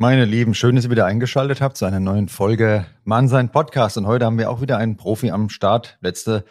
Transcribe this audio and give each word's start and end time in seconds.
Meine 0.00 0.26
Lieben, 0.26 0.54
schön, 0.54 0.76
dass 0.76 0.84
ihr 0.84 0.92
wieder 0.92 1.06
eingeschaltet 1.06 1.60
habt 1.60 1.76
zu 1.76 1.84
einer 1.84 1.98
neuen 1.98 2.28
Folge 2.28 2.86
Mannsein 3.02 3.50
Podcast. 3.50 3.98
Und 3.98 4.06
heute 4.06 4.26
haben 4.26 4.38
wir 4.38 4.48
auch 4.48 4.60
wieder 4.60 4.78
einen 4.78 4.96
Profi 4.96 5.32
am 5.32 5.48
Start. 5.48 5.98
Letzte 6.00 6.44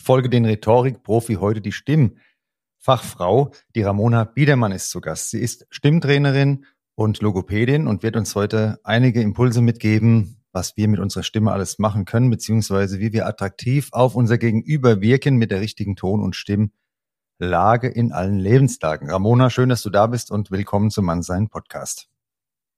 Folge 0.00 0.30
den 0.30 0.44
Rhetorik-Profi, 0.44 1.34
heute 1.40 1.60
die 1.60 1.72
Stimmfachfrau. 1.72 3.50
Die 3.74 3.82
Ramona 3.82 4.22
Biedermann 4.22 4.70
ist 4.70 4.90
zu 4.90 5.00
Gast. 5.00 5.30
Sie 5.30 5.40
ist 5.40 5.66
Stimmtrainerin 5.70 6.66
und 6.94 7.20
Logopädin 7.20 7.88
und 7.88 8.04
wird 8.04 8.14
uns 8.14 8.36
heute 8.36 8.78
einige 8.84 9.22
Impulse 9.22 9.60
mitgeben, 9.60 10.40
was 10.52 10.76
wir 10.76 10.86
mit 10.86 11.00
unserer 11.00 11.24
Stimme 11.24 11.50
alles 11.50 11.80
machen 11.80 12.04
können, 12.04 12.30
beziehungsweise 12.30 13.00
wie 13.00 13.12
wir 13.12 13.26
attraktiv 13.26 13.88
auf 13.90 14.14
unser 14.14 14.38
Gegenüber 14.38 15.00
wirken 15.00 15.34
mit 15.34 15.50
der 15.50 15.60
richtigen 15.60 15.96
Ton- 15.96 16.22
und 16.22 16.36
Stimmlage 16.36 17.88
in 17.88 18.12
allen 18.12 18.38
Lebenslagen. 18.38 19.10
Ramona, 19.10 19.50
schön, 19.50 19.68
dass 19.68 19.82
du 19.82 19.90
da 19.90 20.06
bist 20.06 20.30
und 20.30 20.52
willkommen 20.52 20.92
zum 20.92 21.06
Mannsein 21.06 21.48
Podcast. 21.48 22.13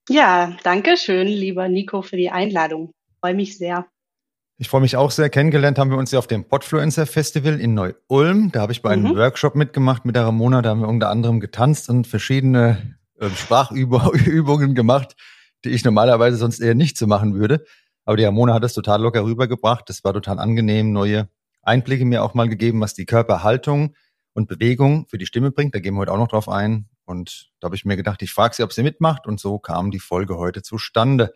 Ja, 0.08 0.56
danke 0.62 0.96
schön, 0.96 1.26
lieber 1.26 1.68
Nico, 1.68 2.00
für 2.02 2.16
die 2.16 2.30
Einladung. 2.30 2.92
Freue 3.20 3.34
mich 3.34 3.58
sehr. 3.58 3.86
Ich 4.58 4.68
freue 4.68 4.80
mich 4.80 4.96
auch 4.96 5.10
sehr. 5.10 5.28
Kennengelernt 5.28 5.78
haben 5.78 5.90
wir 5.90 5.98
uns 5.98 6.12
ja 6.12 6.18
auf 6.18 6.28
dem 6.28 6.44
Podfluencer 6.44 7.06
Festival 7.06 7.60
in 7.60 7.74
Neu-Ulm. 7.74 8.52
Da 8.52 8.60
habe 8.60 8.72
ich 8.72 8.82
bei 8.82 8.90
einem 8.90 9.12
mhm. 9.12 9.16
Workshop 9.16 9.56
mitgemacht 9.56 10.04
mit 10.04 10.14
der 10.14 10.24
Ramona. 10.24 10.62
Da 10.62 10.70
haben 10.70 10.80
wir 10.80 10.88
unter 10.88 11.10
anderem 11.10 11.40
getanzt 11.40 11.90
und 11.90 12.06
verschiedene 12.06 12.96
äh, 13.18 13.28
Sprachübungen 13.28 14.74
gemacht, 14.76 15.16
die 15.64 15.70
ich 15.70 15.84
normalerweise 15.84 16.36
sonst 16.36 16.60
eher 16.60 16.74
nicht 16.74 16.96
so 16.96 17.06
machen 17.06 17.34
würde. 17.34 17.64
Aber 18.04 18.16
die 18.16 18.24
Ramona 18.24 18.54
hat 18.54 18.62
das 18.62 18.74
total 18.74 19.02
locker 19.02 19.24
rübergebracht. 19.24 19.88
Das 19.90 20.04
war 20.04 20.12
total 20.12 20.38
angenehm. 20.38 20.92
Neue 20.92 21.28
Einblicke 21.62 22.04
mir 22.04 22.22
auch 22.22 22.32
mal 22.32 22.48
gegeben, 22.48 22.80
was 22.80 22.94
die 22.94 23.06
Körperhaltung 23.06 23.94
und 24.32 24.46
Bewegung 24.46 25.06
für 25.08 25.18
die 25.18 25.26
Stimme 25.26 25.50
bringt. 25.50 25.74
Da 25.74 25.80
gehen 25.80 25.94
wir 25.94 26.00
heute 26.00 26.12
auch 26.12 26.18
noch 26.18 26.28
drauf 26.28 26.48
ein. 26.48 26.88
Und 27.06 27.50
da 27.60 27.66
habe 27.66 27.76
ich 27.76 27.84
mir 27.84 27.96
gedacht, 27.96 28.20
ich 28.22 28.32
frage 28.32 28.54
sie, 28.54 28.62
ob 28.62 28.72
sie 28.72 28.82
mitmacht. 28.82 29.26
Und 29.26 29.40
so 29.40 29.58
kam 29.58 29.90
die 29.90 30.00
Folge 30.00 30.36
heute 30.36 30.62
zustande. 30.62 31.32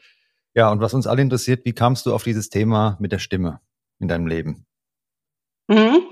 Ja, 0.54 0.70
und 0.70 0.80
was 0.80 0.94
uns 0.94 1.06
alle 1.06 1.22
interessiert, 1.22 1.64
wie 1.64 1.72
kamst 1.72 2.06
du 2.06 2.14
auf 2.14 2.24
dieses 2.24 2.50
Thema 2.50 2.96
mit 3.00 3.12
der 3.12 3.20
Stimme 3.20 3.60
in 4.00 4.08
deinem 4.08 4.26
Leben? 4.26 4.66
Mhm. 5.68 6.02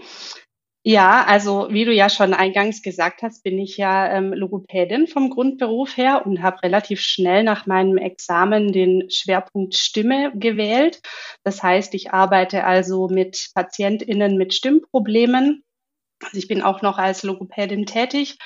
Ja, 0.84 1.24
also 1.26 1.68
wie 1.70 1.84
du 1.84 1.92
ja 1.92 2.08
schon 2.08 2.32
eingangs 2.32 2.80
gesagt 2.82 3.22
hast, 3.22 3.42
bin 3.42 3.58
ich 3.58 3.76
ja 3.76 4.10
ähm, 4.10 4.32
Logopädin 4.32 5.08
vom 5.08 5.28
Grundberuf 5.28 5.96
her 5.96 6.24
und 6.24 6.40
habe 6.40 6.62
relativ 6.62 7.00
schnell 7.00 7.42
nach 7.42 7.66
meinem 7.66 7.98
Examen 7.98 8.72
den 8.72 9.10
Schwerpunkt 9.10 9.74
Stimme 9.74 10.32
gewählt. 10.36 11.00
Das 11.42 11.62
heißt, 11.62 11.92
ich 11.94 12.12
arbeite 12.12 12.64
also 12.64 13.08
mit 13.08 13.50
Patientinnen 13.54 14.38
mit 14.38 14.54
Stimmproblemen. 14.54 15.64
Also 16.22 16.38
ich 16.38 16.48
bin 16.48 16.62
auch 16.62 16.80
noch 16.80 16.96
als 16.96 17.22
Logopädin 17.24 17.84
tätig 17.84 18.38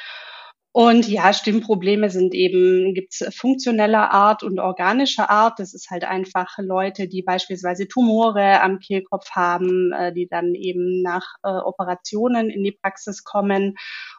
und 0.74 1.06
ja, 1.06 1.34
Stimmprobleme 1.34 2.08
sind 2.08 2.32
eben, 2.32 2.94
gibt's 2.94 3.22
funktioneller 3.36 4.10
Art 4.10 4.42
und 4.42 4.58
organischer 4.58 5.28
Art. 5.28 5.58
Das 5.58 5.74
ist 5.74 5.90
halt 5.90 6.04
einfach 6.04 6.56
Leute, 6.56 7.08
die 7.08 7.22
beispielsweise 7.22 7.88
Tumore 7.88 8.62
am 8.62 8.78
Kehlkopf 8.78 9.30
haben, 9.32 9.92
äh, 9.92 10.14
die 10.14 10.26
dann 10.28 10.54
eben 10.54 11.02
nach 11.02 11.26
äh, 11.42 11.50
Operationen 11.50 12.48
in 12.48 12.64
die 12.64 12.72
Praxis 12.72 13.22
kommen. 13.22 13.74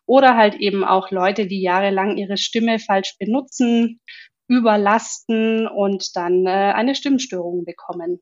Oder 0.05 0.37
halt 0.37 0.53
eben 0.55 0.83
auch 0.83 1.09
Leute, 1.09 1.47
die 1.47 1.61
jahrelang 1.61 2.17
ihre 2.17 2.37
Stimme 2.37 2.77
falsch 2.77 3.15
benutzen, 3.17 3.99
überlasten 4.47 5.67
und 5.67 6.15
dann 6.15 6.45
äh, 6.45 6.49
eine 6.49 6.93
Stimmstörung 6.93 7.65
bekommen. 7.65 8.21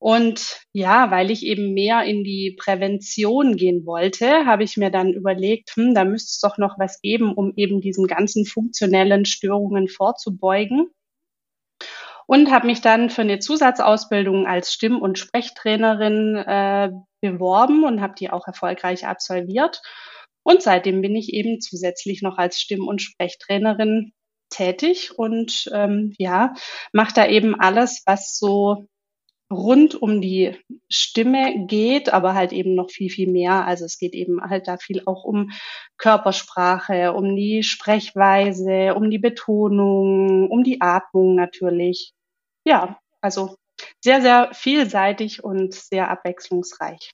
Und 0.00 0.60
ja, 0.72 1.10
weil 1.10 1.30
ich 1.30 1.44
eben 1.44 1.74
mehr 1.74 2.04
in 2.04 2.22
die 2.22 2.56
Prävention 2.56 3.56
gehen 3.56 3.84
wollte, 3.84 4.46
habe 4.46 4.62
ich 4.62 4.76
mir 4.76 4.90
dann 4.90 5.12
überlegt, 5.12 5.74
hm, 5.74 5.92
da 5.94 6.04
müsste 6.04 6.30
es 6.30 6.40
doch 6.40 6.56
noch 6.56 6.78
was 6.78 7.00
geben, 7.00 7.34
um 7.34 7.52
eben 7.56 7.80
diesen 7.80 8.06
ganzen 8.06 8.46
funktionellen 8.46 9.24
Störungen 9.24 9.88
vorzubeugen. 9.88 10.90
Und 12.26 12.50
habe 12.50 12.66
mich 12.66 12.80
dann 12.80 13.10
für 13.10 13.22
eine 13.22 13.38
Zusatzausbildung 13.38 14.46
als 14.46 14.72
Stimm- 14.72 15.00
und 15.00 15.18
Sprechtrainerin 15.18 16.36
äh, 16.36 16.90
beworben 17.20 17.84
und 17.84 18.00
habe 18.00 18.14
die 18.18 18.30
auch 18.30 18.46
erfolgreich 18.46 19.06
absolviert. 19.06 19.80
Und 20.44 20.62
seitdem 20.62 21.00
bin 21.00 21.16
ich 21.16 21.32
eben 21.32 21.60
zusätzlich 21.60 22.22
noch 22.22 22.38
als 22.38 22.60
Stimm- 22.60 22.86
und 22.86 23.02
Sprechtrainerin 23.02 24.12
tätig 24.50 25.18
und 25.18 25.68
ähm, 25.72 26.14
ja, 26.18 26.54
mache 26.92 27.14
da 27.14 27.26
eben 27.26 27.58
alles, 27.58 28.02
was 28.06 28.38
so 28.38 28.86
rund 29.50 29.94
um 29.94 30.20
die 30.20 30.56
Stimme 30.88 31.66
geht, 31.66 32.12
aber 32.12 32.34
halt 32.34 32.52
eben 32.52 32.74
noch 32.74 32.90
viel, 32.90 33.10
viel 33.10 33.30
mehr. 33.30 33.66
Also 33.66 33.84
es 33.84 33.98
geht 33.98 34.14
eben 34.14 34.40
halt 34.42 34.68
da 34.68 34.76
viel 34.76 35.02
auch 35.06 35.24
um 35.24 35.50
Körpersprache, 35.96 37.12
um 37.12 37.34
die 37.34 37.62
Sprechweise, 37.62 38.94
um 38.94 39.10
die 39.10 39.18
Betonung, 39.18 40.50
um 40.50 40.64
die 40.64 40.80
Atmung 40.80 41.34
natürlich. 41.34 42.12
Ja, 42.64 42.98
also 43.20 43.56
sehr, 44.02 44.20
sehr 44.20 44.50
vielseitig 44.52 45.42
und 45.44 45.74
sehr 45.74 46.10
abwechslungsreich. 46.10 47.10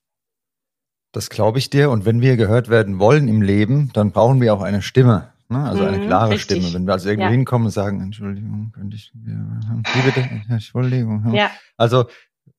Das 1.12 1.30
glaube 1.30 1.58
ich 1.58 1.70
dir. 1.70 1.90
Und 1.90 2.04
wenn 2.04 2.20
wir 2.20 2.36
gehört 2.36 2.68
werden 2.68 2.98
wollen 2.98 3.28
im 3.28 3.42
Leben, 3.42 3.90
dann 3.92 4.10
brauchen 4.10 4.40
wir 4.40 4.52
auch 4.52 4.62
eine 4.62 4.82
Stimme. 4.82 5.33
Ne? 5.48 5.62
Also 5.62 5.84
eine 5.84 5.98
mhm, 5.98 6.06
klare 6.06 6.30
richtig. 6.32 6.58
Stimme. 6.58 6.74
Wenn 6.74 6.86
wir 6.86 6.92
also 6.92 7.08
irgendwo 7.08 7.26
ja. 7.26 7.32
hinkommen 7.32 7.66
und 7.66 7.72
sagen, 7.72 8.00
Entschuldigung, 8.00 8.72
könnte 8.72 8.96
ich, 8.96 9.12
wie 9.14 10.02
bitte? 10.02 10.28
Entschuldigung. 10.48 11.34
Ja. 11.34 11.50
Also 11.76 12.06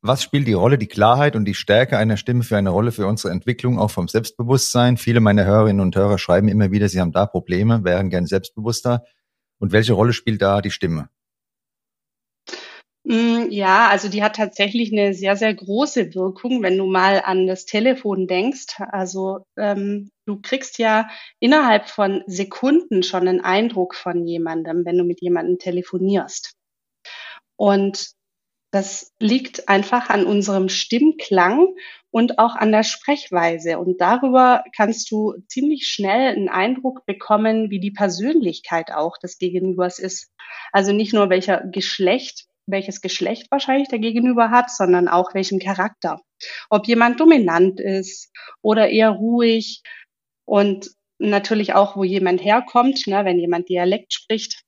was 0.02 0.22
spielt 0.22 0.48
die 0.48 0.54
Rolle, 0.54 0.78
die 0.78 0.88
Klarheit 0.88 1.36
und 1.36 1.46
die 1.46 1.56
Stärke 1.56 1.98
einer 1.98 2.18
Stimme 2.18 2.44
für 2.44 2.58
eine 2.58 2.70
Rolle 2.70 2.92
für 2.92 3.08
unsere 3.08 3.34
Entwicklung, 3.34 3.80
auch 3.80 3.90
vom 3.90 4.08
Selbstbewusstsein? 4.08 4.98
Viele 4.98 5.20
meiner 5.20 5.46
Hörerinnen 5.46 5.82
und 5.82 5.96
Hörer 5.96 6.20
schreiben 6.20 6.48
immer 6.48 6.72
wieder, 6.72 6.90
sie 6.90 7.02
haben 7.02 7.12
da 7.12 7.26
Probleme, 7.26 7.84
wären 7.84 8.10
gern 8.10 8.28
selbstbewusster. 8.28 9.04
Und 9.58 9.72
welche 9.72 9.94
Rolle 9.94 10.14
spielt 10.14 10.42
da 10.42 10.62
die 10.62 10.70
Stimme? 10.70 11.10
Mm, 13.06 13.52
ja, 13.52 13.88
also 13.90 14.10
die 14.10 14.24
hat 14.24 14.36
tatsächlich 14.36 14.92
eine 14.92 15.14
sehr, 15.14 15.36
sehr 15.36 15.54
große 15.54 16.16
Wirkung, 16.16 16.64
wenn 16.64 16.78
du 16.78 16.88
mal 16.88 17.22
an 17.24 17.46
das 17.46 17.66
Telefon 17.66 18.26
denkst. 18.26 18.78
Also 18.80 19.46
ähm, 19.58 20.10
du 20.26 20.42
kriegst 20.42 20.80
ja 20.80 21.08
innerhalb 21.40 21.88
von 21.88 22.24
Sekunden 22.26 23.04
schon 23.04 23.28
einen 23.28 23.42
Eindruck 23.42 23.94
von 23.94 24.26
jemandem, 24.26 24.86
wenn 24.86 24.98
du 24.98 25.04
mit 25.04 25.22
jemandem 25.22 25.60
telefonierst. 25.60 26.54
Und 27.58 28.16
das 28.72 29.14
liegt 29.20 29.70
einfach 29.70 30.10
an 30.10 30.26
unserem 30.26 30.68
Stimmklang 30.68 31.76
und 32.12 32.40
auch 32.40 32.56
an 32.56 32.72
der 32.72 32.84
Sprechweise. 32.84 33.78
Und 33.78 34.02
darüber 34.02 34.64
kannst 34.76 35.12
du 35.12 35.36
ziemlich 35.48 35.88
schnell 35.88 36.36
einen 36.36 36.50
Eindruck 36.50 37.06
bekommen, 37.06 37.70
wie 37.70 37.80
die 37.80 37.92
Persönlichkeit 37.92 38.92
auch 38.92 39.18
des 39.20 39.38
Gegenübers 39.38 40.00
ist. 40.00 40.32
Also 40.72 40.92
nicht 40.92 41.14
nur 41.14 41.30
welcher 41.30 41.62
Geschlecht, 41.68 42.48
welches 42.68 43.02
Geschlecht 43.02 43.50
wahrscheinlich 43.52 43.90
der 43.90 44.00
Gegenüber 44.00 44.50
hat, 44.52 44.72
sondern 44.72 45.08
auch 45.08 45.34
welchen 45.34 45.60
Charakter. 45.60 46.20
Ob 46.70 46.88
jemand 46.88 47.20
dominant 47.20 47.80
ist 47.80 48.32
oder 48.62 48.90
eher 48.90 49.12
ruhig 49.12 49.82
und 50.46 50.90
natürlich 51.20 51.74
auch, 51.74 51.96
wo 51.96 52.04
jemand 52.04 52.44
herkommt, 52.44 53.08
ne, 53.08 53.24
wenn 53.26 53.40
jemand 53.40 53.70
Dialekt 53.70 54.14
spricht, 54.14 54.66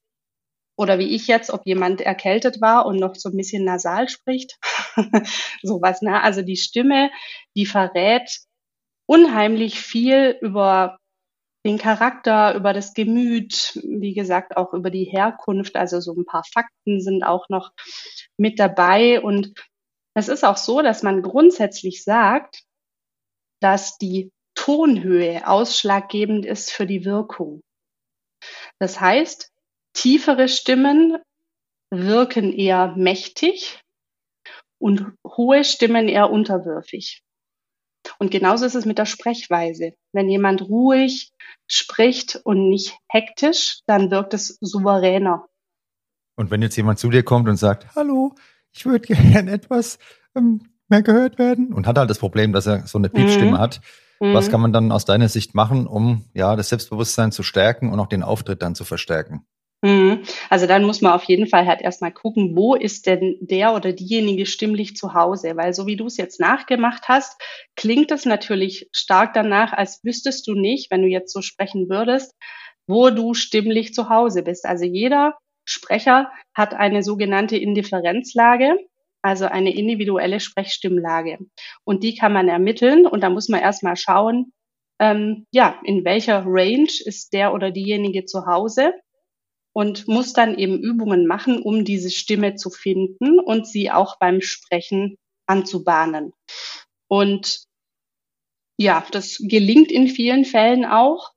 oder 0.77 0.99
wie 0.99 1.15
ich 1.15 1.27
jetzt, 1.27 1.49
ob 1.49 1.65
jemand 1.65 2.01
erkältet 2.01 2.61
war 2.61 2.85
und 2.85 2.97
noch 2.97 3.15
so 3.15 3.29
ein 3.29 3.35
bisschen 3.35 3.65
nasal 3.65 4.07
spricht. 4.09 4.57
Sowas, 5.63 6.01
ne? 6.01 6.21
Also 6.21 6.43
die 6.43 6.55
Stimme, 6.55 7.09
die 7.55 7.65
verrät 7.65 8.29
unheimlich 9.07 9.79
viel 9.79 10.37
über 10.41 10.99
den 11.67 11.77
Charakter, 11.77 12.55
über 12.55 12.73
das 12.73 12.93
Gemüt, 12.93 13.79
wie 13.83 14.13
gesagt, 14.13 14.57
auch 14.57 14.73
über 14.73 14.89
die 14.89 15.03
Herkunft. 15.03 15.75
Also 15.75 15.99
so 15.99 16.13
ein 16.13 16.25
paar 16.25 16.43
Fakten 16.43 17.01
sind 17.01 17.23
auch 17.23 17.49
noch 17.49 17.71
mit 18.37 18.59
dabei. 18.59 19.21
Und 19.21 19.53
es 20.15 20.29
ist 20.29 20.43
auch 20.43 20.57
so, 20.57 20.81
dass 20.81 21.03
man 21.03 21.21
grundsätzlich 21.21 22.03
sagt, 22.03 22.63
dass 23.59 23.97
die 23.97 24.31
Tonhöhe 24.55 25.47
ausschlaggebend 25.47 26.45
ist 26.45 26.71
für 26.71 26.87
die 26.87 27.05
Wirkung. 27.05 27.61
Das 28.79 28.99
heißt, 28.99 29.51
Tiefere 29.93 30.47
Stimmen 30.47 31.17
wirken 31.89 32.53
eher 32.53 32.95
mächtig 32.95 33.81
und 34.79 35.13
hohe 35.25 35.63
Stimmen 35.63 36.07
eher 36.07 36.29
unterwürfig. 36.29 37.23
Und 38.19 38.31
genauso 38.31 38.65
ist 38.65 38.75
es 38.75 38.85
mit 38.85 38.97
der 38.97 39.05
Sprechweise. 39.05 39.93
Wenn 40.13 40.29
jemand 40.29 40.61
ruhig 40.63 41.31
spricht 41.67 42.39
und 42.43 42.69
nicht 42.69 42.97
hektisch, 43.09 43.81
dann 43.85 44.11
wirkt 44.11 44.33
es 44.33 44.57
souveräner. 44.61 45.45
Und 46.35 46.51
wenn 46.51 46.61
jetzt 46.61 46.75
jemand 46.75 46.99
zu 46.99 47.09
dir 47.09 47.23
kommt 47.23 47.49
und 47.49 47.57
sagt, 47.57 47.95
hallo, 47.95 48.35
ich 48.71 48.85
würde 48.85 49.07
gerne 49.13 49.51
etwas 49.51 49.97
ähm, 50.35 50.61
mehr 50.87 51.01
gehört 51.01 51.39
werden 51.39 51.73
und 51.73 51.87
hat 51.87 51.97
halt 51.97 52.09
das 52.09 52.19
Problem, 52.19 52.53
dass 52.53 52.67
er 52.67 52.87
so 52.87 52.97
eine 52.97 53.09
Piepstimme 53.09 53.51
mhm. 53.51 53.59
hat, 53.59 53.81
mhm. 54.19 54.33
was 54.33 54.49
kann 54.49 54.61
man 54.61 54.71
dann 54.71 54.91
aus 54.91 55.05
deiner 55.05 55.29
Sicht 55.29 55.55
machen, 55.55 55.87
um 55.87 56.25
ja 56.33 56.55
das 56.55 56.69
Selbstbewusstsein 56.69 57.31
zu 57.31 57.43
stärken 57.43 57.91
und 57.91 57.99
auch 57.99 58.07
den 58.07 58.23
Auftritt 58.23 58.61
dann 58.61 58.75
zu 58.75 58.85
verstärken? 58.85 59.45
Mhm. 59.83 60.23
Also 60.49 60.65
dann 60.65 60.83
muss 60.85 61.01
man 61.01 61.13
auf 61.13 61.23
jeden 61.25 61.45
Fall 61.47 61.67
halt 61.67 61.81
erstmal 61.81 62.11
gucken, 62.11 62.55
wo 62.55 62.73
ist 62.73 63.05
denn 63.05 63.37
der 63.41 63.75
oder 63.75 63.93
diejenige 63.93 64.45
stimmlich 64.47 64.95
zu 64.95 65.13
Hause? 65.13 65.55
Weil 65.55 65.73
so 65.73 65.85
wie 65.85 65.95
du 65.95 66.07
es 66.07 66.17
jetzt 66.17 66.39
nachgemacht 66.39 67.07
hast, 67.07 67.39
klingt 67.75 68.09
es 68.11 68.25
natürlich 68.25 68.89
stark 68.91 69.33
danach, 69.33 69.73
als 69.73 70.03
wüsstest 70.03 70.47
du 70.47 70.53
nicht, 70.55 70.89
wenn 70.89 71.03
du 71.03 71.07
jetzt 71.07 71.31
so 71.31 71.41
sprechen 71.41 71.89
würdest, 71.89 72.33
wo 72.87 73.11
du 73.11 73.33
stimmlich 73.35 73.93
zu 73.93 74.09
Hause 74.09 74.41
bist. 74.41 74.65
Also 74.65 74.85
jeder 74.85 75.37
Sprecher 75.65 76.31
hat 76.55 76.73
eine 76.73 77.03
sogenannte 77.03 77.57
Indifferenzlage, 77.57 78.77
also 79.21 79.45
eine 79.45 79.75
individuelle 79.75 80.39
Sprechstimmlage. 80.39 81.37
Und 81.83 82.03
die 82.03 82.15
kann 82.15 82.33
man 82.33 82.47
ermitteln 82.49 83.05
und 83.05 83.21
da 83.21 83.29
muss 83.29 83.47
man 83.47 83.59
erstmal 83.61 83.95
schauen, 83.95 84.53
ähm, 84.99 85.45
ja, 85.51 85.79
in 85.83 86.03
welcher 86.05 86.43
Range 86.47 86.87
ist 87.05 87.33
der 87.33 87.53
oder 87.53 87.69
diejenige 87.69 88.25
zu 88.25 88.47
Hause 88.47 88.93
und 89.77 90.07
muss 90.07 90.33
dann 90.33 90.57
eben 90.57 90.79
Übungen 90.79 91.27
machen, 91.27 91.61
um 91.61 91.85
diese 91.85 92.09
Stimme 92.09 92.55
zu 92.55 92.71
finden 92.71 93.39
und 93.39 93.67
sie 93.67 93.91
auch 93.91 94.17
beim 94.17 94.41
Sprechen 94.41 95.19
anzubahnen. 95.45 96.33
Und 97.07 97.59
ja, 98.79 99.05
das 99.11 99.37
gelingt 99.39 99.91
in 99.91 100.07
vielen 100.07 100.45
Fällen 100.45 100.83
auch. 100.83 101.31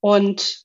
Und 0.00 0.62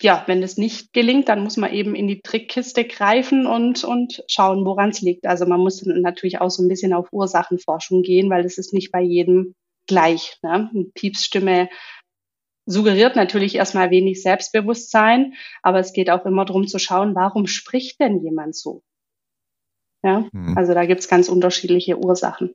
ja, 0.00 0.24
wenn 0.26 0.40
das 0.40 0.56
nicht 0.56 0.94
gelingt, 0.94 1.28
dann 1.28 1.44
muss 1.44 1.58
man 1.58 1.70
eben 1.70 1.94
in 1.94 2.08
die 2.08 2.22
Trickkiste 2.22 2.86
greifen 2.86 3.46
und, 3.46 3.84
und 3.84 4.24
schauen, 4.26 4.64
woran 4.64 4.88
es 4.88 5.02
liegt. 5.02 5.26
Also 5.26 5.44
man 5.44 5.60
muss 5.60 5.84
natürlich 5.84 6.40
auch 6.40 6.50
so 6.50 6.62
ein 6.62 6.68
bisschen 6.68 6.94
auf 6.94 7.12
Ursachenforschung 7.12 8.00
gehen, 8.00 8.30
weil 8.30 8.46
es 8.46 8.56
ist 8.56 8.72
nicht 8.72 8.90
bei 8.90 9.02
jedem 9.02 9.54
gleich. 9.86 10.38
Ne? 10.42 10.70
Eine 10.72 10.84
Piepsstimme 10.94 11.68
suggeriert 12.68 13.16
natürlich 13.16 13.54
erstmal 13.56 13.90
wenig 13.90 14.22
Selbstbewusstsein, 14.22 15.34
aber 15.62 15.78
es 15.78 15.92
geht 15.92 16.10
auch 16.10 16.24
immer 16.26 16.44
darum 16.44 16.66
zu 16.66 16.78
schauen, 16.78 17.14
warum 17.14 17.46
spricht 17.46 17.98
denn 18.00 18.22
jemand 18.22 18.54
so? 18.54 18.82
Ja, 20.02 20.26
mhm. 20.32 20.56
also 20.56 20.74
da 20.74 20.84
gibt's 20.84 21.08
ganz 21.08 21.28
unterschiedliche 21.28 21.98
Ursachen. 21.98 22.54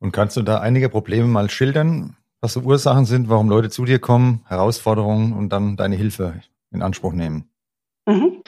Und 0.00 0.12
kannst 0.12 0.36
du 0.36 0.42
da 0.42 0.60
einige 0.60 0.88
Probleme 0.88 1.28
mal 1.28 1.50
schildern, 1.50 2.16
was 2.40 2.54
so 2.54 2.60
Ursachen 2.60 3.04
sind, 3.04 3.28
warum 3.28 3.48
Leute 3.48 3.68
zu 3.68 3.84
dir 3.84 3.98
kommen, 3.98 4.44
Herausforderungen 4.48 5.32
und 5.32 5.50
dann 5.50 5.76
deine 5.76 5.96
Hilfe 5.96 6.40
in 6.72 6.82
Anspruch 6.82 7.12
nehmen? 7.12 7.50
Mhm. 8.06 8.42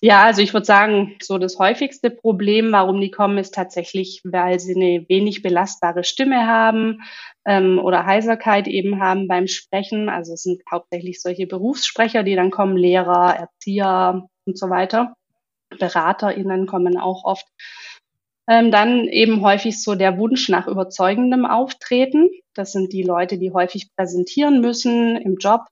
Ja, 0.00 0.24
also 0.24 0.42
ich 0.42 0.52
würde 0.52 0.66
sagen, 0.66 1.16
so 1.22 1.38
das 1.38 1.58
häufigste 1.58 2.10
Problem, 2.10 2.72
warum 2.72 3.00
die 3.00 3.10
kommen, 3.10 3.38
ist 3.38 3.54
tatsächlich, 3.54 4.20
weil 4.24 4.60
sie 4.60 4.74
eine 4.74 5.06
wenig 5.08 5.42
belastbare 5.42 6.04
Stimme 6.04 6.46
haben 6.46 7.00
ähm, 7.44 7.78
oder 7.78 8.06
Heiserkeit 8.06 8.66
eben 8.68 9.00
haben 9.00 9.28
beim 9.28 9.46
Sprechen. 9.46 10.08
Also 10.08 10.34
es 10.34 10.42
sind 10.42 10.62
hauptsächlich 10.70 11.20
solche 11.20 11.46
Berufssprecher, 11.46 12.22
die 12.22 12.36
dann 12.36 12.50
kommen, 12.50 12.76
Lehrer, 12.76 13.36
Erzieher 13.36 14.26
und 14.46 14.58
so 14.58 14.70
weiter. 14.70 15.14
BeraterInnen 15.78 16.66
kommen 16.66 16.98
auch 16.98 17.24
oft. 17.24 17.46
Ähm, 18.46 18.70
dann 18.70 19.08
eben 19.08 19.42
häufig 19.42 19.82
so 19.82 19.94
der 19.94 20.18
Wunsch 20.18 20.48
nach 20.48 20.66
überzeugendem 20.66 21.46
Auftreten. 21.46 22.30
Das 22.54 22.72
sind 22.72 22.92
die 22.92 23.02
Leute, 23.02 23.38
die 23.38 23.52
häufig 23.52 23.88
präsentieren 23.96 24.60
müssen 24.60 25.16
im 25.16 25.36
Job 25.36 25.62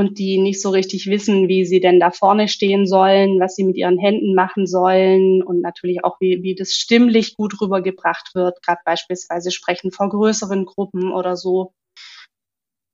und 0.00 0.18
die 0.18 0.38
nicht 0.38 0.62
so 0.62 0.70
richtig 0.70 1.08
wissen, 1.08 1.46
wie 1.48 1.66
sie 1.66 1.78
denn 1.78 2.00
da 2.00 2.10
vorne 2.10 2.48
stehen 2.48 2.86
sollen, 2.86 3.38
was 3.38 3.54
sie 3.54 3.64
mit 3.64 3.76
ihren 3.76 3.98
Händen 3.98 4.34
machen 4.34 4.66
sollen 4.66 5.42
und 5.42 5.60
natürlich 5.60 6.04
auch, 6.04 6.16
wie, 6.20 6.42
wie 6.42 6.54
das 6.54 6.72
stimmlich 6.72 7.36
gut 7.36 7.60
rübergebracht 7.60 8.34
wird, 8.34 8.62
gerade 8.62 8.80
beispielsweise 8.86 9.50
sprechen 9.50 9.92
vor 9.92 10.08
größeren 10.08 10.64
Gruppen 10.64 11.12
oder 11.12 11.36
so. 11.36 11.74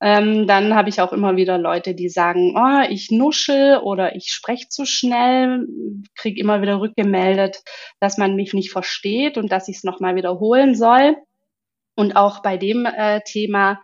Ähm, 0.03 0.49
dann 0.49 0.75
habe 0.75 0.89
ich 0.89 1.01
auch 1.01 1.13
immer 1.13 1.37
wieder 1.37 1.59
Leute, 1.59 1.95
die 1.95 2.09
sagen, 2.09 2.57
oh, 2.57 2.85
ich 2.91 3.13
nuschel 3.13 3.79
oder 3.79 4.17
ich 4.17 4.33
spreche 4.33 4.67
zu 4.69 4.85
schnell, 4.85 5.69
kriege 6.17 6.41
immer 6.41 6.61
wieder 6.61 6.81
rückgemeldet, 6.81 7.63
dass 8.01 8.19
man 8.19 8.35
mich 8.35 8.53
nicht 8.53 8.73
versteht 8.73 9.39
und 9.39 9.53
dass 9.53 9.69
ich 9.69 9.77
es 9.77 9.85
nochmal 9.85 10.17
wiederholen 10.17 10.75
soll. 10.75 11.15
Und 11.95 12.17
auch 12.17 12.43
bei 12.43 12.57
dem 12.57 12.85
äh, 12.85 13.21
Thema 13.25 13.81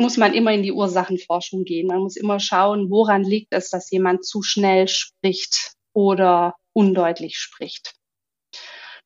muss 0.00 0.16
man 0.16 0.34
immer 0.34 0.52
in 0.52 0.62
die 0.62 0.72
Ursachenforschung 0.72 1.64
gehen. 1.64 1.86
Man 1.86 2.00
muss 2.00 2.16
immer 2.16 2.40
schauen, 2.40 2.90
woran 2.90 3.22
liegt 3.22 3.52
es, 3.52 3.70
dass 3.70 3.90
jemand 3.90 4.24
zu 4.24 4.42
schnell 4.42 4.88
spricht 4.88 5.74
oder 5.92 6.54
undeutlich 6.72 7.36
spricht. 7.36 7.94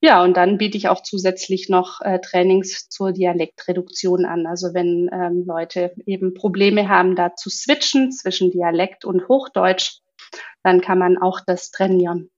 Ja, 0.00 0.22
und 0.22 0.36
dann 0.36 0.58
biete 0.58 0.76
ich 0.76 0.88
auch 0.88 1.02
zusätzlich 1.02 1.68
noch 1.68 2.00
äh, 2.02 2.20
Trainings 2.20 2.88
zur 2.88 3.12
Dialektreduktion 3.12 4.24
an. 4.26 4.46
Also 4.46 4.74
wenn 4.74 5.08
ähm, 5.12 5.44
Leute 5.46 5.94
eben 6.06 6.34
Probleme 6.34 6.88
haben, 6.88 7.16
da 7.16 7.34
zu 7.34 7.50
switchen 7.50 8.12
zwischen 8.12 8.50
Dialekt 8.50 9.04
und 9.04 9.28
Hochdeutsch, 9.28 10.00
dann 10.62 10.80
kann 10.80 10.98
man 10.98 11.16
auch 11.16 11.40
das 11.46 11.70
trainieren. 11.70 12.30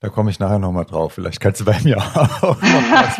Da 0.00 0.10
komme 0.10 0.30
ich 0.30 0.38
nachher 0.38 0.58
nochmal 0.58 0.84
drauf. 0.84 1.14
Vielleicht 1.14 1.40
kannst 1.40 1.62
du 1.62 1.64
bei 1.64 1.80
mir 1.82 1.96
auch 1.96 2.42
noch 2.42 2.60
was 2.60 3.18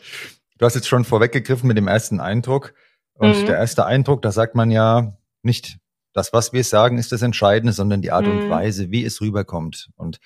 Du 0.58 0.66
hast 0.66 0.74
jetzt 0.74 0.88
schon 0.88 1.04
vorweggegriffen 1.04 1.66
mit 1.68 1.76
dem 1.76 1.88
ersten 1.88 2.20
Eindruck. 2.20 2.74
Und 3.14 3.42
mhm. 3.42 3.46
der 3.46 3.56
erste 3.56 3.86
Eindruck, 3.86 4.22
da 4.22 4.32
sagt 4.32 4.54
man 4.54 4.70
ja 4.70 5.16
nicht, 5.42 5.78
das, 6.12 6.32
was 6.32 6.52
wir 6.52 6.64
sagen, 6.64 6.98
ist 6.98 7.12
das 7.12 7.22
Entscheidende, 7.22 7.72
sondern 7.72 8.02
die 8.02 8.10
Art 8.10 8.26
mhm. 8.26 8.32
und 8.32 8.50
Weise, 8.50 8.90
wie 8.90 9.04
es 9.04 9.20
rüberkommt. 9.20 9.90
Und 9.96 10.18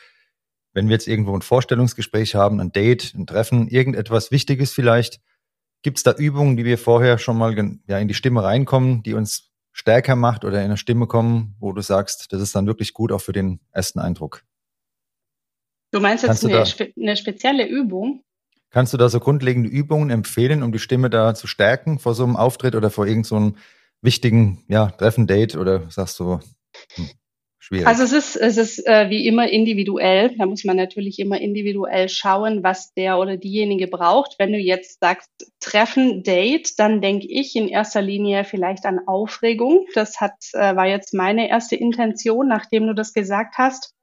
wenn 0.73 0.89
wir 0.89 0.95
jetzt 0.95 1.09
irgendwo 1.09 1.35
ein 1.35 1.43
Vorstellungsgespräch 1.43 2.35
haben, 2.35 2.61
ein 2.61 2.73
Date, 2.73 3.15
ein 3.15 3.27
Treffen, 3.27 3.69
irgendetwas 3.69 4.31
Wichtiges 4.31 4.73
vielleicht, 4.73 5.21
gibt 5.83 5.99
es 5.99 6.03
da 6.03 6.13
Übungen, 6.13 6.57
die 6.57 6.65
wir 6.65 6.79
vorher 6.79 7.19
schon 7.19 7.39
mal 7.39 7.55
ja, 7.87 7.99
in 7.99 8.09
die 8.09 8.15
Stimme 8.15 8.43
reinkommen, 8.43 9.03
die 9.03 9.15
uns 9.15 9.53
stärker 9.73 10.17
macht 10.17 10.45
oder 10.45 10.59
in 10.59 10.65
eine 10.65 10.77
Stimme 10.77 11.07
kommen, 11.07 11.55
wo 11.61 11.73
du 11.73 11.81
sagst, 11.83 12.33
das 12.33 12.43
ist 12.43 12.55
dann 12.57 12.67
wirklich 12.67 12.93
gut 12.93 13.13
auch 13.13 13.21
für 13.21 13.33
den 13.33 13.61
ersten 13.73 14.01
Eindruck? 14.01 14.43
Du 15.93 16.01
meinst 16.01 16.25
jetzt 16.25 16.45
eine, 16.45 16.67
spe 16.67 16.93
eine 17.01 17.17
spezielle 17.17 17.67
Übung? 17.67 18.25
Kannst 18.77 18.93
du 18.93 18.99
da 18.99 19.09
so 19.09 19.21
grundlegende 19.21 19.71
Übungen 19.71 20.11
empfehlen, 20.11 20.63
um 20.63 20.71
die 20.71 20.79
Stimme 20.79 21.09
da 21.09 21.35
zu 21.35 21.47
stärken 21.47 21.99
vor 21.99 22.13
so 22.13 22.25
einem 22.25 22.37
Auftritt 22.37 22.75
oder 22.75 22.91
vor 22.91 23.07
irgendeinem 23.07 23.55
so 23.55 23.63
wichtigen 24.03 24.65
ja, 24.69 24.91
Treffen, 24.91 25.27
Date 25.27 25.57
oder 25.57 25.91
sagst 25.91 26.21
du 26.21 26.41
hm, 26.97 27.09
schwierig? 27.59 27.87
Also 27.87 28.03
es 28.03 28.13
ist, 28.13 28.37
es 28.37 28.59
ist 28.59 28.87
äh, 28.87 29.09
wie 29.09 29.27
immer 29.27 29.49
individuell. 29.49 30.37
Da 30.37 30.45
muss 30.45 30.65
man 30.65 30.77
natürlich 30.77 31.19
immer 31.19 31.41
individuell 31.41 32.11
schauen, 32.11 32.63
was 32.63 32.93
der 32.93 33.19
oder 33.19 33.39
diejenige 33.39 33.87
braucht. 33.87 34.35
Wenn 34.39 34.53
du 34.53 34.59
jetzt 34.59 35.01
sagst 35.01 35.31
Treffen, 35.59 36.23
Date, 36.23 36.79
dann 36.79 37.01
denke 37.01 37.29
ich 37.31 37.57
in 37.57 37.69
erster 37.69 38.03
Linie 38.03 38.45
vielleicht 38.45 38.85
an 38.85 39.01
Aufregung. 39.07 39.87
Das 39.95 40.21
hat, 40.21 40.35
äh, 40.53 40.77
war 40.77 40.87
jetzt 40.87 41.15
meine 41.15 41.49
erste 41.49 41.77
Intention, 41.77 42.47
nachdem 42.47 42.87
du 42.87 42.95
das 42.95 43.15
gesagt 43.15 43.55
hast. 43.57 43.96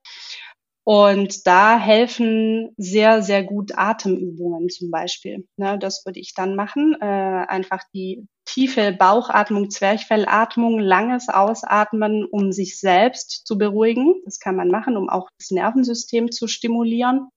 Und 0.86 1.48
da 1.48 1.80
helfen 1.80 2.74
sehr, 2.78 3.22
sehr 3.22 3.44
gut 3.44 3.72
Atemübungen 3.78 4.70
zum 4.70 4.92
Beispiel. 4.92 5.48
Ne, 5.56 5.80
das 5.80 6.06
würde 6.06 6.20
ich 6.20 6.34
dann 6.34 6.56
machen. 6.56 6.98
Äh, 7.00 7.06
einfach 7.06 7.80
die 7.94 8.28
tiefe 8.46 8.92
Bauchatmung, 8.92 9.70
Zwerchfellatmung, 9.70 10.80
langes 10.80 11.30
Ausatmen, 11.30 12.26
um 12.26 12.52
sich 12.52 12.80
selbst 12.80 13.48
zu 13.48 13.58
beruhigen. 13.58 14.16
Das 14.26 14.40
kann 14.40 14.58
man 14.58 14.68
machen, 14.68 14.98
um 14.98 15.10
auch 15.10 15.30
das 15.40 15.52
Nervensystem 15.52 16.32
zu 16.32 16.48
stimulieren. 16.48 17.30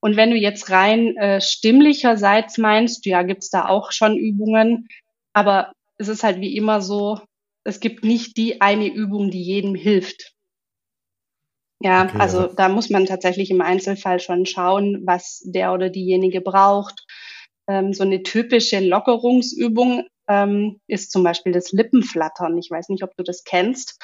Und 0.00 0.16
wenn 0.16 0.30
du 0.30 0.36
jetzt 0.36 0.70
rein 0.70 1.16
äh, 1.18 1.42
stimmlicherseits 1.42 2.56
meinst, 2.56 3.04
ja, 3.04 3.22
gibt's 3.22 3.50
da 3.50 3.68
auch 3.68 3.92
schon 3.92 4.16
Übungen. 4.16 4.88
Aber 5.34 5.72
es 5.98 6.08
ist 6.08 6.24
halt 6.24 6.40
wie 6.40 6.56
immer 6.56 6.80
so, 6.80 7.20
es 7.64 7.80
gibt 7.80 8.02
nicht 8.02 8.38
die 8.38 8.62
eine 8.62 8.86
Übung, 8.86 9.30
die 9.30 9.42
jedem 9.42 9.74
hilft. 9.74 10.32
Ja, 11.80 12.04
okay, 12.04 12.18
also, 12.18 12.40
also 12.40 12.54
da 12.54 12.68
muss 12.68 12.90
man 12.90 13.06
tatsächlich 13.06 13.50
im 13.50 13.62
Einzelfall 13.62 14.20
schon 14.20 14.44
schauen, 14.46 15.02
was 15.06 15.40
der 15.44 15.72
oder 15.72 15.88
diejenige 15.88 16.40
braucht. 16.40 17.06
Ähm, 17.66 17.92
so 17.94 18.02
eine 18.02 18.22
typische 18.22 18.80
Lockerungsübung 18.80 20.06
ähm, 20.28 20.80
ist 20.86 21.10
zum 21.10 21.24
Beispiel 21.24 21.52
das 21.52 21.72
Lippenflattern. 21.72 22.58
Ich 22.58 22.70
weiß 22.70 22.90
nicht, 22.90 23.02
ob 23.02 23.16
du 23.16 23.22
das 23.22 23.44
kennst. 23.44 23.98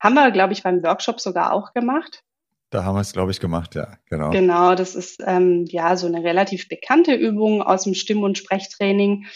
Haben 0.00 0.14
wir, 0.14 0.30
glaube 0.30 0.52
ich, 0.52 0.62
beim 0.62 0.82
Workshop 0.82 1.20
sogar 1.20 1.52
auch 1.52 1.72
gemacht. 1.72 2.22
Da 2.70 2.84
haben 2.84 2.94
wir 2.94 3.00
es, 3.00 3.12
glaube 3.12 3.32
ich, 3.32 3.40
gemacht, 3.40 3.74
ja, 3.74 3.98
genau. 4.08 4.30
Genau, 4.30 4.76
das 4.76 4.94
ist 4.94 5.20
ähm, 5.26 5.64
ja 5.68 5.96
so 5.96 6.06
eine 6.06 6.22
relativ 6.22 6.68
bekannte 6.68 7.14
Übung 7.14 7.62
aus 7.62 7.82
dem 7.82 7.94
Stimm- 7.94 8.22
und 8.22 8.38
Sprechtraining 8.38 9.26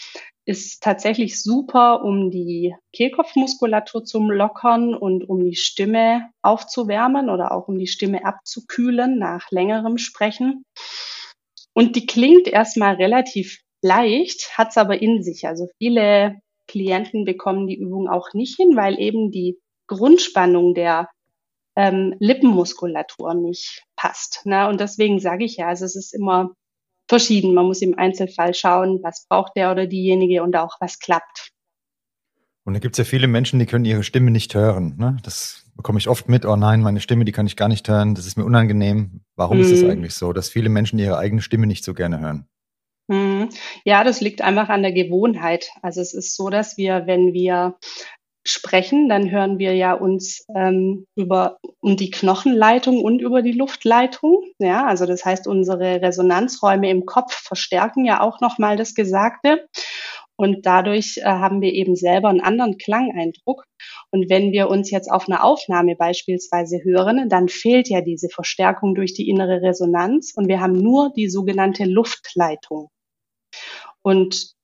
ist 0.45 0.83
tatsächlich 0.83 1.41
super, 1.41 2.03
um 2.03 2.29
die 2.29 2.75
Kehlkopfmuskulatur 2.93 4.03
zu 4.03 4.19
lockern 4.19 4.93
und 4.93 5.27
um 5.27 5.43
die 5.43 5.55
Stimme 5.55 6.29
aufzuwärmen 6.43 7.29
oder 7.29 7.51
auch 7.51 7.67
um 7.67 7.79
die 7.79 7.87
Stimme 7.87 8.23
abzukühlen 8.25 9.17
nach 9.17 9.49
längerem 9.49 9.97
Sprechen. 9.97 10.63
Und 11.73 11.95
die 11.95 12.05
klingt 12.05 12.47
erstmal 12.47 12.95
relativ 12.95 13.59
leicht, 13.81 14.57
hat 14.57 14.69
es 14.69 14.77
aber 14.77 15.01
in 15.01 15.23
sich. 15.23 15.47
Also 15.47 15.67
viele 15.79 16.39
Klienten 16.67 17.25
bekommen 17.25 17.67
die 17.67 17.77
Übung 17.77 18.07
auch 18.07 18.33
nicht 18.33 18.55
hin, 18.55 18.75
weil 18.75 18.99
eben 18.99 19.31
die 19.31 19.59
Grundspannung 19.87 20.73
der 20.73 21.09
ähm, 21.75 22.15
Lippenmuskulatur 22.19 23.33
nicht 23.33 23.83
passt. 23.95 24.45
Ne? 24.45 24.67
Und 24.67 24.79
deswegen 24.79 25.19
sage 25.19 25.43
ich 25.43 25.57
ja, 25.57 25.67
also 25.67 25.85
es 25.85 25.95
ist 25.95 26.13
immer 26.13 26.53
verschieden. 27.07 27.53
Man 27.53 27.65
muss 27.65 27.81
im 27.81 27.97
Einzelfall 27.97 28.53
schauen, 28.53 28.99
was 29.03 29.25
braucht 29.27 29.53
der 29.55 29.71
oder 29.71 29.87
diejenige 29.87 30.43
und 30.43 30.55
auch 30.55 30.75
was 30.79 30.99
klappt. 30.99 31.51
Und 32.65 32.73
da 32.73 32.79
gibt 32.79 32.95
es 32.95 32.97
ja 32.97 33.03
viele 33.03 33.27
Menschen, 33.27 33.59
die 33.59 33.67
können 33.67 33.85
ihre 33.85 34.03
Stimme 34.03 34.31
nicht 34.31 34.55
hören. 34.55 34.95
Ne? 34.97 35.17
Das 35.23 35.65
bekomme 35.75 35.99
ich 35.99 36.07
oft 36.07 36.29
mit. 36.29 36.45
Oh 36.45 36.55
nein, 36.55 36.81
meine 36.81 36.99
Stimme, 36.99 37.23
die 37.23 37.31
kann 37.31 37.45
ich 37.45 37.55
gar 37.55 37.67
nicht 37.67 37.87
hören. 37.87 38.15
Das 38.15 38.25
ist 38.25 38.37
mir 38.37 38.45
unangenehm. 38.45 39.21
Warum 39.35 39.57
hm. 39.57 39.63
ist 39.65 39.71
es 39.71 39.83
mhm. 39.83 39.91
eigentlich 39.91 40.15
so, 40.15 40.33
dass 40.33 40.49
viele 40.49 40.69
Menschen 40.69 40.97
ihre 40.97 41.17
eigene 41.17 41.41
Stimme 41.41 41.67
nicht 41.67 41.83
so 41.83 41.93
gerne 41.93 42.19
hören? 42.19 42.47
Hm. 43.11 43.49
Ja, 43.83 44.03
das 44.03 44.19
liegt 44.19 44.41
einfach 44.41 44.69
an 44.69 44.81
der 44.81 44.93
Gewohnheit. 44.93 45.69
Also 45.83 46.01
es 46.01 46.15
ist 46.15 46.35
so, 46.35 46.49
dass 46.49 46.75
wir, 46.75 47.05
wenn 47.05 47.33
wir 47.33 47.75
sprechen, 48.45 49.09
dann 49.09 49.31
hören 49.31 49.57
wir 49.57 49.73
ja 49.73 49.93
uns 49.93 50.45
ähm, 50.55 51.07
über 51.15 51.57
um 51.81 51.97
die 51.97 52.11
Knochenleitung 52.11 53.01
und 53.01 53.19
über 53.19 53.41
die 53.41 53.51
Luftleitung. 53.51 54.43
Ja, 54.59 54.85
also 54.85 55.05
das 55.05 55.25
heißt, 55.25 55.47
unsere 55.47 56.01
Resonanzräume 56.01 56.89
im 56.89 57.05
Kopf 57.05 57.33
verstärken 57.33 58.05
ja 58.05 58.21
auch 58.21 58.41
nochmal 58.41 58.77
das 58.77 58.93
Gesagte. 58.93 59.67
Und 60.37 60.65
dadurch 60.65 61.17
äh, 61.17 61.23
haben 61.23 61.61
wir 61.61 61.73
eben 61.73 61.95
selber 61.95 62.29
einen 62.29 62.41
anderen 62.41 62.77
Klangeindruck. 62.77 63.63
Und 64.11 64.29
wenn 64.29 64.51
wir 64.51 64.69
uns 64.69 64.91
jetzt 64.91 65.09
auf 65.09 65.27
einer 65.27 65.43
Aufnahme 65.43 65.95
beispielsweise 65.95 66.83
hören, 66.83 67.29
dann 67.29 67.47
fehlt 67.47 67.89
ja 67.89 68.01
diese 68.01 68.29
Verstärkung 68.29 68.95
durch 68.95 69.13
die 69.13 69.29
innere 69.29 69.61
Resonanz 69.61 70.33
und 70.35 70.47
wir 70.47 70.59
haben 70.59 70.73
nur 70.73 71.11
die 71.15 71.29
sogenannte 71.29 71.85
Luftleitung. 71.85 72.89
Und 74.01 74.54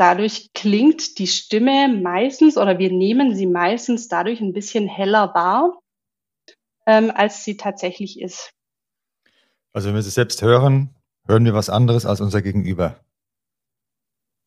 dadurch 0.00 0.52
klingt 0.54 1.18
die 1.18 1.26
Stimme 1.26 1.88
meistens 1.88 2.56
oder 2.56 2.78
wir 2.78 2.90
nehmen 2.90 3.36
sie 3.36 3.46
meistens 3.46 4.08
dadurch 4.08 4.40
ein 4.40 4.54
bisschen 4.54 4.88
heller 4.88 5.34
wahr, 5.34 5.78
ähm, 6.86 7.12
als 7.14 7.44
sie 7.44 7.58
tatsächlich 7.58 8.18
ist. 8.18 8.52
Also 9.72 9.88
wenn 9.88 9.94
wir 9.94 10.02
sie 10.02 10.10
selbst 10.10 10.40
hören, 10.40 10.94
hören 11.26 11.44
wir 11.44 11.52
was 11.52 11.68
anderes 11.68 12.06
als 12.06 12.22
unser 12.22 12.40
Gegenüber. 12.40 13.04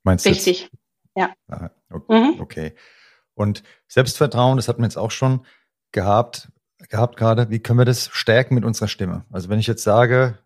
Meinst 0.03 0.25
du? 0.25 0.29
Richtig, 0.29 0.71
ja. 1.15 1.33
Aha, 1.47 1.71
okay. 1.91 2.19
Mhm. 2.19 2.41
okay. 2.41 2.75
Und 3.35 3.63
Selbstvertrauen, 3.87 4.57
das 4.57 4.67
hat 4.67 4.79
man 4.79 4.85
jetzt 4.85 4.97
auch 4.97 5.11
schon 5.11 5.45
gehabt, 5.91 6.51
gehabt 6.89 7.15
gerade. 7.15 7.51
Wie 7.51 7.59
können 7.59 7.79
wir 7.79 7.85
das 7.85 8.09
stärken 8.11 8.55
mit 8.55 8.65
unserer 8.65 8.87
Stimme? 8.87 9.25
Also 9.31 9.49
wenn 9.49 9.59
ich 9.59 9.67
jetzt 9.67 9.83
sage, 9.83 10.39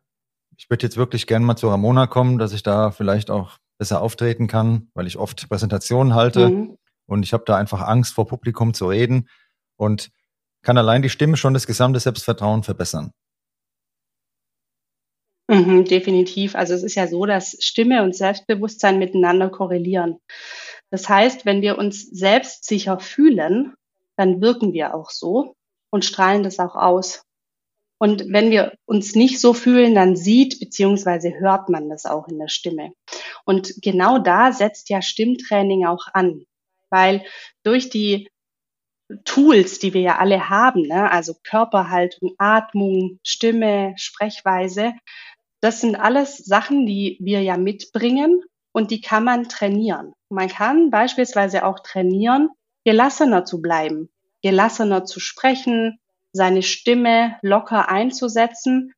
ich 0.57 0.69
würde 0.69 0.83
jetzt 0.83 0.97
wirklich 0.97 1.27
gerne 1.27 1.45
mal 1.45 1.55
zu 1.55 1.69
Ramona 1.69 2.07
kommen, 2.07 2.37
dass 2.37 2.51
ich 2.51 2.61
da 2.61 2.91
vielleicht 2.91 3.31
auch 3.31 3.57
besser 3.77 4.01
auftreten 4.01 4.47
kann, 4.47 4.89
weil 4.93 5.07
ich 5.07 5.17
oft 5.17 5.47
Präsentationen 5.49 6.15
halte 6.15 6.49
mhm. 6.49 6.77
und 7.05 7.23
ich 7.23 7.33
habe 7.33 7.43
da 7.45 7.57
einfach 7.57 7.81
Angst 7.81 8.13
vor 8.13 8.27
Publikum 8.27 8.73
zu 8.73 8.87
reden 8.87 9.29
und 9.77 10.09
kann 10.63 10.77
allein 10.77 11.01
die 11.01 11.09
Stimme 11.09 11.37
schon 11.37 11.53
das 11.53 11.67
gesamte 11.67 11.99
Selbstvertrauen 11.99 12.63
verbessern. 12.63 13.11
Mhm, 15.49 15.85
definitiv. 15.85 16.55
Also 16.55 16.73
es 16.73 16.83
ist 16.83 16.95
ja 16.95 17.07
so, 17.07 17.25
dass 17.25 17.55
Stimme 17.61 18.03
und 18.03 18.15
Selbstbewusstsein 18.15 18.99
miteinander 18.99 19.49
korrelieren. 19.49 20.17
Das 20.89 21.07
heißt, 21.07 21.45
wenn 21.45 21.61
wir 21.61 21.77
uns 21.77 22.03
selbst 22.03 22.65
sicher 22.65 22.99
fühlen, 22.99 23.73
dann 24.17 24.41
wirken 24.41 24.73
wir 24.73 24.93
auch 24.93 25.09
so 25.09 25.55
und 25.89 26.03
strahlen 26.03 26.43
das 26.43 26.59
auch 26.59 26.75
aus. 26.75 27.23
Und 27.99 28.25
wenn 28.31 28.51
wir 28.51 28.73
uns 28.85 29.15
nicht 29.15 29.39
so 29.39 29.53
fühlen, 29.53 29.95
dann 29.95 30.15
sieht 30.15 30.59
beziehungsweise 30.59 31.33
hört 31.39 31.69
man 31.69 31.89
das 31.89 32.05
auch 32.05 32.27
in 32.27 32.37
der 32.37 32.47
Stimme. 32.47 32.91
Und 33.47 33.75
genau 33.81 34.17
da 34.17 34.51
setzt 34.51 34.89
ja 34.89 35.01
Stimmtraining 35.01 35.85
auch 35.85 36.07
an, 36.13 36.43
weil 36.89 37.25
durch 37.63 37.89
die 37.89 38.29
Tools, 39.23 39.79
die 39.79 39.93
wir 39.93 40.01
ja 40.01 40.17
alle 40.17 40.49
haben, 40.49 40.81
ne, 40.81 41.09
also 41.09 41.33
Körperhaltung, 41.43 42.33
Atmung, 42.37 43.19
Stimme, 43.23 43.93
Sprechweise, 43.95 44.93
das 45.61 45.79
sind 45.79 45.95
alles 45.95 46.37
Sachen, 46.37 46.85
die 46.85 47.17
wir 47.21 47.41
ja 47.41 47.55
mitbringen 47.55 48.43
und 48.73 48.91
die 48.91 48.99
kann 48.99 49.23
man 49.23 49.47
trainieren. 49.47 50.11
Man 50.29 50.49
kann 50.49 50.91
beispielsweise 50.91 51.65
auch 51.65 51.79
trainieren, 51.79 52.49
gelassener 52.83 53.45
zu 53.45 53.61
bleiben, 53.61 54.09
gelassener 54.43 55.05
zu 55.05 55.21
sprechen, 55.21 55.99
seine 56.33 56.63
Stimme 56.63 57.39
locker 57.41 57.87
einzusetzen. 57.87 58.93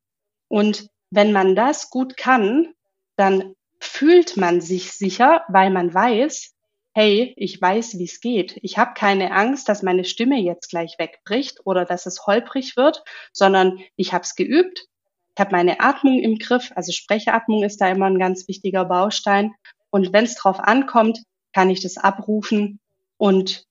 Und 0.48 0.89
wenn 1.12 1.32
man 1.32 1.56
das 1.56 1.91
gut 1.91 2.18
kann, 2.18 2.74
dann 3.15 3.53
fühlt 3.80 4.38
man 4.38 4.62
sich 4.62 4.94
sicher, 4.94 5.44
weil 5.48 5.70
man 5.70 5.94
weiß, 5.94 6.54
hey, 6.94 7.34
ich 7.38 7.62
weiß, 7.62 7.98
wie 7.98 8.06
es 8.06 8.20
geht. 8.20 8.60
Ich 8.62 8.78
habe 8.78 8.92
keine 8.94 9.32
Angst, 9.32 9.70
dass 9.70 9.84
meine 9.84 10.04
Stimme 10.04 10.40
jetzt 10.40 10.70
gleich 10.70 10.96
wegbricht 10.98 11.60
oder 11.66 11.86
dass 11.86 12.06
es 12.06 12.26
holprig 12.26 12.76
wird, 12.76 13.04
sondern 13.32 13.80
ich 13.96 14.14
habe 14.14 14.24
es 14.24 14.36
geübt. 14.36 14.88
Ich 15.36 15.40
habe 15.40 15.52
meine 15.52 15.80
Atmung 15.80 16.20
im 16.20 16.38
Griff, 16.38 16.72
also 16.76 16.92
Sprechatmung 16.92 17.64
ist 17.64 17.80
da 17.80 17.90
immer 17.90 18.08
ein 18.08 18.20
ganz 18.20 18.48
wichtiger 18.48 18.86
Baustein. 18.86 19.54
Und 19.90 20.12
wenn 20.12 20.26
es 20.26 20.36
drauf 20.36 20.60
ankommt, 20.60 21.20
kann 21.54 21.70
ich 21.70 21.82
das 21.82 21.98
abrufen 21.98 22.80
und 23.18 23.66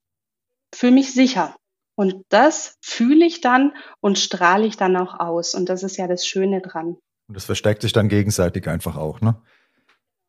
fühle 0.74 0.92
mich 0.92 1.12
sicher. 1.12 1.54
Und 1.94 2.24
das 2.28 2.78
fühle 2.80 3.26
ich 3.26 3.40
dann 3.40 3.72
und 4.00 4.18
strahle 4.18 4.66
ich 4.66 4.76
dann 4.76 4.96
auch 4.96 5.18
aus. 5.18 5.54
Und 5.54 5.68
das 5.68 5.82
ist 5.82 5.96
ja 5.96 6.06
das 6.06 6.26
Schöne 6.26 6.62
dran. 6.62 6.96
Und 7.26 7.36
das 7.36 7.44
verstärkt 7.44 7.82
sich 7.82 7.92
dann 7.92 8.08
gegenseitig 8.08 8.68
einfach 8.68 8.96
auch, 8.96 9.20
ne? 9.20 9.42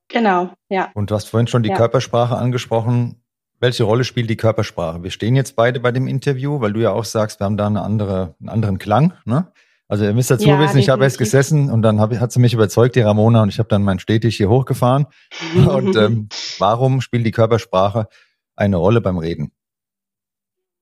Genau, 0.09 0.51
ja. 0.69 0.89
Und 0.93 1.11
du 1.11 1.15
hast 1.15 1.29
vorhin 1.29 1.47
schon 1.47 1.63
die 1.63 1.69
ja. 1.69 1.75
Körpersprache 1.75 2.35
angesprochen. 2.35 3.23
Welche 3.59 3.83
Rolle 3.83 4.03
spielt 4.03 4.29
die 4.29 4.37
Körpersprache? 4.37 5.03
Wir 5.03 5.11
stehen 5.11 5.35
jetzt 5.35 5.55
beide 5.55 5.79
bei 5.79 5.91
dem 5.91 6.07
Interview, 6.07 6.61
weil 6.61 6.73
du 6.73 6.81
ja 6.81 6.91
auch 6.91 7.05
sagst, 7.05 7.39
wir 7.39 7.45
haben 7.45 7.57
da 7.57 7.67
eine 7.67 7.81
andere, 7.81 8.35
einen 8.39 8.49
anderen 8.49 8.77
Klang, 8.79 9.13
ne? 9.25 9.51
Also 9.87 10.05
ihr 10.05 10.13
müsst 10.13 10.29
dazu 10.29 10.47
ja, 10.47 10.59
wissen, 10.59 10.77
ich 10.77 10.89
habe 10.89 11.03
erst 11.03 11.17
gesessen 11.17 11.71
und 11.71 11.81
dann 11.81 11.99
hab, 11.99 12.13
hat 12.19 12.31
sie 12.31 12.39
mich 12.39 12.53
überzeugt, 12.53 12.95
die 12.95 13.01
Ramona, 13.01 13.41
und 13.41 13.49
ich 13.49 13.57
habe 13.57 13.69
dann 13.69 13.81
meinen 13.81 13.97
Stetig 13.97 14.37
hier 14.37 14.47
hochgefahren. 14.47 15.07
und 15.55 15.95
ähm, 15.95 16.29
warum 16.59 17.01
spielt 17.01 17.25
die 17.25 17.31
Körpersprache 17.31 18.07
eine 18.55 18.77
Rolle 18.77 19.01
beim 19.01 19.17
Reden? 19.17 19.51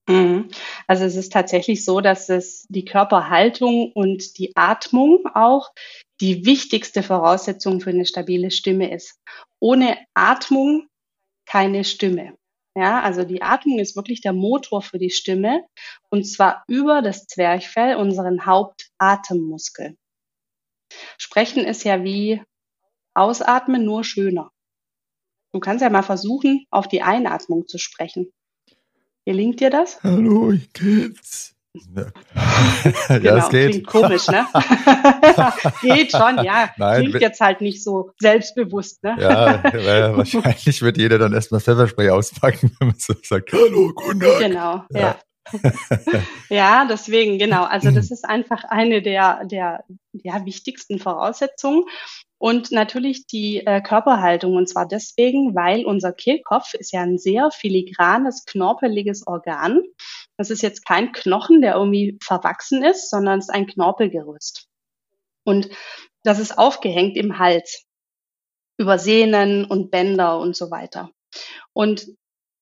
Mhm. 0.09 0.49
Also 0.87 1.05
es 1.05 1.15
ist 1.15 1.31
tatsächlich 1.31 1.85
so, 1.85 2.01
dass 2.01 2.27
es 2.27 2.65
die 2.67 2.83
Körperhaltung 2.83 3.91
und 3.93 4.37
die 4.37 4.55
Atmung 4.55 5.23
auch 5.33 5.71
die 6.21 6.45
wichtigste 6.45 7.03
Voraussetzung 7.03 7.79
für 7.81 7.91
eine 7.91 8.05
stabile 8.05 8.51
Stimme 8.51 8.93
ist. 8.93 9.19
Ohne 9.59 9.97
Atmung 10.13 10.87
keine 11.45 11.83
Stimme. 11.83 12.37
Ja, 12.75 13.01
also 13.01 13.23
die 13.23 13.41
Atmung 13.41 13.79
ist 13.79 13.95
wirklich 13.95 14.21
der 14.21 14.33
Motor 14.33 14.83
für 14.83 14.99
die 14.99 15.09
Stimme 15.09 15.65
und 16.09 16.25
zwar 16.25 16.63
über 16.67 17.01
das 17.01 17.25
Zwerchfell, 17.25 17.95
unseren 17.95 18.45
Hauptatemmuskel. 18.45 19.97
Sprechen 21.17 21.63
ist 21.63 21.83
ja 21.83 22.03
wie 22.03 22.41
Ausatmen, 23.15 23.83
nur 23.83 24.03
schöner. 24.03 24.51
Du 25.51 25.59
kannst 25.59 25.81
ja 25.81 25.89
mal 25.89 26.03
versuchen, 26.03 26.65
auf 26.69 26.87
die 26.87 27.01
Einatmung 27.01 27.67
zu 27.67 27.79
sprechen. 27.79 28.31
Gelingt 29.25 29.59
dir 29.59 29.71
das? 29.71 30.03
Hallo, 30.03 30.51
ich 30.51 30.71
geht's. 30.71 31.56
Ja, 33.09 33.17
genau, 33.19 33.37
es 33.37 33.49
geht. 33.49 33.69
Klingt 33.71 33.87
komisch, 33.87 34.27
ne? 34.27 34.45
geht 35.81 36.11
schon, 36.11 36.43
ja. 36.43 36.69
Nein, 36.77 37.01
klingt 37.01 37.21
jetzt 37.21 37.41
halt 37.41 37.61
nicht 37.61 37.83
so 37.83 38.11
selbstbewusst, 38.19 39.03
ne? 39.03 39.15
ja, 39.19 39.61
ja, 39.77 40.17
wahrscheinlich 40.17 40.81
wird 40.81 40.97
jeder 40.97 41.17
dann 41.17 41.33
erstmal 41.33 41.59
Pfefferspray 41.59 42.09
auspacken, 42.09 42.75
wenn 42.79 42.89
man 42.89 42.97
so 42.99 43.13
sagt, 43.23 43.51
hallo, 43.51 43.91
guten 43.93 44.19
Tag. 44.19 44.39
Genau, 44.39 44.83
ja. 44.91 44.99
Ja. 44.99 45.15
ja, 46.49 46.85
deswegen, 46.85 47.37
genau. 47.37 47.63
Also 47.63 47.91
das 47.91 48.11
ist 48.11 48.25
einfach 48.25 48.63
eine 48.65 49.01
der, 49.01 49.45
der 49.45 49.83
ja, 50.13 50.45
wichtigsten 50.45 50.99
Voraussetzungen. 50.99 51.85
Und 52.39 52.71
natürlich 52.71 53.25
die 53.25 53.65
äh, 53.65 53.81
Körperhaltung. 53.81 54.55
Und 54.55 54.69
zwar 54.69 54.87
deswegen, 54.87 55.55
weil 55.55 55.85
unser 55.85 56.13
Kehlkopf 56.13 56.73
ist 56.75 56.93
ja 56.93 57.01
ein 57.01 57.17
sehr 57.17 57.49
filigranes, 57.51 58.45
knorpeliges 58.45 59.25
Organ. 59.25 59.81
Das 60.37 60.51
ist 60.51 60.61
jetzt 60.61 60.85
kein 60.85 61.11
Knochen, 61.11 61.61
der 61.61 61.75
irgendwie 61.75 62.17
verwachsen 62.21 62.83
ist, 62.83 63.09
sondern 63.09 63.39
es 63.39 63.45
ist 63.45 63.55
ein 63.55 63.65
Knorpelgerüst. 63.65 64.67
Und 65.43 65.69
das 66.23 66.39
ist 66.39 66.57
aufgehängt 66.57 67.17
im 67.17 67.39
Hals 67.39 67.85
über 68.77 68.99
Sehnen 68.99 69.65
und 69.65 69.89
Bänder 69.89 70.39
und 70.39 70.55
so 70.55 70.69
weiter. 70.69 71.09
Und 71.73 72.07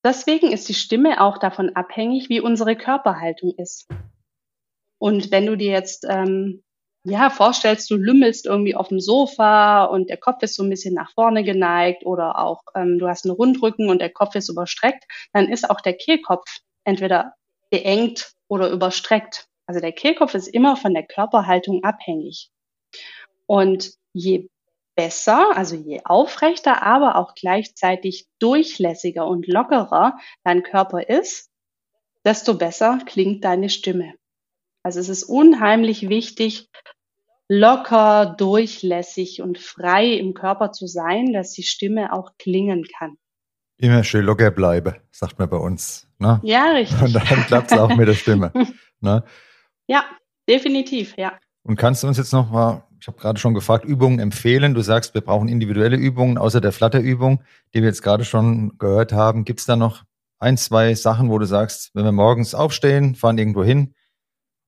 deswegen 0.06 0.52
ist 0.52 0.70
die 0.70 0.74
Stimme 0.74 1.20
auch 1.20 1.38
davon 1.38 1.76
abhängig, 1.76 2.30
wie 2.30 2.40
unsere 2.40 2.78
Körperhaltung 2.78 3.54
ist. 3.58 3.90
Und 4.98 5.32
wenn 5.32 5.46
du 5.46 5.58
dir 5.58 5.72
jetzt 5.72 6.06
ähm, 6.08 6.64
ja, 7.04 7.30
vorstellst, 7.30 7.90
du 7.92 7.96
lümmelst 7.96 8.46
irgendwie 8.46 8.76
auf 8.76 8.88
dem 8.88 9.00
Sofa 9.00 9.86
und 9.86 10.10
der 10.10 10.18
Kopf 10.18 10.42
ist 10.42 10.56
so 10.56 10.64
ein 10.64 10.70
bisschen 10.70 10.94
nach 10.94 11.12
vorne 11.12 11.44
geneigt 11.44 12.06
oder 12.06 12.40
auch 12.40 12.62
ähm, 12.76 12.98
du 12.98 13.08
hast 13.08 13.26
einen 13.26 13.36
Rundrücken 13.36 13.90
und 13.90 14.00
der 14.00 14.12
Kopf 14.12 14.36
ist 14.36 14.50
überstreckt, 14.50 15.06
dann 15.34 15.50
ist 15.50 15.70
auch 15.70 15.82
der 15.82 15.94
Kehlkopf 15.94 16.46
entweder 16.84 17.34
beengt 17.70 18.34
oder 18.48 18.70
überstreckt. 18.70 19.48
Also 19.68 19.82
der 19.82 19.92
Kehlkopf 19.92 20.34
ist 20.34 20.48
immer 20.48 20.78
von 20.78 20.94
der 20.94 21.06
Körperhaltung 21.06 21.84
abhängig. 21.84 22.50
Und 23.48 23.92
je 24.14 24.48
besser, 24.96 25.56
also 25.56 25.76
je 25.76 26.02
aufrechter, 26.06 26.84
aber 26.84 27.18
auch 27.18 27.36
gleichzeitig 27.36 28.28
durchlässiger 28.40 29.28
und 29.28 29.48
lockerer 29.48 30.18
dein 30.44 30.64
Körper 30.64 31.08
ist, 31.08 31.50
desto 32.24 32.56
besser 32.56 33.00
klingt 33.06 33.44
deine 33.44 33.70
Stimme. 33.70 34.14
Also 34.84 35.00
es 35.00 35.10
ist 35.10 35.24
unheimlich 35.24 36.10
wichtig, 36.10 36.70
locker, 37.48 38.36
durchlässig 38.38 39.42
und 39.42 39.58
frei 39.58 40.14
im 40.14 40.34
Körper 40.34 40.72
zu 40.72 40.88
sein, 40.88 41.34
dass 41.34 41.52
die 41.52 41.64
Stimme 41.64 42.14
auch 42.14 42.32
klingen 42.38 42.86
kann. 42.98 43.18
Immer 43.78 44.04
schön 44.04 44.26
locker 44.26 44.52
bleibe, 44.52 45.02
sagt 45.12 45.38
man 45.38 45.50
bei 45.50 45.58
uns. 45.58 46.08
Ne? 46.18 46.40
Ja, 46.44 46.72
richtig. 46.72 47.02
Und 47.02 47.14
dann 47.14 47.46
klappt 47.46 47.72
es 47.72 47.78
auch 47.78 47.94
mit 47.96 48.08
der 48.08 48.14
Stimme. 48.14 48.52
ne? 49.02 49.24
Ja, 49.88 50.06
definitiv, 50.48 51.16
ja. 51.18 51.38
Und 51.64 51.76
kannst 51.76 52.04
du 52.04 52.08
uns 52.08 52.18
jetzt 52.18 52.32
noch 52.32 52.50
mal, 52.50 52.85
ich 53.00 53.08
habe 53.08 53.18
gerade 53.18 53.40
schon 53.40 53.54
gefragt, 53.54 53.86
Übungen 53.86 54.20
empfehlen? 54.20 54.74
Du 54.74 54.82
sagst, 54.82 55.14
wir 55.14 55.22
brauchen 55.22 55.48
individuelle 55.48 55.98
Übungen, 55.98 56.38
außer 56.38 56.62
der 56.62 56.72
Flatterübung, 56.72 57.44
die 57.74 57.82
wir 57.82 57.90
jetzt 57.90 58.02
gerade 58.02 58.26
schon 58.26 58.78
gehört 58.78 59.14
haben. 59.14 59.46
Gibt 59.46 59.60
es 59.60 59.66
da 59.66 59.76
noch 59.76 60.04
ein, 60.40 60.58
zwei 60.58 60.94
Sachen, 60.96 61.30
wo 61.30 61.40
du 61.40 61.46
sagst, 61.46 61.92
wenn 61.94 62.06
wir 62.06 62.12
morgens 62.12 62.56
aufstehen, 62.56 63.16
fahren 63.16 63.38
irgendwo 63.38 63.64
hin 63.64 63.94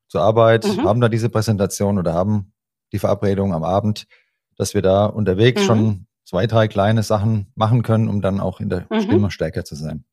zur 0.07 0.21
Arbeit, 0.21 0.65
mhm. 0.65 0.83
haben 0.83 1.01
da 1.01 1.09
diese 1.09 1.29
Präsentation 1.29 1.99
oder 1.99 2.13
haben 2.13 2.53
die 2.93 2.99
Verabredung 2.99 3.53
am 3.53 3.63
Abend, 3.63 4.07
dass 4.55 4.73
wir 4.73 4.81
da 4.81 5.05
unterwegs 5.05 5.61
mhm. 5.63 5.65
schon 5.65 6.07
zwei, 6.23 6.47
drei 6.47 6.67
kleine 6.67 7.03
Sachen 7.03 7.51
machen 7.55 7.83
können, 7.83 8.07
um 8.07 8.21
dann 8.21 8.39
auch 8.39 8.59
in 8.59 8.69
der 8.69 8.85
mhm. 8.89 9.01
Stimme 9.01 9.31
stärker 9.31 9.65
zu 9.65 9.75
sein. 9.75 10.05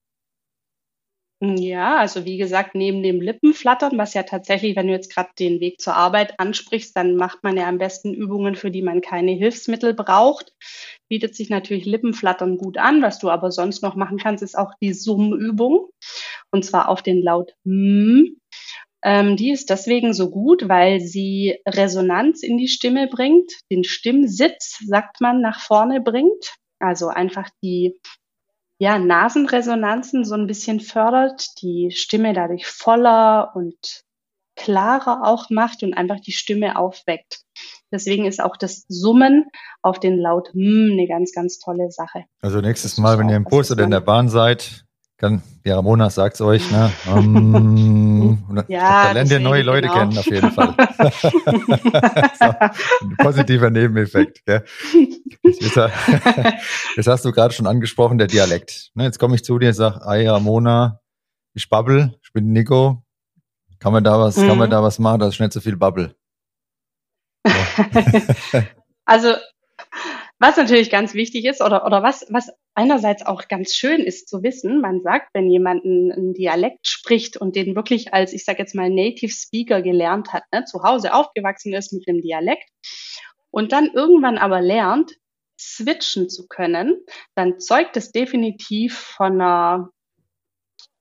Ja, 1.40 1.98
also 1.98 2.24
wie 2.24 2.38
gesagt, 2.38 2.74
neben 2.74 3.02
dem 3.02 3.20
Lippenflattern, 3.20 3.98
was 3.98 4.14
ja 4.14 4.22
tatsächlich, 4.22 4.76
wenn 4.76 4.86
du 4.86 4.92
jetzt 4.94 5.12
gerade 5.12 5.28
den 5.38 5.60
Weg 5.60 5.80
zur 5.80 5.94
Arbeit 5.94 6.40
ansprichst, 6.40 6.96
dann 6.96 7.16
macht 7.16 7.42
man 7.42 7.56
ja 7.56 7.68
am 7.68 7.76
besten 7.76 8.14
Übungen, 8.14 8.54
für 8.54 8.70
die 8.70 8.80
man 8.82 9.02
keine 9.02 9.32
Hilfsmittel 9.32 9.92
braucht. 9.94 10.54
Bietet 11.08 11.34
sich 11.34 11.50
natürlich 11.50 11.84
Lippenflattern 11.84 12.56
gut 12.56 12.78
an. 12.78 13.02
Was 13.02 13.18
du 13.18 13.28
aber 13.30 13.50
sonst 13.50 13.82
noch 13.82 13.94
machen 13.94 14.16
kannst, 14.16 14.42
ist 14.42 14.56
auch 14.56 14.72
die 14.80 14.94
Summübung. 14.94 15.90
Und 16.50 16.64
zwar 16.64 16.88
auf 16.88 17.02
den 17.02 17.22
Laut 17.22 17.52
M. 17.66 18.38
Ähm, 19.04 19.36
die 19.36 19.50
ist 19.50 19.68
deswegen 19.68 20.14
so 20.14 20.30
gut, 20.30 20.68
weil 20.68 21.00
sie 21.00 21.58
Resonanz 21.68 22.42
in 22.42 22.56
die 22.56 22.68
Stimme 22.68 23.06
bringt, 23.08 23.52
den 23.70 23.84
Stimmsitz, 23.84 24.78
sagt 24.86 25.20
man, 25.20 25.42
nach 25.42 25.60
vorne 25.60 26.00
bringt. 26.00 26.54
Also 26.78 27.08
einfach 27.08 27.50
die 27.62 28.00
ja, 28.78 28.98
Nasenresonanzen 28.98 30.24
so 30.24 30.34
ein 30.34 30.46
bisschen 30.46 30.80
fördert, 30.80 31.46
die 31.62 31.90
Stimme 31.92 32.32
dadurch 32.32 32.66
voller 32.66 33.52
und 33.54 34.02
klarer 34.56 35.26
auch 35.26 35.50
macht 35.50 35.82
und 35.82 35.94
einfach 35.94 36.20
die 36.20 36.32
Stimme 36.32 36.78
aufweckt. 36.78 37.40
Deswegen 37.92 38.24
ist 38.24 38.42
auch 38.42 38.56
das 38.56 38.84
Summen 38.88 39.46
auf 39.82 40.00
den 40.00 40.18
Laut 40.18 40.54
M 40.54 40.90
eine 40.92 41.06
ganz, 41.06 41.32
ganz 41.32 41.58
tolle 41.58 41.90
Sache. 41.90 42.24
Also 42.40 42.60
nächstes 42.60 42.98
Mal, 42.98 43.18
wenn 43.18 43.28
ihr 43.28 43.36
im 43.36 43.44
Bus 43.44 43.70
oder 43.70 43.84
in 43.84 43.90
der 43.90 44.00
Bahn 44.00 44.28
seid, 44.28 44.84
kann, 45.24 45.42
die 45.64 45.70
Ramona 45.70 46.10
sagt 46.10 46.34
es 46.34 46.40
euch, 46.42 46.70
ne? 46.70 46.92
Um, 47.06 48.64
ja, 48.68 49.04
da 49.04 49.12
lernt 49.12 49.30
ihr 49.30 49.40
neue 49.40 49.62
Leute 49.62 49.88
genau. 49.88 50.00
kennen, 50.00 50.18
auf 50.18 50.26
jeden 50.26 50.52
Fall. 50.52 50.74
so, 52.38 53.06
ein 53.06 53.16
positiver 53.18 53.70
Nebeneffekt. 53.70 54.44
Gell? 54.44 54.64
Jetzt, 55.42 55.76
jetzt, 56.96 57.06
hast 57.06 57.24
du 57.24 57.32
gerade 57.32 57.54
schon 57.54 57.66
angesprochen, 57.66 58.18
der 58.18 58.26
Dialekt. 58.26 58.90
Ne, 58.94 59.04
jetzt 59.04 59.18
komme 59.18 59.36
ich 59.36 59.44
zu 59.44 59.58
dir 59.58 59.68
und 59.68 59.74
sage, 59.74 60.00
ah 60.02 60.14
Ramona, 60.32 61.00
ich 61.54 61.68
babbel, 61.68 62.14
ich 62.22 62.32
bin 62.32 62.52
Nico. 62.52 63.02
Kann 63.78 63.92
man 63.92 64.04
da 64.04 64.18
was, 64.18 64.36
mhm. 64.36 64.48
kann 64.48 64.58
man 64.58 64.68
mhm. 64.68 64.72
da 64.72 64.82
was 64.82 64.98
machen, 64.98 65.20
dass 65.20 65.34
ich 65.34 65.40
nicht 65.40 65.52
so 65.52 65.60
viel 65.60 65.76
babbel? 65.76 66.14
So. 67.46 68.62
also 69.04 69.34
was 70.44 70.58
natürlich 70.58 70.90
ganz 70.90 71.14
wichtig 71.14 71.46
ist 71.46 71.62
oder, 71.62 71.86
oder 71.86 72.02
was, 72.02 72.26
was 72.28 72.52
einerseits 72.74 73.24
auch 73.24 73.48
ganz 73.48 73.74
schön 73.74 74.02
ist 74.02 74.28
zu 74.28 74.42
wissen, 74.42 74.82
man 74.82 75.00
sagt, 75.00 75.30
wenn 75.32 75.48
jemand 75.48 75.86
einen, 75.86 76.34
Dialekt 76.34 76.86
spricht 76.86 77.38
und 77.38 77.56
den 77.56 77.74
wirklich 77.74 78.12
als, 78.12 78.34
ich 78.34 78.44
sage 78.44 78.58
jetzt 78.58 78.74
mal, 78.74 78.90
Native 78.90 79.32
Speaker 79.32 79.80
gelernt 79.80 80.34
hat, 80.34 80.42
ne, 80.52 80.66
zu 80.66 80.82
Hause 80.82 81.14
aufgewachsen 81.14 81.72
ist 81.72 81.94
mit 81.94 82.06
dem 82.06 82.20
Dialekt 82.20 82.68
und 83.50 83.72
dann 83.72 83.90
irgendwann 83.94 84.36
aber 84.36 84.60
lernt, 84.60 85.12
switchen 85.58 86.28
zu 86.28 86.46
können, 86.46 87.02
dann 87.34 87.58
zeugt 87.58 87.96
es 87.96 88.12
definitiv 88.12 88.98
von 88.98 89.40
einer 89.40 89.88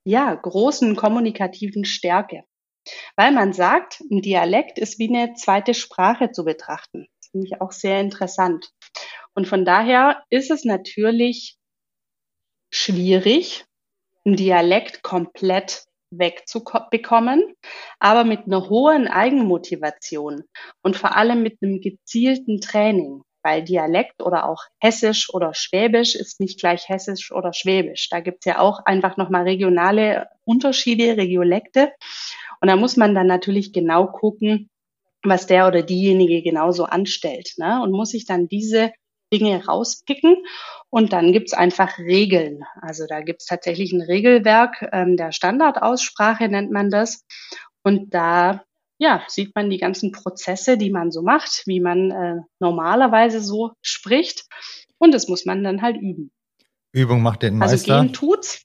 ja, 0.06 0.34
großen 0.34 0.96
kommunikativen 0.96 1.84
Stärke. 1.84 2.46
Weil 3.18 3.34
man 3.34 3.52
sagt, 3.52 4.00
ein 4.10 4.22
Dialekt 4.22 4.80
ist 4.80 5.00
wie 5.00 5.10
eine 5.10 5.34
zweite 5.34 5.74
Sprache 5.74 6.32
zu 6.32 6.46
betrachten. 6.46 7.08
Finde 7.32 7.48
ich 7.48 7.62
auch 7.62 7.74
sehr 7.74 8.00
interessant. 8.00 8.72
Und 9.36 9.48
von 9.48 9.66
daher 9.66 10.24
ist 10.30 10.52
es 10.52 10.64
natürlich 10.64 11.58
schwierig, 12.72 13.66
einen 14.26 14.36
Dialekt 14.36 15.04
komplett 15.04 15.86
wegzubekommen, 16.12 17.56
aber 18.00 18.24
mit 18.24 18.46
einer 18.46 18.70
hohen 18.70 19.08
Eigenmotivation 19.08 20.44
und 20.82 20.96
vor 20.96 21.16
allem 21.16 21.42
mit 21.42 21.58
einem 21.62 21.82
gezielten 21.82 22.62
Training, 22.62 23.24
weil 23.42 23.64
Dialekt 23.64 24.22
oder 24.22 24.48
auch 24.48 24.64
Hessisch 24.80 25.34
oder 25.34 25.54
Schwäbisch 25.54 26.16
ist 26.16 26.40
nicht 26.40 26.60
gleich 26.60 26.88
Hessisch 26.88 27.32
oder 27.32 27.54
Schwäbisch. 27.54 28.10
Da 28.10 28.20
gibt's 28.20 28.46
ja 28.46 28.60
auch 28.60 28.86
einfach 28.86 29.18
nochmal 29.18 29.44
regionale 29.44 30.28
Unterschiede, 30.46 31.18
Regiolekte. 31.18 31.92
Und 32.62 32.68
da 32.70 32.76
muss 32.76 32.96
man 32.96 33.14
dann 33.16 33.28
natürlich 33.28 33.74
genau 33.74 34.08
gucken, 34.08 34.70
was 35.24 35.48
der 35.48 35.68
oder 35.68 35.82
diejenige 35.82 36.42
genauso 36.42 36.86
anstellt. 36.86 37.54
Ne? 37.58 37.82
Und 37.82 37.92
muss 37.92 38.10
sich 38.10 38.26
dann 38.26 38.48
diese 38.48 38.92
Dinge 39.34 39.66
rauspicken. 39.66 40.38
Und 40.90 41.12
dann 41.12 41.34
gibt's 41.34 41.54
einfach 41.54 41.98
Regeln. 41.98 42.64
Also 42.80 43.06
da 43.08 43.22
gibt's 43.22 43.46
tatsächlich 43.46 43.92
ein 43.92 44.02
Regelwerk 44.02 44.88
ähm, 44.92 45.18
der 45.18 45.32
Standardaussprache, 45.32 46.48
nennt 46.48 46.72
man 46.72 46.92
das. 46.92 47.26
Und 47.82 48.14
da 48.14 48.64
ja, 49.00 49.24
sieht 49.28 49.56
man 49.56 49.70
die 49.70 49.80
ganzen 49.80 50.12
Prozesse, 50.12 50.78
die 50.78 50.92
man 50.92 51.12
so 51.12 51.22
macht, 51.22 51.64
wie 51.66 51.80
man 51.80 52.12
äh, 52.12 52.42
normalerweise 52.60 53.42
so 53.42 53.72
spricht. 53.82 54.46
Und 54.98 55.14
das 55.14 55.28
muss 55.28 55.46
man 55.46 55.64
dann 55.64 55.82
halt 55.82 55.98
üben. 55.98 56.32
Übung 56.94 57.22
macht 57.22 57.42
den 57.42 57.62
also 57.62 57.74
Meister. 57.74 57.94
Also 57.96 58.04
gehen 58.04 58.14
tut's. 58.14 58.62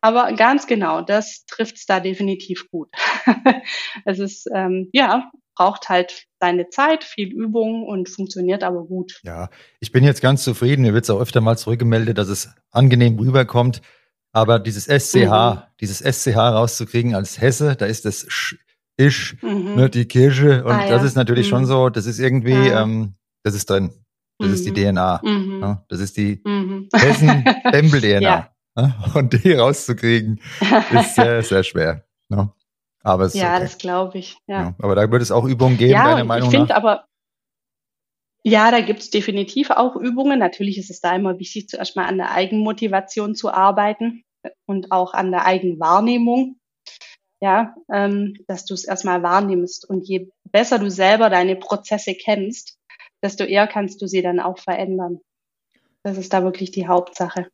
Aber 0.00 0.32
ganz 0.34 0.66
genau, 0.66 1.00
das 1.00 1.44
trifft's 1.46 1.86
da 1.86 2.00
definitiv 2.00 2.70
gut. 2.70 2.88
es 4.04 4.18
ist 4.18 4.48
ähm, 4.54 4.90
ja 4.92 5.30
braucht 5.58 5.88
halt 5.88 6.26
seine 6.40 6.68
Zeit, 6.70 7.02
viel 7.02 7.32
Übung 7.32 7.84
und 7.84 8.08
funktioniert 8.08 8.62
aber 8.62 8.84
gut. 8.84 9.20
Ja, 9.24 9.50
ich 9.80 9.90
bin 9.90 10.04
jetzt 10.04 10.22
ganz 10.22 10.44
zufrieden. 10.44 10.82
Mir 10.82 10.94
wird 10.94 11.04
es 11.04 11.10
auch 11.10 11.20
öfter 11.20 11.40
mal 11.40 11.58
zurückgemeldet, 11.58 12.16
dass 12.16 12.28
es 12.28 12.50
angenehm 12.70 13.18
rüberkommt. 13.18 13.82
Aber 14.32 14.60
dieses 14.60 14.84
SCH, 14.84 15.26
mhm. 15.26 15.62
dieses 15.80 15.98
SCH 15.98 16.36
rauszukriegen 16.36 17.14
als 17.16 17.40
Hesse, 17.40 17.74
da 17.74 17.86
ist 17.86 18.04
das 18.04 18.24
Sch, 18.28 18.56
Isch, 18.96 19.36
mhm. 19.42 19.74
ne, 19.74 19.90
die 19.90 20.06
Kirche. 20.06 20.64
Und 20.64 20.72
ah, 20.72 20.84
ja. 20.84 20.90
das 20.90 21.02
ist 21.02 21.16
natürlich 21.16 21.46
mhm. 21.46 21.50
schon 21.50 21.66
so, 21.66 21.88
das 21.88 22.06
ist 22.06 22.20
irgendwie, 22.20 22.54
ah, 22.54 22.82
ähm, 22.82 23.14
das 23.42 23.54
ist 23.54 23.68
drin. 23.68 23.90
Das 24.38 24.50
ist 24.50 24.64
die 24.64 24.70
mhm. 24.70 24.94
DNA. 24.94 25.20
Mhm. 25.24 25.58
Ne? 25.58 25.84
Das 25.88 25.98
ist 25.98 26.16
die 26.16 26.40
mhm. 26.44 26.88
Hessen-Dembel-DNA. 26.94 28.20
ja. 28.20 28.50
Ne? 28.76 28.94
Und 29.14 29.44
die 29.44 29.54
rauszukriegen, 29.54 30.40
ist 30.92 31.14
sehr, 31.16 31.42
sehr 31.42 31.64
schwer. 31.64 32.04
Ne? 32.28 32.52
Aber 33.08 33.24
es 33.24 33.34
ja, 33.34 33.54
okay. 33.54 33.62
das 33.62 33.78
glaube 33.78 34.18
ich. 34.18 34.36
Ja. 34.46 34.60
ja. 34.60 34.74
Aber 34.78 34.94
da 34.94 35.10
wird 35.10 35.22
es 35.22 35.30
auch 35.30 35.44
Übungen 35.44 35.76
geben, 35.76 35.92
ja, 35.92 36.04
deiner 36.04 36.24
Meinung 36.24 36.52
ich 36.52 36.58
nach? 36.58 36.70
aber 36.70 37.04
ja, 38.44 38.70
da 38.70 38.80
gibt 38.80 39.00
es 39.00 39.10
definitiv 39.10 39.70
auch 39.70 39.96
Übungen. 39.96 40.38
Natürlich 40.38 40.78
ist 40.78 40.90
es 40.90 41.00
da 41.00 41.14
immer 41.14 41.38
wichtig, 41.38 41.68
zuerst 41.68 41.96
mal 41.96 42.06
an 42.06 42.18
der 42.18 42.32
Eigenmotivation 42.32 43.34
zu 43.34 43.52
arbeiten 43.52 44.22
und 44.66 44.92
auch 44.92 45.12
an 45.12 45.30
der 45.30 45.44
Eigenwahrnehmung. 45.44 46.56
Ja, 47.40 47.74
ähm, 47.92 48.34
dass 48.48 48.64
du 48.64 48.74
es 48.74 48.84
erstmal 48.84 49.22
wahrnimmst. 49.22 49.88
Und 49.88 50.08
je 50.08 50.30
besser 50.50 50.78
du 50.78 50.90
selber 50.90 51.30
deine 51.30 51.56
Prozesse 51.56 52.14
kennst, 52.14 52.78
desto 53.22 53.44
eher 53.44 53.66
kannst 53.68 54.02
du 54.02 54.06
sie 54.08 54.22
dann 54.22 54.40
auch 54.40 54.58
verändern. 54.58 55.20
Das 56.02 56.16
ist 56.18 56.32
da 56.32 56.42
wirklich 56.42 56.70
die 56.70 56.88
Hauptsache. 56.88 57.48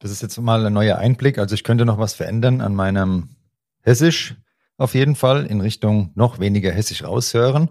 Das 0.00 0.10
ist 0.10 0.20
jetzt 0.20 0.36
mal 0.38 0.66
ein 0.66 0.72
neuer 0.72 0.98
Einblick. 0.98 1.38
Also 1.38 1.54
ich 1.54 1.64
könnte 1.64 1.86
noch 1.86 1.98
was 1.98 2.12
verändern 2.12 2.60
an 2.60 2.74
meinem 2.74 3.36
Hessisch 3.84 4.34
auf 4.76 4.94
jeden 4.94 5.14
Fall 5.14 5.46
in 5.46 5.60
Richtung 5.60 6.10
noch 6.14 6.40
weniger 6.40 6.72
Hessisch 6.72 7.04
raushören. 7.04 7.70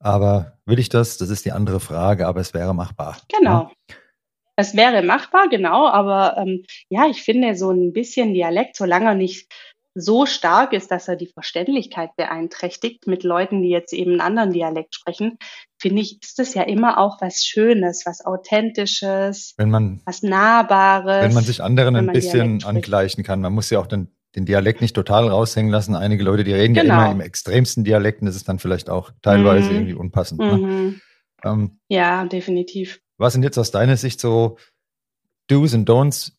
Aber 0.00 0.58
will 0.64 0.78
ich 0.78 0.88
das? 0.88 1.18
Das 1.18 1.28
ist 1.28 1.44
die 1.44 1.52
andere 1.52 1.80
Frage, 1.80 2.26
aber 2.26 2.40
es 2.40 2.54
wäre 2.54 2.74
machbar. 2.74 3.18
Genau. 3.36 3.70
Ja? 3.88 3.96
Es 4.56 4.74
wäre 4.74 5.02
machbar, 5.02 5.48
genau, 5.48 5.86
aber 5.86 6.36
ähm, 6.36 6.64
ja, 6.88 7.06
ich 7.08 7.22
finde 7.22 7.54
so 7.54 7.70
ein 7.70 7.92
bisschen 7.92 8.34
Dialekt, 8.34 8.74
solange 8.74 9.10
er 9.10 9.14
nicht 9.14 9.46
so 9.94 10.26
stark 10.26 10.72
ist, 10.72 10.90
dass 10.90 11.06
er 11.06 11.14
die 11.14 11.30
Verständlichkeit 11.32 12.10
beeinträchtigt 12.16 13.06
mit 13.06 13.22
Leuten, 13.22 13.62
die 13.62 13.68
jetzt 13.68 13.92
eben 13.92 14.12
einen 14.12 14.20
anderen 14.20 14.52
Dialekt 14.52 14.96
sprechen, 14.96 15.38
finde 15.80 16.02
ich, 16.02 16.20
ist 16.22 16.40
das 16.40 16.54
ja 16.54 16.62
immer 16.62 16.98
auch 16.98 17.20
was 17.20 17.44
Schönes, 17.44 18.04
was 18.04 18.24
Authentisches, 18.24 19.54
wenn 19.56 19.70
man, 19.70 20.00
was 20.06 20.24
Nahbares. 20.24 21.22
Wenn 21.22 21.34
man 21.34 21.44
sich 21.44 21.62
anderen 21.62 21.94
ein 21.94 22.08
bisschen 22.08 22.64
angleichen 22.64 23.22
kann. 23.22 23.40
Man 23.40 23.52
muss 23.52 23.70
ja 23.70 23.78
auch 23.78 23.86
den 23.86 24.08
den 24.38 24.46
Dialekt 24.46 24.80
nicht 24.80 24.94
total 24.94 25.28
raushängen 25.28 25.70
lassen. 25.70 25.96
Einige 25.96 26.22
Leute, 26.22 26.44
die 26.44 26.52
reden 26.52 26.74
genau. 26.74 26.94
ja 26.94 27.04
immer 27.04 27.12
im 27.12 27.20
extremsten 27.20 27.84
Dialekt 27.84 28.20
und 28.22 28.26
das 28.26 28.36
ist 28.36 28.48
dann 28.48 28.58
vielleicht 28.58 28.88
auch 28.88 29.10
teilweise 29.20 29.68
mhm. 29.68 29.74
irgendwie 29.74 29.94
unpassend. 29.94 30.40
Ne? 30.40 30.56
Mhm. 30.56 31.00
Ähm, 31.44 31.80
ja, 31.88 32.24
definitiv. 32.24 33.00
Was 33.16 33.32
sind 33.32 33.42
jetzt 33.42 33.58
aus 33.58 33.70
deiner 33.70 33.96
Sicht 33.96 34.20
so 34.20 34.56
Do's 35.48 35.74
und 35.74 35.88
Don'ts 35.88 36.32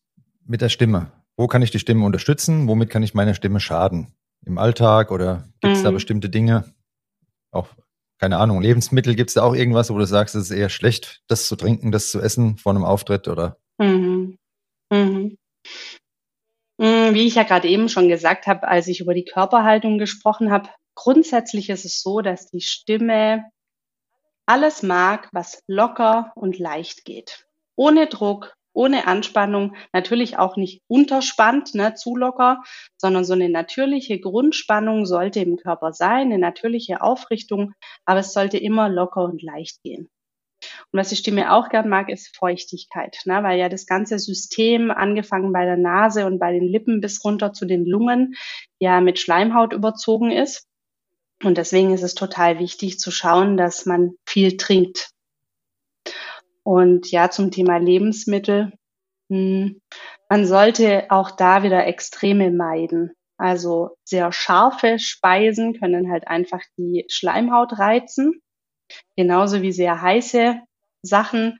mit 0.46 0.62
der 0.62 0.70
Stimme? 0.70 1.12
Wo 1.36 1.46
kann 1.46 1.62
ich 1.62 1.70
die 1.70 1.78
Stimme 1.78 2.04
unterstützen? 2.04 2.68
Womit 2.68 2.90
kann 2.90 3.02
ich 3.02 3.14
meiner 3.14 3.34
Stimme 3.34 3.60
schaden? 3.60 4.14
Im 4.46 4.58
Alltag 4.58 5.10
oder 5.10 5.48
gibt 5.60 5.74
es 5.74 5.80
mhm. 5.80 5.84
da 5.84 5.90
bestimmte 5.90 6.30
Dinge? 6.30 6.64
Auch, 7.50 7.68
keine 8.18 8.38
Ahnung, 8.38 8.62
Lebensmittel, 8.62 9.14
gibt 9.14 9.30
es 9.30 9.34
da 9.34 9.42
auch 9.42 9.54
irgendwas, 9.54 9.90
wo 9.90 9.98
du 9.98 10.06
sagst, 10.06 10.34
es 10.34 10.50
ist 10.50 10.56
eher 10.56 10.70
schlecht, 10.70 11.22
das 11.28 11.46
zu 11.46 11.56
trinken, 11.56 11.92
das 11.92 12.10
zu 12.10 12.20
essen 12.20 12.56
vor 12.56 12.72
einem 12.72 12.84
Auftritt 12.84 13.28
oder? 13.28 13.58
Mhm. 13.78 14.38
Wie 17.14 17.26
ich 17.26 17.34
ja 17.34 17.42
gerade 17.42 17.68
eben 17.68 17.88
schon 17.88 18.08
gesagt 18.08 18.46
habe, 18.46 18.68
als 18.68 18.86
ich 18.88 19.00
über 19.00 19.14
die 19.14 19.24
Körperhaltung 19.24 19.98
gesprochen 19.98 20.50
habe, 20.50 20.68
grundsätzlich 20.94 21.70
ist 21.70 21.84
es 21.84 22.02
so, 22.02 22.20
dass 22.20 22.50
die 22.50 22.60
Stimme 22.60 23.44
alles 24.46 24.82
mag, 24.82 25.28
was 25.32 25.62
locker 25.66 26.32
und 26.34 26.58
leicht 26.58 27.04
geht. 27.04 27.46
Ohne 27.76 28.06
Druck, 28.06 28.54
ohne 28.72 29.06
Anspannung, 29.06 29.76
natürlich 29.92 30.38
auch 30.38 30.56
nicht 30.56 30.82
unterspannt, 30.88 31.74
ne, 31.74 31.94
zu 31.94 32.16
locker, 32.16 32.62
sondern 32.96 33.24
so 33.24 33.32
eine 33.32 33.48
natürliche 33.48 34.20
Grundspannung 34.20 35.06
sollte 35.06 35.40
im 35.40 35.56
Körper 35.56 35.92
sein, 35.92 36.26
eine 36.26 36.38
natürliche 36.38 37.00
Aufrichtung, 37.00 37.72
aber 38.04 38.20
es 38.20 38.32
sollte 38.32 38.58
immer 38.58 38.88
locker 38.88 39.24
und 39.24 39.42
leicht 39.42 39.82
gehen. 39.82 40.08
Und 40.92 40.98
was 40.98 41.08
die 41.08 41.16
Stimme 41.16 41.52
auch 41.52 41.68
gern 41.68 41.88
mag, 41.88 42.08
ist 42.08 42.36
Feuchtigkeit, 42.36 43.18
ne? 43.24 43.42
weil 43.42 43.58
ja 43.58 43.68
das 43.68 43.86
ganze 43.86 44.18
System, 44.18 44.90
angefangen 44.90 45.52
bei 45.52 45.64
der 45.64 45.76
Nase 45.76 46.26
und 46.26 46.38
bei 46.38 46.52
den 46.52 46.64
Lippen 46.64 47.00
bis 47.00 47.24
runter 47.24 47.52
zu 47.52 47.66
den 47.66 47.84
Lungen, 47.84 48.34
ja 48.78 49.00
mit 49.00 49.18
Schleimhaut 49.18 49.72
überzogen 49.72 50.30
ist. 50.30 50.66
Und 51.42 51.56
deswegen 51.56 51.92
ist 51.92 52.02
es 52.02 52.14
total 52.14 52.58
wichtig 52.58 52.98
zu 52.98 53.10
schauen, 53.10 53.56
dass 53.56 53.86
man 53.86 54.12
viel 54.26 54.56
trinkt. 54.56 55.10
Und 56.62 57.10
ja, 57.10 57.30
zum 57.30 57.50
Thema 57.50 57.78
Lebensmittel. 57.78 58.72
Hm, 59.30 59.80
man 60.28 60.46
sollte 60.46 61.10
auch 61.10 61.30
da 61.30 61.62
wieder 61.62 61.86
Extreme 61.86 62.50
meiden. 62.50 63.12
Also 63.38 63.96
sehr 64.04 64.32
scharfe 64.32 64.98
Speisen 64.98 65.78
können 65.80 66.10
halt 66.10 66.28
einfach 66.28 66.60
die 66.76 67.06
Schleimhaut 67.08 67.78
reizen 67.78 68.42
genauso 69.16 69.62
wie 69.62 69.72
sehr 69.72 70.00
heiße 70.00 70.60
Sachen. 71.02 71.58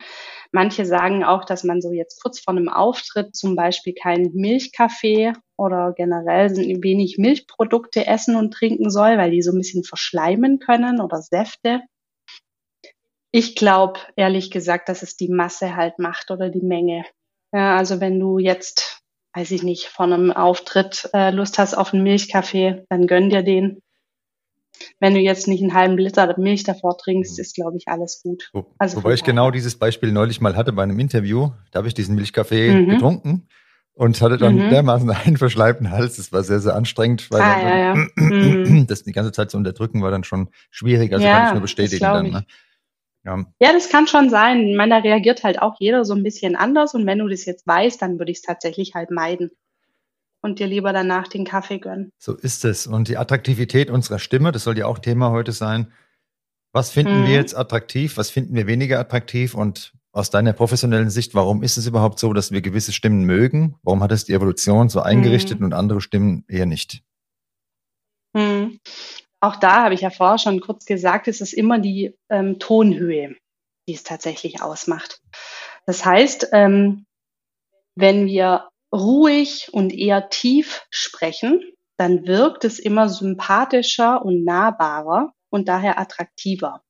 Manche 0.53 0.85
sagen 0.85 1.25
auch, 1.25 1.45
dass 1.45 1.65
man 1.65 1.81
so 1.81 1.93
jetzt 1.93 2.23
kurz 2.23 2.41
vor 2.41 2.55
einem 2.55 2.69
Auftritt 2.69 3.37
zum 3.37 3.57
Beispiel 3.57 3.95
keinen 3.95 4.33
Milchkaffee 4.35 5.33
oder 5.57 5.93
generell 5.97 6.51
wenig 6.83 7.19
Milchprodukte 7.19 8.07
essen 8.07 8.37
und 8.37 8.53
trinken 8.53 8.91
soll, 8.91 9.17
weil 9.19 9.31
die 9.31 9.43
so 9.43 9.53
ein 9.53 9.59
bisschen 9.59 9.85
verschleimen 9.85 10.59
können 10.59 11.01
oder 11.01 11.23
Säfte. 11.23 11.83
Ich 13.33 13.55
glaube, 13.55 14.01
ehrlich 14.17 14.51
gesagt, 14.51 14.89
dass 14.89 15.03
es 15.03 15.17
die 15.17 15.29
Masse 15.29 15.77
halt 15.77 15.99
macht 15.99 16.31
oder 16.31 16.49
die 16.49 16.63
Menge. 16.63 17.05
Ja, 17.53 17.77
also 17.77 18.01
wenn 18.01 18.19
du 18.19 18.39
jetzt, 18.39 19.03
weiß 19.35 19.53
ich 19.53 19.63
nicht, 19.63 19.87
vor 19.87 20.07
einem 20.07 20.33
Auftritt 20.33 21.09
äh, 21.15 21.31
Lust 21.31 21.59
hast 21.59 21.75
auf 21.75 21.95
einen 21.95 22.03
Milchkaffee, 22.03 22.85
dann 22.89 23.07
gönn 23.07 23.31
dir 23.31 23.43
den 23.43 23.83
wenn 25.01 25.15
du 25.15 25.21
jetzt 25.21 25.49
nicht 25.49 25.63
einen 25.63 25.75
halben 25.75 25.97
Liter 25.97 26.33
Milch 26.39 26.63
davor 26.63 26.97
trinkst, 26.97 27.39
mhm. 27.39 27.43
ist, 27.43 27.55
glaube 27.55 27.77
ich, 27.79 27.89
alles 27.89 28.21
gut. 28.23 28.51
Also 28.79 28.99
Wobei 28.99 29.15
ich 29.15 29.25
genau 29.25 29.51
dieses 29.51 29.77
Beispiel 29.77 30.13
neulich 30.13 30.41
mal 30.41 30.57
hatte 30.57 30.73
bei 30.73 30.83
einem 30.83 30.99
Interview. 30.99 31.51
Da 31.73 31.79
habe 31.79 31.89
ich 31.89 31.95
diesen 31.95 32.15
Milchkaffee 32.15 32.71
mhm. 32.71 32.91
getrunken 32.91 33.49
und 33.95 34.21
hatte 34.21 34.37
dann 34.37 34.57
mhm. 34.57 34.71
dermaßen 34.71 35.11
einen 35.25 35.39
verschleibten 35.39 35.91
Hals. 35.91 36.17
Das 36.17 36.33
war 36.33 36.43
sehr, 36.43 36.61
sehr 36.61 36.75
anstrengend, 36.75 37.31
weil 37.31 37.41
ah, 37.41 37.61
ja, 37.63 37.79
ja. 37.79 37.95
Mhm. 38.17 38.87
das 38.89 39.03
die 39.03 39.13
ganze 39.13 39.33
Zeit 39.33 39.51
zu 39.51 39.57
unterdrücken 39.57 40.03
war 40.03 40.11
dann 40.11 40.25
schon 40.25 40.51
schwierig. 40.71 41.13
Also 41.13 41.25
ja, 41.25 41.39
kann 41.39 41.47
ich 41.47 41.53
nur 41.55 41.63
bestätigen 41.63 42.05
dann. 42.05 42.31
Ne? 42.31 42.45
Ja. 43.25 43.45
ja, 43.61 43.73
das 43.73 43.91
kann 43.91 44.07
schon 44.07 44.31
sein. 44.31 44.67
Ich 44.69 44.77
meine, 44.77 44.95
da 44.95 45.01
reagiert 45.01 45.45
halt 45.45 45.61
auch 45.61 45.75
jeder 45.79 46.07
so 46.07 46.15
ein 46.15 46.23
bisschen 46.23 46.57
anders. 46.57 46.95
Und 46.95 47.07
wenn 47.07 47.19
du 47.19 47.29
das 47.29 47.45
jetzt 47.45 47.67
weißt, 47.67 48.01
dann 48.01 48.19
würde 48.19 48.33
ich 48.33 48.39
es 48.39 48.43
tatsächlich 48.43 48.95
halt 48.95 49.11
meiden 49.11 49.51
und 50.43 50.59
dir 50.59 50.67
lieber 50.67 50.93
danach 50.93 51.29
den 51.29 51.45
Kaffee 51.45 51.79
gönnen. 51.79 52.11
So 52.19 52.35
ist 52.35 52.65
es. 52.65 52.87
Und 52.87 53.09
die 53.09 53.17
Attraktivität 53.17 53.91
unserer 53.91 54.19
Stimme, 54.19 54.53
das 54.53 54.65
soll 54.65 54.79
ja 54.79 54.87
auch 54.87 54.99
Thema 54.99 55.31
heute 55.31 55.53
sein. 55.53 55.93
Was 56.73 56.91
finden 56.91 57.23
mhm. 57.23 57.27
wir 57.27 57.35
jetzt 57.35 57.57
attraktiv? 57.57 58.17
Was 58.17 58.31
finden 58.31 58.55
wir 58.55 58.67
weniger 58.67 58.99
attraktiv? 58.99 59.55
Und 59.55 59.93
aus 60.13 60.31
deiner 60.31 60.53
professionellen 60.53 61.11
Sicht, 61.11 61.35
warum 61.35 61.63
ist 61.63 61.77
es 61.77 61.87
überhaupt 61.87 62.19
so, 62.19 62.33
dass 62.33 62.51
wir 62.51 62.63
gewisse 62.63 62.93
Stimmen 62.93 63.25
mögen? 63.25 63.77
Warum 63.83 64.03
hat 64.03 64.13
es 64.13 64.25
die 64.25 64.33
Evolution 64.33 64.89
so 64.89 65.01
eingerichtet 65.01 65.61
mhm. 65.61 65.67
und 65.67 65.73
andere 65.75 66.01
Stimmen 66.01 66.45
eher 66.49 66.67
nicht? 66.67 67.03
Mhm. 68.33 68.81
Auch 69.41 69.57
da 69.57 69.85
habe 69.85 69.95
ich 69.95 70.03
ja 70.03 70.11
vorher 70.11 70.39
schon 70.39 70.61
kurz 70.61 70.85
gesagt, 70.85 71.29
es 71.29 71.41
ist 71.41 71.55
immer 71.55 71.79
die 71.79 72.15
ähm, 72.29 72.59
Tonhöhe, 72.59 73.37
die 73.89 73.95
es 73.95 74.03
tatsächlich 74.03 74.63
ausmacht. 74.63 75.21
Das 75.87 76.05
heißt, 76.05 76.49
ähm, 76.53 77.07
wenn 77.97 78.27
wir 78.27 78.70
ruhig 78.93 79.69
und 79.73 79.93
eher 79.93 80.29
tief 80.29 80.87
sprechen, 80.91 81.63
dann 81.97 82.27
wirkt 82.27 82.65
es 82.65 82.79
immer 82.79 83.09
sympathischer 83.09 84.25
und 84.25 84.45
nahbarer 84.45 85.33
und 85.51 85.69
daher 85.69 85.99
attraktiver. 85.99 86.83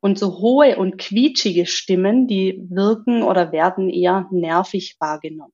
Und 0.00 0.18
so 0.18 0.38
hohe 0.38 0.76
und 0.76 0.98
quietschige 0.98 1.66
Stimmen, 1.66 2.28
die 2.28 2.64
wirken 2.68 3.22
oder 3.22 3.52
werden 3.52 3.90
eher 3.90 4.28
nervig 4.30 4.96
wahrgenommen. 5.00 5.52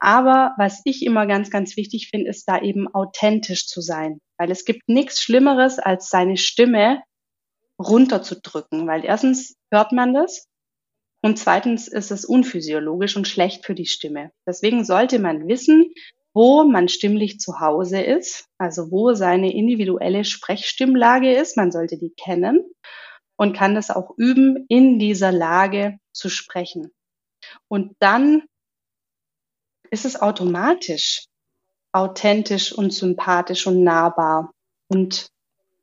Aber 0.00 0.54
was 0.56 0.80
ich 0.84 1.04
immer 1.04 1.26
ganz, 1.26 1.50
ganz 1.50 1.76
wichtig 1.76 2.08
finde, 2.08 2.30
ist 2.30 2.48
da 2.48 2.60
eben 2.60 2.88
authentisch 2.92 3.66
zu 3.66 3.82
sein, 3.82 4.18
weil 4.38 4.50
es 4.50 4.64
gibt 4.64 4.88
nichts 4.88 5.22
Schlimmeres, 5.22 5.78
als 5.78 6.08
seine 6.08 6.38
Stimme 6.38 7.02
runterzudrücken, 7.78 8.86
weil 8.86 9.04
erstens 9.04 9.56
hört 9.70 9.92
man 9.92 10.14
das 10.14 10.49
und 11.22 11.38
zweitens 11.38 11.88
ist 11.88 12.10
es 12.10 12.24
unphysiologisch 12.24 13.16
und 13.16 13.28
schlecht 13.28 13.64
für 13.64 13.74
die 13.74 13.86
Stimme. 13.86 14.32
Deswegen 14.46 14.84
sollte 14.84 15.18
man 15.18 15.48
wissen, 15.48 15.92
wo 16.32 16.64
man 16.64 16.88
stimmlich 16.88 17.40
zu 17.40 17.60
Hause 17.60 18.00
ist, 18.00 18.46
also 18.58 18.90
wo 18.90 19.14
seine 19.14 19.52
individuelle 19.52 20.24
Sprechstimmlage 20.24 21.34
ist. 21.34 21.56
Man 21.56 21.72
sollte 21.72 21.98
die 21.98 22.14
kennen 22.16 22.64
und 23.36 23.56
kann 23.56 23.74
das 23.74 23.90
auch 23.90 24.14
üben, 24.16 24.64
in 24.68 24.98
dieser 24.98 25.32
Lage 25.32 25.98
zu 26.12 26.28
sprechen. 26.28 26.92
Und 27.68 27.96
dann 27.98 28.44
ist 29.90 30.04
es 30.04 30.20
automatisch 30.20 31.24
authentisch 31.92 32.72
und 32.72 32.92
sympathisch 32.92 33.66
und 33.66 33.82
nahbar. 33.82 34.52
Und 34.88 35.28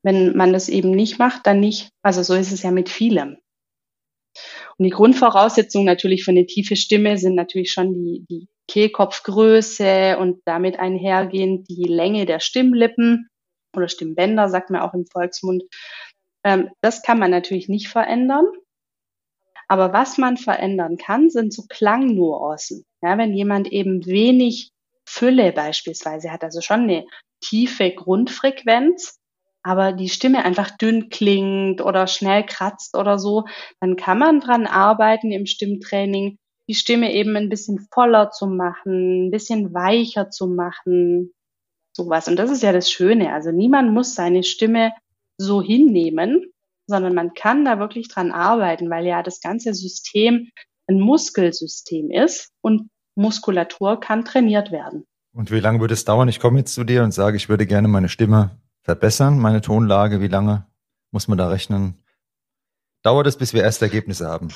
wenn 0.03 0.35
man 0.37 0.53
das 0.53 0.69
eben 0.69 0.91
nicht 0.91 1.19
macht, 1.19 1.45
dann 1.45 1.59
nicht. 1.59 1.89
Also 2.01 2.23
so 2.23 2.33
ist 2.33 2.51
es 2.51 2.63
ja 2.63 2.71
mit 2.71 2.89
vielem. 2.89 3.37
Und 4.77 4.83
die 4.83 4.91
Grundvoraussetzungen 4.91 5.85
natürlich 5.85 6.23
für 6.23 6.31
eine 6.31 6.45
tiefe 6.45 6.75
Stimme 6.75 7.17
sind 7.17 7.35
natürlich 7.35 7.71
schon 7.71 7.93
die, 7.93 8.25
die 8.29 8.47
Kehlkopfgröße 8.67 10.17
und 10.19 10.41
damit 10.45 10.77
einhergehend 10.77 11.67
die 11.69 11.85
Länge 11.85 12.25
der 12.25 12.39
Stimmlippen 12.39 13.29
oder 13.75 13.87
Stimmbänder, 13.87 14.49
sagt 14.49 14.69
man 14.69 14.81
auch 14.81 14.93
im 14.93 15.05
Volksmund. 15.05 15.63
Ähm, 16.43 16.69
das 16.81 17.01
kann 17.01 17.19
man 17.19 17.31
natürlich 17.31 17.69
nicht 17.69 17.87
verändern. 17.87 18.45
Aber 19.67 19.93
was 19.93 20.17
man 20.17 20.37
verändern 20.37 20.97
kann, 20.97 21.29
sind 21.29 21.53
so 21.53 21.63
Klangnuancen. 21.67 22.85
Ja, 23.01 23.17
wenn 23.17 23.33
jemand 23.33 23.71
eben 23.71 24.05
wenig 24.05 24.71
Fülle 25.05 25.51
beispielsweise 25.51 26.31
hat, 26.31 26.43
also 26.43 26.61
schon 26.61 26.81
eine 26.81 27.05
tiefe 27.41 27.91
Grundfrequenz, 27.91 29.16
aber 29.67 29.91
die 29.91 30.07
Stimme 30.07 30.45
einfach 30.45 30.71
dünn 30.77 31.09
klingt 31.09 31.81
oder 31.81 32.07
schnell 32.07 32.45
kratzt 32.45 32.95
oder 32.95 33.19
so, 33.19 33.43
dann 33.81 33.97
kann 33.97 34.17
man 34.17 34.39
dran 34.39 34.65
arbeiten 34.65 35.33
im 35.33 35.45
Stimmtraining, 35.45 36.37
die 36.69 36.73
Stimme 36.73 37.13
eben 37.13 37.35
ein 37.35 37.49
bisschen 37.49 37.85
voller 37.91 38.31
zu 38.31 38.47
machen, 38.47 39.27
ein 39.27 39.31
bisschen 39.31 39.73
weicher 39.73 40.29
zu 40.29 40.47
machen, 40.47 41.33
sowas. 41.93 42.29
Und 42.29 42.37
das 42.37 42.49
ist 42.49 42.63
ja 42.63 42.71
das 42.71 42.89
Schöne. 42.89 43.33
Also 43.33 43.51
niemand 43.51 43.91
muss 43.91 44.15
seine 44.15 44.43
Stimme 44.43 44.93
so 45.37 45.61
hinnehmen, 45.61 46.45
sondern 46.89 47.13
man 47.13 47.33
kann 47.33 47.65
da 47.65 47.77
wirklich 47.77 48.07
dran 48.07 48.31
arbeiten, 48.31 48.89
weil 48.89 49.05
ja 49.05 49.21
das 49.21 49.41
ganze 49.41 49.73
System 49.73 50.49
ein 50.89 51.01
Muskelsystem 51.01 52.09
ist 52.09 52.53
und 52.61 52.89
Muskulatur 53.15 53.99
kann 53.99 54.23
trainiert 54.23 54.71
werden. 54.71 55.03
Und 55.35 55.51
wie 55.51 55.59
lange 55.59 55.81
würde 55.81 55.93
es 55.93 56.05
dauern? 56.05 56.29
Ich 56.29 56.39
komme 56.39 56.59
jetzt 56.59 56.73
zu 56.73 56.85
dir 56.85 57.03
und 57.03 57.13
sage, 57.13 57.35
ich 57.35 57.49
würde 57.49 57.65
gerne 57.65 57.89
meine 57.89 58.07
Stimme 58.07 58.57
verbessern, 58.87 59.37
meine 59.37 59.59
Tonlage? 59.59 60.21
Wie 60.21 60.29
lange 60.29 60.65
muss 61.11 61.27
man 61.27 61.37
da 61.37 61.49
rechnen? 61.49 62.01
Dauert 63.03 63.27
es, 63.27 63.37
bis 63.37 63.53
wir 63.53 63.61
erste 63.61 63.85
Ergebnisse 63.85 64.27
haben? 64.27 64.47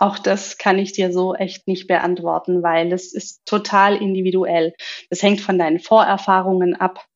Auch 0.00 0.18
das 0.18 0.58
kann 0.58 0.78
ich 0.78 0.92
dir 0.92 1.12
so 1.12 1.34
echt 1.34 1.68
nicht 1.68 1.86
beantworten, 1.86 2.64
weil 2.64 2.92
es 2.92 3.14
ist 3.14 3.46
total 3.46 3.96
individuell. 3.96 4.74
Das 5.10 5.22
hängt 5.22 5.40
von 5.40 5.58
deinen 5.58 5.78
Vorerfahrungen 5.78 6.74
ab. 6.74 7.06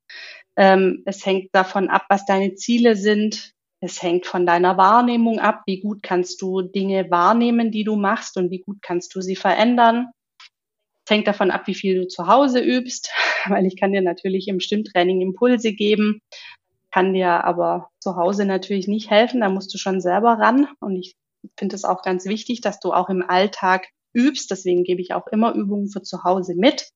Ähm, 0.57 1.03
es 1.05 1.27
hängt 1.27 1.51
davon 1.53 1.91
ab, 1.91 2.07
was 2.09 2.25
deine 2.25 2.55
Ziele 2.55 2.95
sind. 2.95 3.53
Es 3.81 4.03
hängt 4.03 4.27
von 4.27 4.47
deiner 4.47 4.77
Wahrnehmung 4.77 5.41
ab. 5.41 5.63
Wie 5.67 5.81
gut 5.81 6.03
kannst 6.03 6.41
du 6.43 6.63
Dinge 6.63 7.11
wahrnehmen, 7.11 7.73
die 7.73 7.85
du 7.85 7.97
machst 7.97 8.37
und 8.37 8.51
wie 8.51 8.61
gut 8.61 8.83
kannst 8.83 9.15
du 9.17 9.21
sie 9.21 9.37
verändern? 9.37 10.13
Es 11.07 11.11
hängt 11.11 11.27
davon 11.27 11.51
ab, 11.51 11.67
wie 11.67 11.75
viel 11.75 11.97
du 11.97 12.09
zu 12.09 12.27
Hause 12.27 12.61
übst, 12.61 13.11
weil 13.49 13.67
ich 13.67 13.79
kann 13.79 13.93
dir 13.93 14.03
natürlich 14.03 14.49
im 14.49 14.61
Stimmtraining 14.61 15.21
Impulse 15.21 15.73
geben. 15.73 16.21
kann 16.91 17.15
dir 17.15 17.45
aber 17.45 17.89
zu 18.01 18.17
Hause 18.17 18.45
natürlich 18.45 18.89
nicht 18.89 19.11
helfen. 19.11 19.41
Da 19.41 19.49
musst 19.49 19.73
du 19.73 19.79
schon 19.79 20.01
selber 20.01 20.39
ran. 20.39 20.69
Und 20.81 20.97
ich 20.97 21.15
finde 21.57 21.77
es 21.77 21.85
auch 21.85 22.03
ganz 22.03 22.27
wichtig, 22.27 22.61
dass 22.61 22.81
du 22.81 22.93
auch 22.93 23.09
im 23.09 23.23
Alltag 23.23 23.87
übst. 24.13 24.51
Deswegen 24.51 24.85
gebe 24.85 25.01
ich 25.01 25.15
auch 25.15 25.27
immer 25.29 25.55
Übungen 25.55 25.89
für 25.89 26.03
zu 26.03 26.25
Hause 26.25 26.55
mit. 26.57 26.91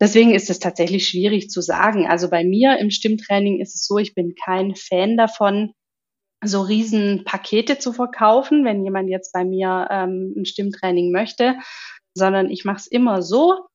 Deswegen 0.00 0.34
ist 0.34 0.48
es 0.48 0.58
tatsächlich 0.58 1.06
schwierig 1.06 1.50
zu 1.50 1.60
sagen. 1.60 2.06
Also 2.06 2.30
bei 2.30 2.42
mir 2.42 2.78
im 2.78 2.90
Stimmtraining 2.90 3.60
ist 3.60 3.74
es 3.74 3.86
so, 3.86 3.98
ich 3.98 4.14
bin 4.14 4.34
kein 4.34 4.74
Fan 4.74 5.18
davon, 5.18 5.74
so 6.42 6.62
riesen 6.62 7.24
Pakete 7.24 7.78
zu 7.78 7.92
verkaufen, 7.92 8.64
wenn 8.64 8.82
jemand 8.82 9.10
jetzt 9.10 9.34
bei 9.34 9.44
mir 9.44 9.88
ähm, 9.90 10.32
ein 10.38 10.46
Stimmtraining 10.46 11.12
möchte, 11.12 11.56
sondern 12.14 12.50
ich 12.50 12.64
mache 12.64 12.78
es 12.78 12.86
immer 12.86 13.22
so. 13.22 13.66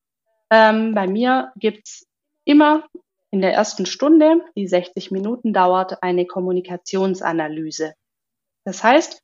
Ähm, 0.50 0.94
bei 0.94 1.06
mir 1.06 1.52
gibt's 1.56 2.06
immer 2.44 2.86
in 3.30 3.40
der 3.40 3.52
ersten 3.52 3.86
Stunde, 3.86 4.40
die 4.56 4.68
60 4.68 5.10
Minuten 5.10 5.52
dauert, 5.52 6.02
eine 6.02 6.26
Kommunikationsanalyse. 6.26 7.94
Das 8.64 8.82
heißt, 8.82 9.20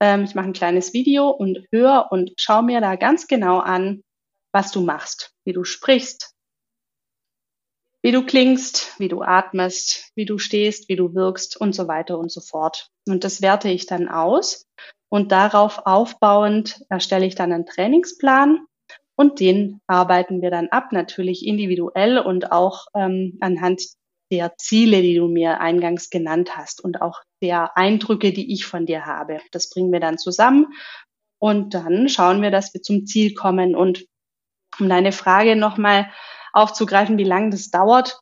ähm, 0.00 0.24
ich 0.24 0.34
mache 0.34 0.46
ein 0.46 0.52
kleines 0.52 0.92
Video 0.92 1.30
und 1.30 1.66
höre 1.70 2.08
und 2.10 2.32
schaue 2.36 2.62
mir 2.62 2.80
da 2.80 2.96
ganz 2.96 3.26
genau 3.26 3.58
an, 3.58 4.02
was 4.52 4.72
du 4.72 4.80
machst, 4.80 5.32
wie 5.44 5.52
du 5.52 5.64
sprichst, 5.64 6.34
wie 8.02 8.12
du 8.12 8.24
klingst, 8.24 8.98
wie 8.98 9.08
du 9.08 9.22
atmest, 9.22 10.10
wie 10.16 10.24
du 10.24 10.38
stehst, 10.38 10.88
wie 10.88 10.96
du 10.96 11.14
wirkst 11.14 11.56
und 11.60 11.74
so 11.74 11.86
weiter 11.86 12.18
und 12.18 12.32
so 12.32 12.40
fort. 12.40 12.90
Und 13.06 13.24
das 13.24 13.42
werte 13.42 13.68
ich 13.68 13.86
dann 13.86 14.08
aus 14.08 14.66
und 15.10 15.32
darauf 15.32 15.86
aufbauend 15.86 16.82
erstelle 16.88 17.26
ich 17.26 17.34
dann 17.34 17.52
einen 17.52 17.66
Trainingsplan 17.66 18.66
und 19.16 19.38
den 19.40 19.80
arbeiten 19.86 20.40
wir 20.40 20.50
dann 20.50 20.68
ab, 20.68 20.92
natürlich 20.92 21.46
individuell 21.46 22.18
und 22.18 22.52
auch 22.52 22.86
ähm, 22.94 23.36
anhand 23.40 23.82
der 24.32 24.56
Ziele, 24.56 25.02
die 25.02 25.16
du 25.16 25.26
mir 25.26 25.60
eingangs 25.60 26.08
genannt 26.08 26.56
hast 26.56 26.82
und 26.82 27.02
auch 27.02 27.20
der 27.42 27.76
Eindrücke, 27.76 28.32
die 28.32 28.52
ich 28.52 28.64
von 28.64 28.86
dir 28.86 29.04
habe. 29.04 29.40
Das 29.50 29.68
bringen 29.68 29.92
wir 29.92 30.00
dann 30.00 30.18
zusammen 30.18 30.68
und 31.40 31.74
dann 31.74 32.08
schauen 32.08 32.42
wir, 32.42 32.50
dass 32.50 32.72
wir 32.74 32.82
zum 32.82 33.06
Ziel 33.06 33.34
kommen. 33.34 33.74
Und 33.74 34.06
um 34.78 34.88
deine 34.88 35.12
Frage 35.12 35.56
nochmal 35.56 36.10
aufzugreifen, 36.52 37.18
wie 37.18 37.24
lange 37.24 37.50
das 37.50 37.70
dauert. 37.70 38.20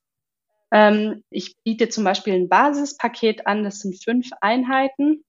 Ähm, 0.70 1.22
ich 1.30 1.56
biete 1.62 1.88
zum 1.88 2.04
Beispiel 2.04 2.34
ein 2.34 2.48
Basispaket 2.48 3.46
an, 3.46 3.64
das 3.64 3.80
sind 3.80 4.02
fünf 4.02 4.30
Einheiten. 4.40 5.24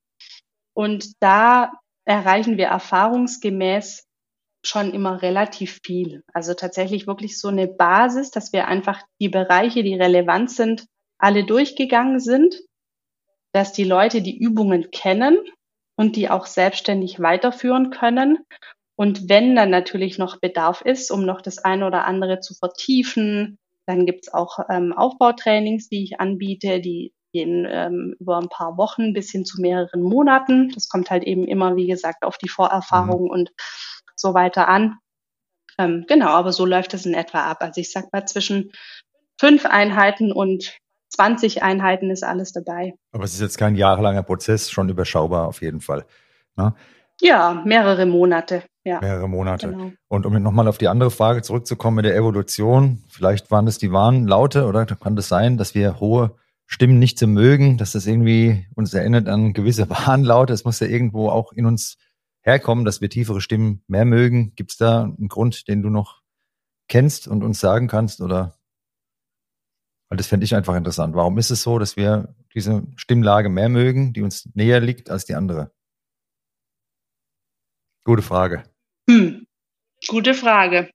Und 0.73 1.21
da 1.21 1.71
erreichen 2.05 2.57
wir 2.57 2.67
erfahrungsgemäß 2.67 4.05
schon 4.65 4.93
immer 4.93 5.21
relativ 5.21 5.79
viel. 5.83 6.23
Also 6.33 6.53
tatsächlich 6.53 7.07
wirklich 7.07 7.39
so 7.39 7.47
eine 7.47 7.67
Basis, 7.67 8.31
dass 8.31 8.51
wir 8.51 8.67
einfach 8.67 9.01
die 9.19 9.29
Bereiche, 9.29 9.83
die 9.83 9.95
relevant 9.95 10.51
sind, 10.51 10.85
alle 11.17 11.45
durchgegangen 11.45 12.19
sind, 12.19 12.61
dass 13.53 13.73
die 13.73 13.83
Leute 13.83 14.21
die 14.21 14.37
Übungen 14.37 14.91
kennen 14.91 15.37
und 15.95 16.15
die 16.15 16.29
auch 16.29 16.45
selbstständig 16.45 17.19
weiterführen 17.19 17.89
können 17.89 18.45
und 18.99 19.29
wenn 19.29 19.55
dann 19.55 19.69
natürlich 19.69 20.17
noch 20.17 20.41
Bedarf 20.41 20.81
ist, 20.81 21.09
um 21.09 21.25
noch 21.25 21.41
das 21.41 21.59
eine 21.59 21.87
oder 21.87 22.03
andere 22.03 22.41
zu 22.41 22.53
vertiefen, 22.53 23.57
dann 23.85 24.05
gibt's 24.05 24.27
auch 24.27 24.59
ähm, 24.69 24.91
Aufbautrainings, 24.91 25.87
die 25.87 26.03
ich 26.03 26.19
anbiete, 26.19 26.81
die 26.81 27.13
gehen 27.31 27.67
ähm, 27.69 28.15
über 28.19 28.37
ein 28.37 28.49
paar 28.49 28.77
Wochen 28.77 29.13
bis 29.13 29.31
hin 29.31 29.45
zu 29.45 29.61
mehreren 29.61 30.01
Monaten. 30.01 30.71
Das 30.73 30.89
kommt 30.89 31.09
halt 31.11 31.23
eben 31.23 31.45
immer, 31.45 31.75
wie 31.75 31.87
gesagt, 31.87 32.23
auf 32.23 32.37
die 32.37 32.49
Vorerfahrung 32.49 33.25
mhm. 33.25 33.29
und 33.29 33.51
so 34.15 34.33
weiter 34.33 34.67
an. 34.67 34.97
Ähm, 35.77 36.05
genau, 36.07 36.29
aber 36.29 36.51
so 36.51 36.65
läuft 36.65 36.93
es 36.93 37.05
in 37.05 37.13
etwa 37.13 37.43
ab. 37.49 37.57
Also 37.61 37.79
ich 37.79 37.91
sag 37.91 38.11
mal, 38.11 38.25
zwischen 38.25 38.71
fünf 39.39 39.65
Einheiten 39.65 40.31
und 40.31 40.77
20 41.09 41.63
Einheiten 41.63 42.11
ist 42.11 42.23
alles 42.23 42.51
dabei. 42.51 42.93
Aber 43.11 43.23
es 43.23 43.33
ist 43.33 43.41
jetzt 43.41 43.57
kein 43.57 43.75
jahrelanger 43.75 44.23
Prozess, 44.23 44.69
schon 44.69 44.89
überschaubar 44.89 45.47
auf 45.47 45.61
jeden 45.61 45.81
Fall. 45.81 46.05
Ne? 46.55 46.73
Ja, 47.21 47.61
mehrere 47.65 48.05
Monate. 48.05 48.63
Ja. 48.83 48.99
Mehrere 49.01 49.27
Monate. 49.27 49.69
Genau. 49.69 49.91
Und 50.07 50.25
um 50.25 50.41
nochmal 50.41 50.67
auf 50.67 50.77
die 50.77 50.87
andere 50.87 51.11
Frage 51.11 51.41
zurückzukommen 51.41 51.97
mit 51.97 52.05
der 52.05 52.15
Evolution, 52.15 53.03
vielleicht 53.09 53.51
waren 53.51 53.65
das 53.65 53.77
die 53.77 53.91
wahren 53.91 54.27
Laute 54.27 54.65
oder 54.65 54.85
kann 54.85 55.15
das 55.15 55.27
sein, 55.27 55.57
dass 55.57 55.75
wir 55.75 55.99
hohe 55.99 56.35
Stimmen 56.71 56.99
nicht 56.99 57.17
so 57.17 57.25
mögen, 57.25 57.79
dass 57.79 57.93
das 57.93 58.05
irgendwie 58.05 58.67
uns 58.75 58.93
erinnert 58.93 59.27
an 59.27 59.53
gewisse 59.53 59.89
Warnlaute. 59.89 60.53
Es 60.53 60.65
muss 60.65 60.79
ja 60.79 60.85
irgendwo 60.87 61.29
auch 61.29 61.51
in 61.51 61.65
uns 61.65 61.97
herkommen, 62.41 62.85
dass 62.85 63.01
wir 63.01 63.09
tiefere 63.09 63.41
Stimmen 63.41 63.83
mehr 63.87 64.05
mögen. 64.05 64.53
Gibt 64.55 64.71
es 64.71 64.77
da 64.77 65.03
einen 65.03 65.29
Grund, 65.29 65.67
den 65.67 65.81
du 65.81 65.89
noch 65.89 66.21
kennst 66.87 67.27
und 67.27 67.43
uns 67.43 67.59
sagen 67.59 67.87
kannst? 67.87 68.21
Oder 68.21 68.55
weil 70.09 70.17
das 70.17 70.27
fände 70.27 70.43
ich 70.43 70.53
einfach 70.53 70.75
interessant. 70.75 71.15
Warum 71.15 71.39
ist 71.39 71.49
es 71.49 71.63
so, 71.63 71.79
dass 71.79 71.97
wir 71.97 72.35
diese 72.53 72.83
Stimmlage 72.97 73.49
mehr 73.49 73.69
mögen, 73.69 74.13
die 74.13 74.21
uns 74.21 74.47
näher 74.53 74.79
liegt 74.79 75.09
als 75.09 75.25
die 75.25 75.33
andere? 75.33 75.71
Gute 78.03 78.21
Frage. 78.21 78.63
Hm, 79.09 79.47
gute 80.07 80.35
Frage. 80.35 80.91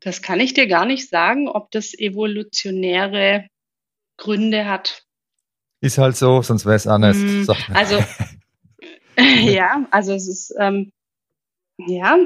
Das 0.00 0.22
kann 0.22 0.40
ich 0.40 0.54
dir 0.54 0.68
gar 0.68 0.86
nicht 0.86 1.10
sagen, 1.10 1.48
ob 1.48 1.70
das 1.70 1.92
evolutionäre 1.92 3.46
Gründe 4.18 4.66
hat. 4.66 5.04
Ist 5.80 5.98
halt 5.98 6.16
so, 6.16 6.42
sonst 6.42 6.66
wäre 6.66 6.76
es 6.76 6.86
anders. 6.86 7.16
Hm, 7.16 7.46
also, 7.72 8.02
ja, 9.18 9.86
also 9.90 10.12
es 10.12 10.28
ist, 10.28 10.54
ähm, 10.58 10.92
ja, 11.78 12.18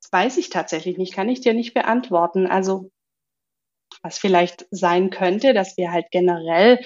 das 0.00 0.12
weiß 0.12 0.36
ich 0.36 0.50
tatsächlich 0.50 0.98
nicht, 0.98 1.14
kann 1.14 1.28
ich 1.28 1.40
dir 1.40 1.54
nicht 1.54 1.74
beantworten. 1.74 2.46
Also, 2.46 2.90
was 4.02 4.18
vielleicht 4.18 4.66
sein 4.70 5.10
könnte, 5.10 5.54
dass 5.54 5.76
wir 5.76 5.90
halt 5.90 6.06
generell 6.10 6.78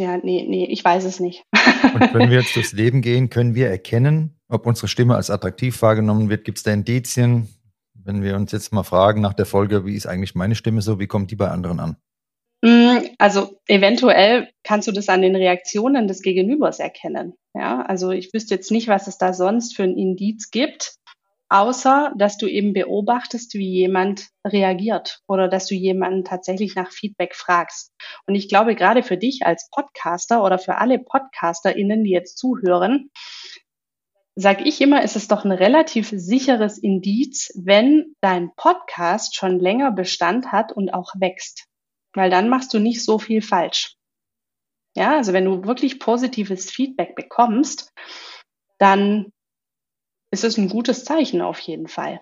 ja, 0.00 0.16
nee, 0.16 0.46
nee, 0.48 0.64
ich 0.64 0.82
weiß 0.82 1.04
es 1.04 1.20
nicht. 1.20 1.44
Und 1.92 2.14
wenn 2.14 2.30
wir 2.30 2.40
jetzt 2.40 2.56
durchs 2.56 2.72
Leben 2.72 3.02
gehen, 3.02 3.28
können 3.28 3.54
wir 3.54 3.68
erkennen, 3.68 4.40
ob 4.48 4.66
unsere 4.66 4.88
Stimme 4.88 5.14
als 5.14 5.28
attraktiv 5.28 5.82
wahrgenommen 5.82 6.30
wird? 6.30 6.44
Gibt 6.46 6.56
es 6.56 6.64
da 6.64 6.72
Indizien? 6.72 7.48
Wenn 7.92 8.22
wir 8.22 8.34
uns 8.34 8.50
jetzt 8.50 8.72
mal 8.72 8.82
fragen 8.82 9.20
nach 9.20 9.34
der 9.34 9.44
Folge, 9.44 9.84
wie 9.84 9.94
ist 9.94 10.06
eigentlich 10.06 10.34
meine 10.34 10.54
Stimme 10.54 10.80
so? 10.80 10.98
Wie 10.98 11.06
kommt 11.06 11.30
die 11.30 11.36
bei 11.36 11.48
anderen 11.48 11.80
an? 11.80 11.96
Mm, 12.62 12.98
also 13.18 13.58
eventuell 13.66 14.50
kannst 14.64 14.86
du 14.86 14.92
das 14.92 15.08
an 15.08 15.22
den 15.22 15.36
Reaktionen 15.36 16.08
des 16.08 16.22
Gegenübers 16.22 16.78
erkennen. 16.78 17.34
Ja, 17.54 17.82
also 17.82 18.10
ich 18.10 18.32
wüsste 18.34 18.54
jetzt 18.54 18.70
nicht, 18.70 18.88
was 18.88 19.06
es 19.06 19.18
da 19.18 19.32
sonst 19.32 19.74
für 19.74 19.82
ein 19.84 19.96
Indiz 19.96 20.50
gibt, 20.50 20.94
außer 21.48 22.12
dass 22.16 22.36
du 22.36 22.46
eben 22.46 22.74
beobachtest, 22.74 23.54
wie 23.54 23.70
jemand 23.70 24.28
reagiert 24.46 25.20
oder 25.26 25.48
dass 25.48 25.66
du 25.66 25.74
jemanden 25.74 26.24
tatsächlich 26.24 26.74
nach 26.76 26.92
Feedback 26.92 27.34
fragst. 27.34 27.92
Und 28.26 28.34
ich 28.34 28.48
glaube, 28.48 28.74
gerade 28.74 29.02
für 29.02 29.16
dich 29.16 29.46
als 29.46 29.68
Podcaster 29.70 30.44
oder 30.44 30.58
für 30.58 30.76
alle 30.76 30.98
PodcasterInnen, 30.98 32.04
die 32.04 32.10
jetzt 32.10 32.38
zuhören, 32.38 33.10
sag 34.36 34.64
ich 34.64 34.80
immer, 34.80 35.02
ist 35.02 35.16
es 35.16 35.28
doch 35.28 35.44
ein 35.44 35.52
relativ 35.52 36.10
sicheres 36.14 36.78
Indiz, 36.78 37.50
wenn 37.56 38.14
dein 38.20 38.52
Podcast 38.54 39.34
schon 39.34 39.58
länger 39.58 39.92
Bestand 39.92 40.52
hat 40.52 40.72
und 40.72 40.94
auch 40.94 41.14
wächst. 41.18 41.69
Weil 42.14 42.30
dann 42.30 42.48
machst 42.48 42.74
du 42.74 42.78
nicht 42.78 43.04
so 43.04 43.18
viel 43.18 43.42
falsch. 43.42 43.96
Ja, 44.96 45.16
also 45.16 45.32
wenn 45.32 45.44
du 45.44 45.64
wirklich 45.64 46.00
positives 46.00 46.70
Feedback 46.70 47.14
bekommst, 47.14 47.92
dann 48.78 49.32
ist 50.32 50.44
es 50.44 50.58
ein 50.58 50.68
gutes 50.68 51.04
Zeichen 51.04 51.42
auf 51.42 51.58
jeden 51.60 51.88
Fall. 51.88 52.20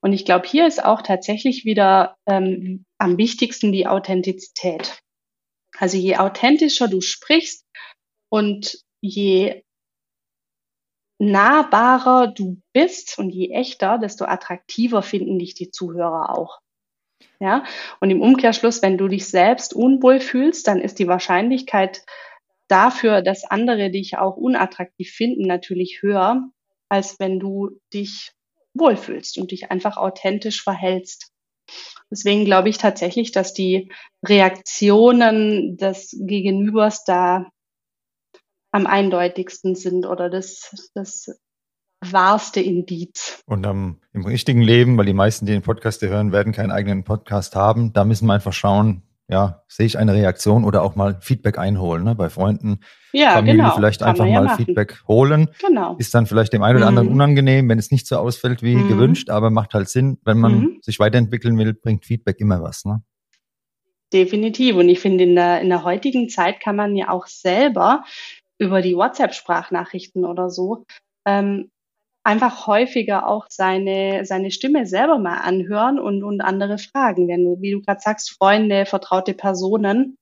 Und 0.00 0.12
ich 0.12 0.24
glaube, 0.24 0.46
hier 0.46 0.66
ist 0.66 0.84
auch 0.84 1.02
tatsächlich 1.02 1.64
wieder 1.64 2.16
ähm, 2.26 2.84
am 2.98 3.18
wichtigsten 3.18 3.72
die 3.72 3.86
Authentizität. 3.86 5.00
Also 5.76 5.96
je 5.96 6.16
authentischer 6.16 6.88
du 6.88 7.00
sprichst 7.00 7.64
und 8.30 8.78
je 9.00 9.62
nahbarer 11.20 12.28
du 12.28 12.60
bist 12.72 13.18
und 13.18 13.30
je 13.30 13.50
echter, 13.50 13.98
desto 13.98 14.24
attraktiver 14.24 15.02
finden 15.02 15.38
dich 15.38 15.54
die 15.54 15.70
Zuhörer 15.70 16.36
auch. 16.36 16.60
Ja, 17.40 17.64
und 18.00 18.10
im 18.10 18.20
Umkehrschluss, 18.20 18.82
wenn 18.82 18.98
du 18.98 19.08
dich 19.08 19.26
selbst 19.28 19.74
unwohl 19.74 20.20
fühlst, 20.20 20.66
dann 20.66 20.80
ist 20.80 20.98
die 20.98 21.08
Wahrscheinlichkeit 21.08 22.04
dafür, 22.68 23.22
dass 23.22 23.44
andere 23.44 23.90
dich 23.90 24.18
auch 24.18 24.36
unattraktiv 24.36 25.10
finden, 25.10 25.42
natürlich 25.42 26.02
höher, 26.02 26.48
als 26.88 27.18
wenn 27.18 27.38
du 27.38 27.80
dich 27.92 28.32
wohlfühlst 28.74 29.38
und 29.38 29.50
dich 29.50 29.70
einfach 29.70 29.96
authentisch 29.96 30.62
verhältst. 30.62 31.32
Deswegen 32.10 32.44
glaube 32.44 32.68
ich 32.70 32.78
tatsächlich, 32.78 33.32
dass 33.32 33.52
die 33.52 33.92
Reaktionen 34.24 35.76
des 35.76 36.16
Gegenübers 36.18 37.04
da 37.04 37.50
am 38.72 38.86
eindeutigsten 38.86 39.74
sind 39.74 40.06
oder 40.06 40.30
das, 40.30 40.90
das 40.94 41.38
wahrste 42.00 42.60
Indiz. 42.60 43.42
Und 43.46 43.66
um, 43.66 44.00
im 44.12 44.24
richtigen 44.24 44.62
Leben, 44.62 44.96
weil 44.96 45.06
die 45.06 45.12
meisten, 45.12 45.46
die 45.46 45.52
den 45.52 45.62
Podcast 45.62 46.02
hören, 46.02 46.32
werden 46.32 46.52
keinen 46.52 46.70
eigenen 46.70 47.04
Podcast 47.04 47.56
haben, 47.56 47.92
da 47.92 48.04
müssen 48.04 48.26
wir 48.26 48.34
einfach 48.34 48.52
schauen, 48.52 49.02
ja, 49.30 49.62
sehe 49.68 49.84
ich 49.84 49.98
eine 49.98 50.14
Reaktion 50.14 50.64
oder 50.64 50.82
auch 50.82 50.96
mal 50.96 51.18
Feedback 51.20 51.58
einholen, 51.58 52.04
ne? 52.04 52.14
bei 52.14 52.30
Freunden, 52.30 52.80
ja, 53.12 53.32
Familie 53.32 53.62
genau. 53.62 53.74
vielleicht 53.74 54.00
Kann 54.00 54.10
einfach 54.10 54.24
mal 54.24 54.46
ja 54.46 54.56
Feedback 54.56 55.02
holen. 55.06 55.48
Genau. 55.60 55.96
Ist 55.98 56.14
dann 56.14 56.26
vielleicht 56.26 56.52
dem 56.54 56.62
einen 56.62 56.78
oder 56.78 56.86
anderen 56.86 57.08
mhm. 57.08 57.14
unangenehm, 57.14 57.68
wenn 57.68 57.78
es 57.78 57.90
nicht 57.90 58.06
so 58.06 58.16
ausfällt 58.16 58.62
wie 58.62 58.76
mhm. 58.76 58.88
gewünscht, 58.88 59.28
aber 59.28 59.50
macht 59.50 59.74
halt 59.74 59.88
Sinn, 59.88 60.18
wenn 60.24 60.38
man 60.38 60.58
mhm. 60.58 60.78
sich 60.82 60.98
weiterentwickeln 60.98 61.58
will, 61.58 61.74
bringt 61.74 62.06
Feedback 62.06 62.40
immer 62.40 62.62
was. 62.62 62.86
Ne? 62.86 63.02
Definitiv. 64.12 64.76
Und 64.76 64.88
ich 64.88 65.00
finde, 65.00 65.24
in 65.24 65.34
der, 65.34 65.60
in 65.60 65.68
der 65.68 65.84
heutigen 65.84 66.30
Zeit 66.30 66.60
kann 66.60 66.76
man 66.76 66.96
ja 66.96 67.10
auch 67.10 67.26
selber 67.26 68.04
über 68.56 68.80
die 68.80 68.96
WhatsApp-Sprachnachrichten 68.96 70.24
oder 70.24 70.48
so 70.48 70.86
ähm, 71.26 71.70
einfach 72.24 72.66
häufiger 72.66 73.26
auch 73.26 73.46
seine, 73.48 74.24
seine 74.24 74.50
Stimme 74.50 74.86
selber 74.86 75.18
mal 75.18 75.38
anhören 75.38 75.98
und, 75.98 76.22
und 76.22 76.40
andere 76.40 76.78
fragen. 76.78 77.28
Wenn 77.28 77.44
du, 77.44 77.60
wie 77.60 77.72
du 77.72 77.80
gerade 77.80 78.00
sagst, 78.00 78.36
Freunde, 78.36 78.86
vertraute 78.86 79.34
Personen, 79.34 80.18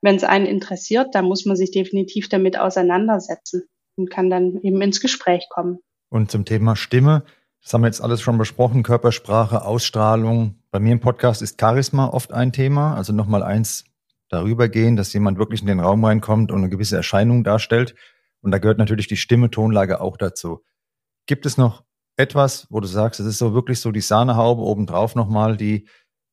wenn 0.00 0.16
es 0.16 0.24
einen 0.24 0.46
interessiert, 0.46 1.14
dann 1.14 1.24
muss 1.24 1.44
man 1.44 1.56
sich 1.56 1.70
definitiv 1.70 2.28
damit 2.28 2.58
auseinandersetzen 2.58 3.64
und 3.96 4.10
kann 4.10 4.30
dann 4.30 4.60
eben 4.62 4.80
ins 4.80 5.00
Gespräch 5.00 5.46
kommen. 5.50 5.78
Und 6.10 6.30
zum 6.30 6.44
Thema 6.44 6.76
Stimme, 6.76 7.24
das 7.62 7.74
haben 7.74 7.82
wir 7.82 7.88
jetzt 7.88 8.00
alles 8.00 8.20
schon 8.20 8.38
besprochen, 8.38 8.82
Körpersprache, 8.82 9.64
Ausstrahlung. 9.64 10.62
Bei 10.70 10.78
mir 10.78 10.92
im 10.92 11.00
Podcast 11.00 11.42
ist 11.42 11.60
Charisma 11.60 12.08
oft 12.08 12.32
ein 12.32 12.52
Thema, 12.52 12.94
also 12.94 13.12
nochmal 13.12 13.42
eins 13.42 13.84
darüber 14.28 14.68
gehen, 14.68 14.96
dass 14.96 15.12
jemand 15.12 15.38
wirklich 15.38 15.62
in 15.62 15.66
den 15.66 15.80
Raum 15.80 16.04
reinkommt 16.04 16.52
und 16.52 16.58
eine 16.58 16.68
gewisse 16.68 16.96
Erscheinung 16.96 17.44
darstellt. 17.44 17.94
Und 18.40 18.52
da 18.52 18.58
gehört 18.58 18.78
natürlich 18.78 19.08
die 19.08 19.16
Stimme, 19.16 19.50
Tonlage 19.50 20.00
auch 20.00 20.16
dazu. 20.16 20.62
Gibt 21.28 21.44
es 21.44 21.58
noch 21.58 21.84
etwas, 22.16 22.66
wo 22.70 22.80
du 22.80 22.88
sagst, 22.88 23.20
es 23.20 23.26
ist 23.26 23.38
so 23.38 23.52
wirklich 23.52 23.80
so 23.80 23.92
die 23.92 24.00
Sahnehaube 24.00 24.62
obendrauf 24.62 25.14
nochmal, 25.14 25.58
die 25.58 25.86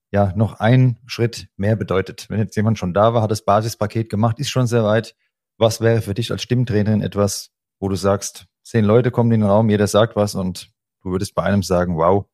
ja 0.10 0.32
noch 0.38 0.62
einen 0.62 1.00
Schritt 1.06 1.50
mehr 1.58 1.76
bedeutet? 1.76 2.28
Wenn 2.30 2.40
jetzt 2.40 2.56
jemand 2.56 2.80
schon 2.80 2.94
da 2.94 3.14
war, 3.14 3.22
hat 3.22 3.30
das 3.30 3.44
Basispaket 3.44 4.10
gemacht, 4.10 4.40
ist 4.40 4.50
schon 4.50 4.68
sehr 4.68 4.86
weit. 4.86 5.14
Was 5.58 5.82
wäre 5.82 6.02
für 6.02 6.14
dich 6.14 6.32
als 6.32 6.42
Stimmtrainerin 6.44 7.02
etwas, 7.02 7.52
wo 7.80 7.90
du 7.90 7.96
sagst, 7.96 8.46
zehn 8.64 8.86
Leute 8.86 9.12
kommen 9.12 9.34
in 9.34 9.42
den 9.42 9.50
Raum, 9.50 9.70
jeder 9.70 9.88
sagt 9.88 10.16
was 10.16 10.34
und 10.34 10.72
du 11.04 11.12
würdest 11.12 11.36
bei 11.36 11.44
einem 11.44 11.62
sagen, 11.62 11.98
wow, 11.98 12.26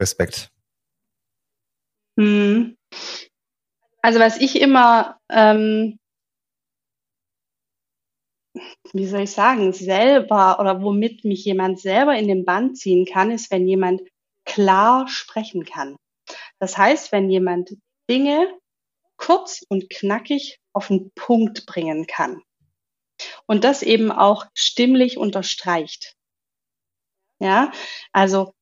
Respekt. 0.00 0.52
Hm. 2.16 2.76
Also 4.02 4.20
was 4.20 4.40
ich 4.40 4.60
immer, 4.60 5.18
ähm, 5.30 5.98
wie 8.92 9.06
soll 9.06 9.22
ich 9.22 9.32
sagen, 9.32 9.72
selber 9.72 10.58
oder 10.60 10.82
womit 10.82 11.24
mich 11.24 11.44
jemand 11.44 11.80
selber 11.80 12.16
in 12.16 12.28
den 12.28 12.44
Band 12.44 12.78
ziehen 12.78 13.06
kann, 13.06 13.30
ist, 13.30 13.50
wenn 13.50 13.66
jemand 13.66 14.02
klar 14.44 15.08
sprechen 15.08 15.64
kann. 15.64 15.96
Das 16.58 16.76
heißt, 16.76 17.12
wenn 17.12 17.30
jemand 17.30 17.76
Dinge 18.10 18.48
kurz 19.16 19.64
und 19.68 19.90
knackig 19.90 20.58
auf 20.72 20.88
den 20.88 21.10
Punkt 21.14 21.66
bringen 21.66 22.06
kann 22.06 22.42
und 23.46 23.64
das 23.64 23.82
eben 23.82 24.10
auch 24.12 24.46
stimmlich 24.54 25.18
unterstreicht. 25.18 26.14
Ja, 27.40 27.72
also 28.12 28.54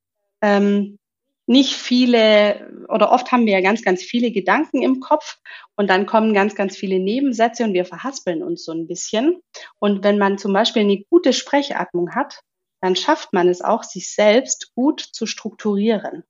ähm, 0.42 0.98
nicht 1.46 1.74
viele 1.74 2.86
oder 2.88 3.12
oft 3.12 3.30
haben 3.30 3.46
wir 3.46 3.52
ja 3.52 3.60
ganz, 3.60 3.82
ganz 3.82 4.02
viele 4.02 4.32
Gedanken 4.32 4.82
im 4.82 5.00
Kopf 5.00 5.38
und 5.76 5.88
dann 5.88 6.06
kommen 6.06 6.34
ganz, 6.34 6.54
ganz 6.54 6.76
viele 6.76 6.98
Nebensätze 6.98 7.64
und 7.64 7.72
wir 7.72 7.84
verhaspeln 7.84 8.42
uns 8.42 8.64
so 8.64 8.72
ein 8.72 8.86
bisschen. 8.86 9.40
Und 9.78 10.02
wenn 10.04 10.18
man 10.18 10.38
zum 10.38 10.52
Beispiel 10.52 10.82
eine 10.82 11.02
gute 11.08 11.32
Sprechatmung 11.32 12.14
hat, 12.14 12.40
dann 12.80 12.96
schafft 12.96 13.32
man 13.32 13.48
es 13.48 13.62
auch, 13.62 13.84
sich 13.84 14.12
selbst 14.12 14.74
gut 14.74 15.00
zu 15.00 15.26
strukturieren. 15.26 16.24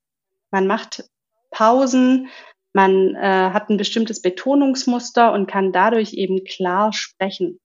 Man 0.51 0.67
macht 0.67 1.05
Pausen, 1.51 2.29
man 2.73 3.15
äh, 3.15 3.51
hat 3.53 3.71
ein 3.71 3.79
bestimmtes 3.79 4.21
Betonungsmuster 4.21 5.33
und 5.33 5.47
kann 5.47 5.73
dadurch 5.73 6.13
eben 6.13 6.45
klar 6.45 6.93
sprechen. 6.93 7.59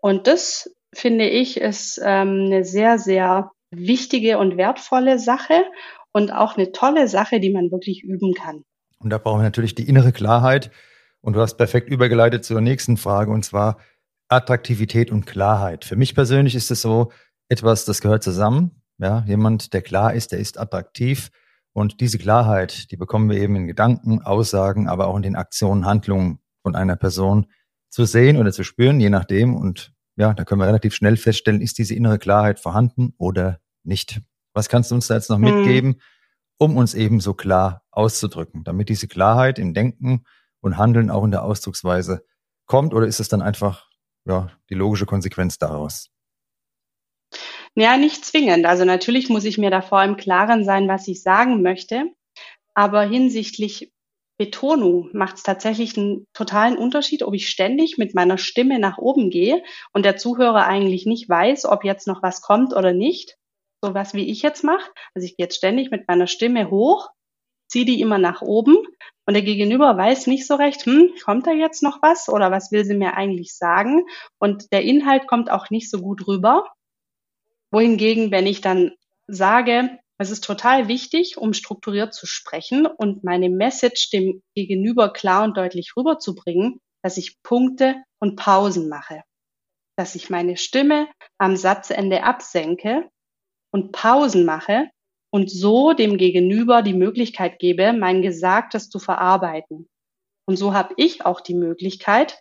Und 0.00 0.26
das 0.26 0.74
finde 0.94 1.28
ich 1.28 1.58
ist 1.58 2.00
ähm, 2.02 2.46
eine 2.46 2.64
sehr, 2.64 2.98
sehr 2.98 3.52
wichtige 3.70 4.38
und 4.38 4.56
wertvolle 4.56 5.18
Sache 5.18 5.64
und 6.12 6.32
auch 6.32 6.56
eine 6.56 6.72
tolle 6.72 7.08
Sache, 7.08 7.40
die 7.40 7.50
man 7.50 7.70
wirklich 7.70 8.02
üben 8.02 8.34
kann. 8.34 8.64
Und 8.98 9.10
da 9.10 9.18
brauchen 9.18 9.40
wir 9.40 9.44
natürlich 9.44 9.74
die 9.74 9.88
innere 9.88 10.12
Klarheit. 10.12 10.70
Und 11.22 11.34
du 11.34 11.40
hast 11.40 11.56
perfekt 11.56 11.90
übergeleitet 11.90 12.44
zur 12.44 12.60
nächsten 12.60 12.96
Frage, 12.96 13.30
und 13.30 13.44
zwar 13.44 13.78
Attraktivität 14.28 15.10
und 15.10 15.26
Klarheit. 15.26 15.84
Für 15.84 15.96
mich 15.96 16.14
persönlich 16.14 16.54
ist 16.54 16.70
es 16.70 16.80
so 16.82 17.10
etwas, 17.48 17.84
das 17.84 18.00
gehört 18.00 18.22
zusammen. 18.22 18.82
Ja, 18.98 19.24
jemand, 19.26 19.72
der 19.72 19.82
klar 19.82 20.14
ist, 20.14 20.32
der 20.32 20.38
ist 20.38 20.58
attraktiv. 20.58 21.30
Und 21.72 22.00
diese 22.00 22.18
Klarheit, 22.18 22.90
die 22.90 22.96
bekommen 22.96 23.30
wir 23.30 23.38
eben 23.38 23.56
in 23.56 23.66
Gedanken, 23.66 24.22
Aussagen, 24.22 24.88
aber 24.88 25.08
auch 25.08 25.16
in 25.16 25.22
den 25.22 25.36
Aktionen, 25.36 25.86
Handlungen 25.86 26.38
von 26.62 26.74
einer 26.74 26.96
Person 26.96 27.46
zu 27.88 28.04
sehen 28.04 28.36
oder 28.36 28.52
zu 28.52 28.62
spüren, 28.62 29.00
je 29.00 29.10
nachdem. 29.10 29.54
Und 29.54 29.92
ja, 30.16 30.34
da 30.34 30.44
können 30.44 30.60
wir 30.60 30.66
relativ 30.66 30.94
schnell 30.94 31.16
feststellen, 31.16 31.60
ist 31.60 31.78
diese 31.78 31.94
innere 31.94 32.18
Klarheit 32.18 32.60
vorhanden 32.60 33.14
oder 33.18 33.60
nicht. 33.84 34.20
Was 34.52 34.68
kannst 34.68 34.90
du 34.90 34.94
uns 34.94 35.06
da 35.06 35.14
jetzt 35.14 35.30
noch 35.30 35.36
hm. 35.36 35.44
mitgeben, 35.44 36.00
um 36.58 36.76
uns 36.76 36.94
eben 36.94 37.20
so 37.20 37.34
klar 37.34 37.82
auszudrücken, 37.90 38.64
damit 38.64 38.88
diese 38.88 39.08
Klarheit 39.08 39.58
im 39.58 39.74
Denken 39.74 40.24
und 40.60 40.76
Handeln 40.76 41.10
auch 41.10 41.24
in 41.24 41.30
der 41.30 41.42
Ausdrucksweise 41.42 42.24
kommt? 42.66 42.94
Oder 42.94 43.06
ist 43.06 43.20
es 43.20 43.28
dann 43.28 43.42
einfach 43.42 43.88
ja, 44.24 44.50
die 44.68 44.74
logische 44.74 45.06
Konsequenz 45.06 45.58
daraus? 45.58 46.10
Ja, 47.74 47.96
nicht 47.96 48.24
zwingend. 48.24 48.66
Also 48.66 48.84
natürlich 48.84 49.28
muss 49.28 49.44
ich 49.44 49.56
mir 49.56 49.70
davor 49.70 50.02
im 50.02 50.16
Klaren 50.16 50.64
sein, 50.64 50.88
was 50.88 51.06
ich 51.08 51.22
sagen 51.22 51.62
möchte. 51.62 52.04
Aber 52.74 53.02
hinsichtlich 53.02 53.92
Betonung 54.40 55.10
macht 55.12 55.36
es 55.36 55.42
tatsächlich 55.42 55.98
einen 55.98 56.26
totalen 56.32 56.78
Unterschied, 56.78 57.22
ob 57.22 57.34
ich 57.34 57.50
ständig 57.50 57.98
mit 57.98 58.14
meiner 58.14 58.38
Stimme 58.38 58.78
nach 58.78 58.96
oben 58.96 59.28
gehe 59.28 59.62
und 59.92 60.04
der 60.04 60.16
Zuhörer 60.16 60.66
eigentlich 60.66 61.04
nicht 61.04 61.28
weiß, 61.28 61.66
ob 61.66 61.84
jetzt 61.84 62.06
noch 62.06 62.22
was 62.22 62.40
kommt 62.40 62.74
oder 62.74 62.94
nicht. 62.94 63.36
So 63.82 63.94
was 63.94 64.14
wie 64.14 64.30
ich 64.30 64.42
jetzt 64.42 64.64
mache. 64.64 64.90
Also 65.14 65.26
ich 65.26 65.36
gehe 65.36 65.46
jetzt 65.46 65.56
ständig 65.56 65.90
mit 65.90 66.06
meiner 66.06 66.26
Stimme 66.26 66.70
hoch, 66.70 67.08
ziehe 67.68 67.84
die 67.84 68.00
immer 68.00 68.18
nach 68.18 68.42
oben 68.42 68.76
und 69.26 69.34
der 69.34 69.42
Gegenüber 69.42 69.96
weiß 69.96 70.26
nicht 70.26 70.46
so 70.46 70.56
recht, 70.56 70.84
hm, 70.86 71.12
kommt 71.24 71.46
da 71.46 71.52
jetzt 71.52 71.82
noch 71.82 72.02
was 72.02 72.28
oder 72.28 72.50
was 72.50 72.72
will 72.72 72.84
sie 72.84 72.96
mir 72.96 73.14
eigentlich 73.14 73.54
sagen? 73.54 74.04
Und 74.38 74.72
der 74.72 74.82
Inhalt 74.82 75.28
kommt 75.28 75.50
auch 75.50 75.70
nicht 75.70 75.88
so 75.88 76.00
gut 76.00 76.26
rüber. 76.26 76.66
Wohingegen, 77.70 78.32
wenn 78.32 78.46
ich 78.46 78.60
dann 78.60 78.92
sage, 79.28 79.98
es 80.18 80.30
ist 80.30 80.44
total 80.44 80.88
wichtig, 80.88 81.38
um 81.38 81.54
strukturiert 81.54 82.12
zu 82.12 82.26
sprechen 82.26 82.86
und 82.86 83.24
meine 83.24 83.48
Message 83.48 84.10
dem 84.10 84.42
Gegenüber 84.54 85.12
klar 85.12 85.44
und 85.44 85.56
deutlich 85.56 85.92
rüberzubringen, 85.96 86.80
dass 87.02 87.16
ich 87.16 87.40
Punkte 87.42 88.02
und 88.18 88.36
Pausen 88.36 88.88
mache. 88.88 89.22
Dass 89.96 90.16
ich 90.16 90.28
meine 90.28 90.56
Stimme 90.56 91.08
am 91.38 91.56
Satzende 91.56 92.24
absenke 92.24 93.08
und 93.72 93.92
Pausen 93.92 94.44
mache 94.44 94.90
und 95.30 95.50
so 95.50 95.92
dem 95.92 96.16
Gegenüber 96.16 96.82
die 96.82 96.94
Möglichkeit 96.94 97.58
gebe, 97.58 97.92
mein 97.92 98.22
Gesagtes 98.22 98.90
zu 98.90 98.98
verarbeiten. 98.98 99.88
Und 100.46 100.56
so 100.56 100.74
habe 100.74 100.94
ich 100.96 101.24
auch 101.24 101.40
die 101.40 101.54
Möglichkeit, 101.54 102.40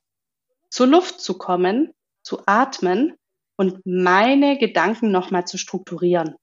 zur 0.70 0.88
Luft 0.88 1.22
zu 1.22 1.38
kommen, 1.38 1.94
zu 2.24 2.42
atmen 2.46 3.16
und 3.58 3.82
meine 3.86 4.58
Gedanken 4.58 5.12
nochmal 5.12 5.46
zu 5.46 5.58
strukturieren. 5.58 6.36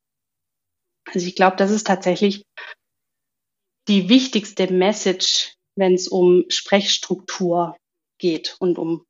Also 1.12 1.26
ich 1.26 1.34
glaube, 1.34 1.56
das 1.56 1.70
ist 1.70 1.86
tatsächlich 1.86 2.44
die 3.88 4.08
wichtigste 4.08 4.72
Message, 4.72 5.54
wenn 5.76 5.94
es 5.94 6.08
um 6.08 6.44
Sprechstruktur 6.48 7.76
geht 8.18 8.56
und 8.58 8.78
um 8.78 9.04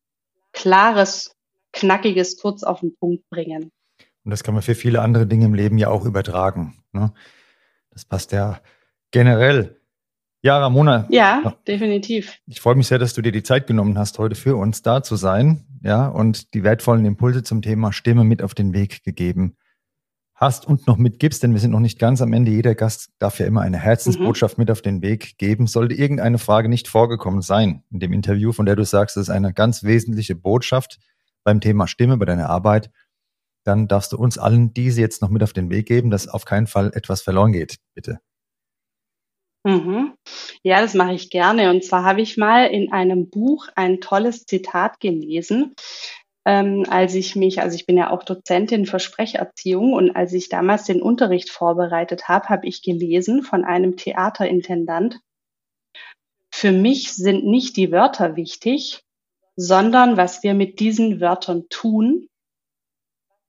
klares, 0.52 1.34
knackiges, 1.72 2.36
kurz 2.38 2.62
auf 2.62 2.80
den 2.80 2.94
Punkt 2.96 3.28
bringen. 3.30 3.70
Und 4.26 4.30
das 4.30 4.42
kann 4.42 4.54
man 4.54 4.62
für 4.64 4.74
viele 4.74 5.02
andere 5.02 5.24
Dinge 5.24 5.44
im 5.44 5.54
Leben 5.54 5.78
ja 5.78 5.86
auch 5.88 6.04
übertragen. 6.04 6.74
Ne? 6.90 7.12
Das 7.90 8.04
passt 8.04 8.32
ja 8.32 8.58
generell. 9.12 9.80
Ja, 10.42 10.58
Ramona. 10.58 11.06
Ja, 11.10 11.54
definitiv. 11.68 12.36
Ich 12.48 12.60
freue 12.60 12.74
mich 12.74 12.88
sehr, 12.88 12.98
dass 12.98 13.14
du 13.14 13.22
dir 13.22 13.30
die 13.30 13.44
Zeit 13.44 13.68
genommen 13.68 13.96
hast, 13.96 14.18
heute 14.18 14.34
für 14.34 14.56
uns 14.56 14.82
da 14.82 15.04
zu 15.04 15.14
sein. 15.14 15.64
Ja, 15.80 16.08
und 16.08 16.54
die 16.54 16.64
wertvollen 16.64 17.04
Impulse 17.04 17.44
zum 17.44 17.62
Thema 17.62 17.92
Stimme 17.92 18.24
mit 18.24 18.42
auf 18.42 18.54
den 18.56 18.74
Weg 18.74 19.04
gegeben 19.04 19.56
hast 20.34 20.66
und 20.66 20.88
noch 20.88 20.96
mitgibst, 20.96 21.44
denn 21.44 21.52
wir 21.52 21.60
sind 21.60 21.70
noch 21.70 21.78
nicht 21.78 22.00
ganz 22.00 22.20
am 22.20 22.32
Ende. 22.32 22.50
Jeder 22.50 22.74
Gast 22.74 23.10
darf 23.20 23.38
ja 23.38 23.46
immer 23.46 23.60
eine 23.60 23.78
Herzensbotschaft 23.78 24.58
mhm. 24.58 24.62
mit 24.62 24.70
auf 24.72 24.82
den 24.82 25.02
Weg 25.02 25.38
geben. 25.38 25.68
Sollte 25.68 25.94
irgendeine 25.94 26.38
Frage 26.38 26.68
nicht 26.68 26.88
vorgekommen 26.88 27.42
sein 27.42 27.84
in 27.92 28.00
dem 28.00 28.12
Interview, 28.12 28.50
von 28.50 28.66
der 28.66 28.74
du 28.74 28.84
sagst, 28.84 29.16
das 29.16 29.28
ist 29.28 29.30
eine 29.30 29.52
ganz 29.52 29.84
wesentliche 29.84 30.34
Botschaft 30.34 30.98
beim 31.44 31.60
Thema 31.60 31.86
Stimme, 31.86 32.16
bei 32.16 32.24
deiner 32.24 32.50
Arbeit, 32.50 32.90
dann 33.66 33.88
darfst 33.88 34.12
du 34.12 34.18
uns 34.18 34.38
allen 34.38 34.72
diese 34.72 35.00
jetzt 35.00 35.22
noch 35.22 35.30
mit 35.30 35.42
auf 35.42 35.52
den 35.52 35.70
Weg 35.70 35.86
geben, 35.86 36.10
dass 36.10 36.28
auf 36.28 36.44
keinen 36.44 36.66
Fall 36.66 36.92
etwas 36.94 37.22
verloren 37.22 37.52
geht, 37.52 37.76
bitte. 37.94 38.20
Mhm. 39.64 40.14
Ja, 40.62 40.80
das 40.80 40.94
mache 40.94 41.14
ich 41.14 41.30
gerne. 41.30 41.70
Und 41.70 41.84
zwar 41.84 42.04
habe 42.04 42.20
ich 42.20 42.36
mal 42.36 42.66
in 42.66 42.92
einem 42.92 43.30
Buch 43.30 43.66
ein 43.74 44.00
tolles 44.00 44.44
Zitat 44.44 45.00
gelesen 45.00 45.74
ähm, 46.46 46.84
als 46.88 47.16
ich 47.16 47.34
mich, 47.34 47.60
also 47.60 47.74
ich 47.74 47.86
bin 47.86 47.98
ja 47.98 48.10
auch 48.10 48.22
Dozentin 48.22 48.86
für 48.86 49.00
Sprecherziehung 49.00 49.92
und 49.92 50.14
als 50.14 50.32
ich 50.32 50.48
damals 50.48 50.84
den 50.84 51.02
Unterricht 51.02 51.50
vorbereitet 51.50 52.28
habe, 52.28 52.48
habe 52.48 52.68
ich 52.68 52.82
gelesen 52.82 53.42
von 53.42 53.64
einem 53.64 53.96
Theaterintendant, 53.96 55.18
für 56.54 56.70
mich 56.70 57.14
sind 57.14 57.44
nicht 57.44 57.76
die 57.76 57.90
Wörter 57.90 58.36
wichtig, 58.36 59.02
sondern 59.56 60.16
was 60.16 60.44
wir 60.44 60.54
mit 60.54 60.78
diesen 60.78 61.20
Wörtern 61.20 61.64
tun, 61.68 62.28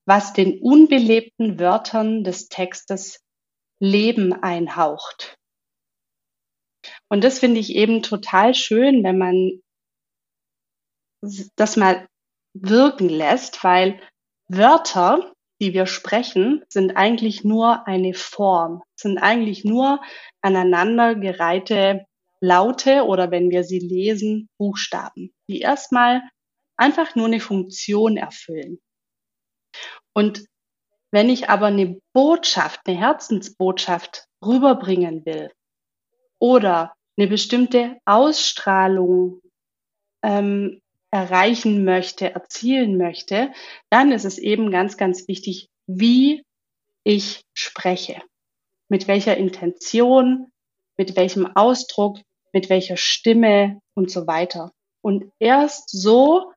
was 0.08 0.32
den 0.32 0.60
unbelebten 0.62 1.60
Wörtern 1.60 2.24
des 2.24 2.48
Textes 2.48 3.20
Leben 3.80 4.34
einhaucht. 4.34 5.38
Und 7.10 7.24
das 7.24 7.40
finde 7.40 7.60
ich 7.60 7.76
eben 7.76 8.02
total 8.02 8.56
schön, 8.56 9.04
wenn 9.04 9.18
man 9.18 9.62
das 11.58 11.76
mal 11.76 12.08
wirken 12.54 13.10
lässt, 13.10 13.64
weil 13.64 14.00
Wörter, 14.48 15.34
die 15.62 15.74
wir 15.74 15.86
sprechen, 15.86 16.64
sind 16.70 16.96
eigentlich 16.96 17.44
nur 17.44 17.86
eine 17.86 18.14
Form, 18.14 18.84
sind 18.96 19.18
eigentlich 19.18 19.66
nur 19.66 20.02
aneinandergereihte 20.42 22.06
Laute 22.40 23.04
oder 23.04 23.30
wenn 23.30 23.50
wir 23.50 23.64
sie 23.64 23.80
lesen, 23.80 24.48
Buchstaben, 24.58 25.34
die 25.50 25.60
erstmal 25.60 26.22
einfach 26.78 27.16
nur 27.16 27.26
eine 27.26 27.42
Funktion 27.42 28.16
erfüllen. 28.16 28.80
Und 30.18 30.48
wenn 31.12 31.30
ich 31.30 31.48
aber 31.48 31.68
eine 31.68 32.02
Botschaft, 32.12 32.80
eine 32.88 32.98
Herzensbotschaft 32.98 34.26
rüberbringen 34.44 35.28
will 35.28 35.52
oder 36.40 36.96
eine 37.16 37.28
bestimmte 37.28 37.98
Ausstrahlung 38.04 39.42
ähm, 40.24 40.82
erreichen 41.12 41.86
möchte, 41.86 42.34
erzielen 42.34 42.98
möchte, 42.98 43.52
dann 43.92 44.12
ist 44.12 44.26
es 44.26 44.40
eben 44.40 44.72
ganz, 44.72 44.98
ganz 44.98 45.28
wichtig, 45.28 45.70
wie 45.86 46.44
ich 47.04 47.44
spreche, 47.54 48.20
mit 48.90 49.08
welcher 49.08 49.38
Intention, 49.38 50.52
mit 50.98 51.16
welchem 51.16 51.46
Ausdruck, 51.56 52.18
mit 52.54 52.72
welcher 52.72 52.98
Stimme 52.98 53.82
und 53.94 54.10
so 54.10 54.26
weiter. 54.26 54.72
Und 55.02 55.32
erst 55.38 55.92
so 55.92 56.54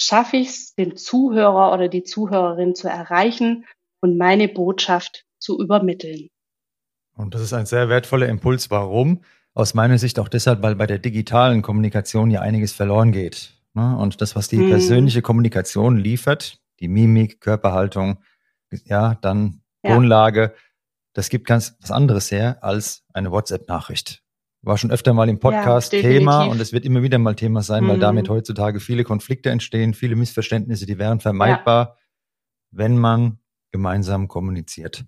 schaffe 0.00 0.38
ich 0.38 0.48
es, 0.48 0.74
den 0.74 0.96
Zuhörer 0.96 1.72
oder 1.72 1.88
die 1.88 2.02
Zuhörerin 2.02 2.74
zu 2.74 2.88
erreichen 2.88 3.66
und 4.00 4.16
meine 4.16 4.48
Botschaft 4.48 5.26
zu 5.38 5.58
übermitteln. 5.58 6.28
Und 7.16 7.34
das 7.34 7.42
ist 7.42 7.52
ein 7.52 7.66
sehr 7.66 7.88
wertvoller 7.88 8.28
Impuls. 8.28 8.70
Warum? 8.70 9.22
Aus 9.52 9.74
meiner 9.74 9.98
Sicht 9.98 10.18
auch 10.18 10.28
deshalb, 10.28 10.62
weil 10.62 10.76
bei 10.76 10.86
der 10.86 10.98
digitalen 10.98 11.60
Kommunikation 11.60 12.30
ja 12.30 12.40
einiges 12.40 12.72
verloren 12.72 13.12
geht. 13.12 13.54
Ne? 13.74 13.96
Und 13.98 14.20
das, 14.20 14.36
was 14.36 14.48
die 14.48 14.58
hm. 14.58 14.70
persönliche 14.70 15.22
Kommunikation 15.22 15.98
liefert, 15.98 16.60
die 16.80 16.88
Mimik, 16.88 17.40
Körperhaltung, 17.40 18.22
ja, 18.84 19.16
dann 19.20 19.62
ja. 19.82 19.94
Tonlage, 19.94 20.54
das 21.12 21.28
gibt 21.28 21.46
ganz 21.46 21.76
was 21.80 21.90
anderes 21.90 22.30
her 22.30 22.62
als 22.62 23.04
eine 23.12 23.32
WhatsApp-Nachricht. 23.32 24.22
War 24.62 24.76
schon 24.76 24.90
öfter 24.90 25.14
mal 25.14 25.28
im 25.28 25.38
Podcast 25.38 25.92
ja, 25.92 26.02
Thema 26.02 26.44
und 26.44 26.60
es 26.60 26.72
wird 26.72 26.84
immer 26.84 27.02
wieder 27.02 27.18
mal 27.18 27.34
Thema 27.34 27.62
sein, 27.62 27.84
mhm. 27.84 27.88
weil 27.88 27.98
damit 27.98 28.28
heutzutage 28.28 28.78
viele 28.80 29.04
Konflikte 29.04 29.50
entstehen, 29.50 29.94
viele 29.94 30.16
Missverständnisse, 30.16 30.84
die 30.84 30.98
wären 30.98 31.20
vermeidbar, 31.20 31.96
ja. 31.96 31.96
wenn 32.70 32.98
man 32.98 33.38
gemeinsam 33.70 34.28
kommuniziert. 34.28 35.04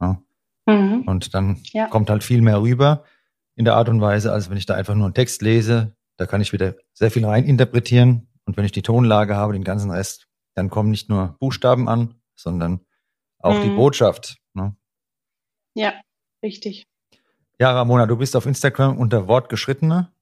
Ja. 0.00 0.22
Mhm. 0.66 1.02
Und 1.06 1.34
dann 1.34 1.60
kommt 1.90 2.10
halt 2.10 2.22
viel 2.22 2.40
mehr 2.40 2.60
rüber 2.60 3.04
in 3.56 3.64
der 3.64 3.74
Art 3.74 3.88
und 3.88 4.00
Weise, 4.00 4.32
als 4.32 4.50
wenn 4.50 4.56
ich 4.56 4.66
da 4.66 4.74
einfach 4.74 4.94
nur 4.94 5.06
einen 5.06 5.14
Text 5.14 5.42
lese. 5.42 5.96
Da 6.16 6.26
kann 6.26 6.40
ich 6.40 6.52
wieder 6.52 6.76
sehr 6.92 7.10
viel 7.10 7.24
rein 7.24 7.44
interpretieren. 7.44 8.28
Und 8.44 8.56
wenn 8.56 8.64
ich 8.64 8.72
die 8.72 8.82
Tonlage 8.82 9.34
habe, 9.34 9.52
den 9.52 9.64
ganzen 9.64 9.90
Rest, 9.90 10.28
dann 10.54 10.70
kommen 10.70 10.90
nicht 10.90 11.08
nur 11.08 11.36
Buchstaben 11.40 11.88
an, 11.88 12.14
sondern 12.36 12.80
auch 13.40 13.58
mhm. 13.58 13.62
die 13.62 13.70
Botschaft. 13.70 14.38
Ne? 14.54 14.76
Ja, 15.74 15.94
richtig. 16.42 16.86
Ja, 17.60 17.72
Ramona, 17.72 18.06
du 18.06 18.16
bist 18.16 18.36
auf 18.36 18.46
Instagram 18.46 18.98
unter 18.98 19.26
Wortgeschrittene, 19.26 20.12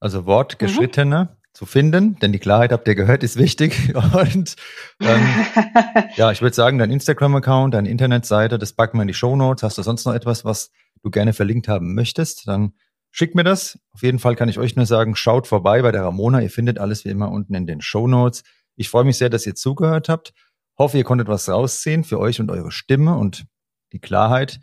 also 0.00 0.24
Wortgeschrittene 0.24 1.24
mhm. 1.24 1.36
zu 1.52 1.66
finden, 1.66 2.18
denn 2.20 2.32
die 2.32 2.38
Klarheit, 2.38 2.72
habt 2.72 2.88
ihr 2.88 2.94
gehört, 2.94 3.22
ist 3.22 3.36
wichtig. 3.36 3.94
Und 3.94 4.56
ähm, 5.00 5.28
ja, 6.16 6.30
ich 6.30 6.40
würde 6.40 6.56
sagen, 6.56 6.78
dein 6.78 6.90
Instagram-Account, 6.90 7.74
deine 7.74 7.90
Internetseite, 7.90 8.58
das 8.58 8.72
packen 8.72 8.96
wir 8.96 9.02
in 9.02 9.08
die 9.08 9.14
Show 9.14 9.36
Notes. 9.36 9.62
Hast 9.62 9.76
du 9.76 9.82
sonst 9.82 10.06
noch 10.06 10.14
etwas, 10.14 10.46
was 10.46 10.70
du 11.02 11.10
gerne 11.10 11.34
verlinkt 11.34 11.68
haben 11.68 11.94
möchtest? 11.94 12.48
Dann 12.48 12.72
schick 13.10 13.34
mir 13.34 13.44
das. 13.44 13.78
Auf 13.92 14.02
jeden 14.02 14.18
Fall 14.18 14.34
kann 14.34 14.48
ich 14.48 14.58
euch 14.58 14.74
nur 14.74 14.86
sagen, 14.86 15.16
schaut 15.16 15.46
vorbei 15.46 15.82
bei 15.82 15.92
der 15.92 16.04
Ramona. 16.04 16.40
Ihr 16.40 16.50
findet 16.50 16.78
alles 16.78 17.04
wie 17.04 17.10
immer 17.10 17.30
unten 17.30 17.54
in 17.54 17.66
den 17.66 17.82
Show 17.82 18.08
Notes. 18.08 18.42
Ich 18.76 18.88
freue 18.88 19.04
mich 19.04 19.18
sehr, 19.18 19.28
dass 19.28 19.46
ihr 19.46 19.54
zugehört 19.54 20.08
habt. 20.08 20.32
Hoffe, 20.78 20.96
ihr 20.96 21.04
konntet 21.04 21.28
was 21.28 21.46
rausziehen 21.46 22.04
für 22.04 22.18
euch 22.18 22.40
und 22.40 22.50
eure 22.50 22.70
Stimme 22.70 23.18
und 23.18 23.44
die 23.92 23.98
Klarheit 23.98 24.60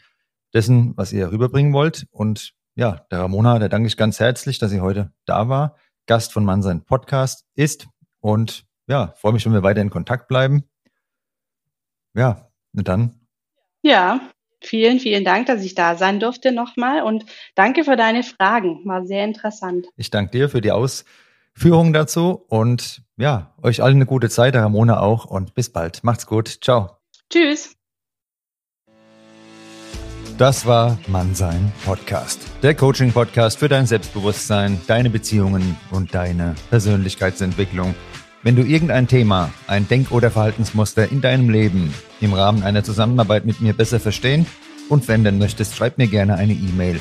dessen, 0.54 0.94
was 0.96 1.14
ihr 1.14 1.32
rüberbringen 1.32 1.74
wollt. 1.74 2.08
Und 2.12 2.54
ja, 2.76 3.06
der 3.12 3.20
Ramona, 3.20 3.60
da 3.60 3.68
danke 3.68 3.88
ich 3.88 3.98
ganz 3.98 4.20
herzlich, 4.20 4.60
dass 4.60 4.72
sie 4.72 4.82
heute 4.82 5.12
da 5.26 5.50
war, 5.50 5.76
Gast 6.06 6.34
von 6.34 6.46
Mann 6.46 6.62
sein 6.62 6.86
Podcast 6.86 7.46
ist. 7.56 7.88
Und 8.20 8.66
ja, 8.88 9.14
freue 9.18 9.34
mich, 9.34 9.46
wenn 9.46 9.54
wir 9.54 9.64
weiter 9.64 9.82
in 9.82 9.90
Kontakt 9.90 10.28
bleiben. 10.28 10.64
Ja, 12.16 12.50
und 12.76 12.88
dann. 12.88 13.20
Ja, 13.82 14.22
vielen, 14.62 15.00
vielen 15.00 15.24
Dank, 15.24 15.48
dass 15.48 15.64
ich 15.64 15.76
da 15.76 15.96
sein 15.96 16.20
durfte 16.20 16.52
nochmal 16.52 17.04
und 17.04 17.26
danke 17.56 17.84
für 17.84 17.96
deine 17.96 18.24
Fragen. 18.24 18.82
War 18.86 19.06
sehr 19.06 19.24
interessant. 19.24 19.88
Ich 19.96 20.10
danke 20.10 20.32
dir 20.32 20.50
für 20.50 20.62
die 20.62 20.72
Ausführungen 20.72 21.94
dazu 21.94 22.46
und 22.48 23.04
ja, 23.18 23.54
euch 23.62 23.82
allen 23.84 23.98
eine 23.98 24.06
gute 24.06 24.30
Zeit, 24.30 24.56
der 24.56 24.64
Ramona 24.64 25.00
auch 25.00 25.26
und 25.26 25.54
bis 25.54 25.72
bald. 25.72 26.04
Macht's 26.04 26.26
gut. 26.26 26.60
Ciao. 26.62 26.98
Tschüss. 27.30 27.77
Das 30.38 30.68
war 30.68 31.00
Mannsein 31.08 31.72
Podcast. 31.84 32.40
Der 32.62 32.76
Coaching-Podcast 32.76 33.58
für 33.58 33.70
dein 33.70 33.88
Selbstbewusstsein, 33.88 34.80
deine 34.86 35.10
Beziehungen 35.10 35.76
und 35.90 36.14
deine 36.14 36.54
Persönlichkeitsentwicklung. 36.70 37.96
Wenn 38.44 38.56
du 38.56 38.62
irgendein 38.62 39.08
Thema, 39.08 39.52
ein 39.66 39.88
Denk- 39.88 40.12
oder 40.12 40.30
Verhaltensmuster 40.30 41.12
in 41.12 41.22
deinem 41.22 41.50
Leben 41.50 41.92
im 42.22 42.34
Rahmen 42.34 42.62
einer 42.62 42.84
Zusammenarbeit 42.84 43.46
mit 43.46 43.62
mir 43.62 43.74
besser 43.74 44.00
verstehen 44.00 44.46
und 44.90 45.08
wenden 45.08 45.40
möchtest, 45.40 45.76
schreib 45.76 45.98
mir 45.98 46.08
gerne 46.08 46.36
eine 46.36 46.54
E-Mail. 46.54 47.00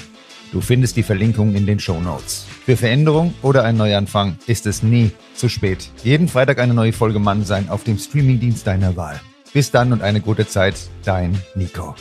Du 0.51 0.63
findest 0.63 0.97
die 0.97 1.03
Verlinkung 1.03 1.55
in 1.55 1.67
den 1.67 1.79
Show 1.79 2.01
Notes. 2.01 2.47
Für 2.65 2.79
Veränderung 2.79 3.35
oder 3.43 3.65
ein 3.65 3.77
Neuanfang 3.77 4.39
ist 4.47 4.67
es 4.67 4.83
nie 4.83 5.11
zu 5.35 5.51
spät. 5.51 5.91
Jeden 6.03 6.29
Freitag 6.29 6.59
eine 6.59 6.73
neue 6.73 6.95
Folge 6.95 7.19
Mannsein 7.19 7.69
auf 7.69 7.85
dem 7.85 7.99
Streamingdienst 7.99 8.67
deiner 8.67 8.97
Wahl. 8.97 9.21
Bis 9.53 9.71
dann 9.71 9.93
und 9.93 10.01
eine 10.01 10.23
gute 10.23 10.47
Zeit, 10.49 10.77
dein 11.05 11.39
Nico. 11.55 11.95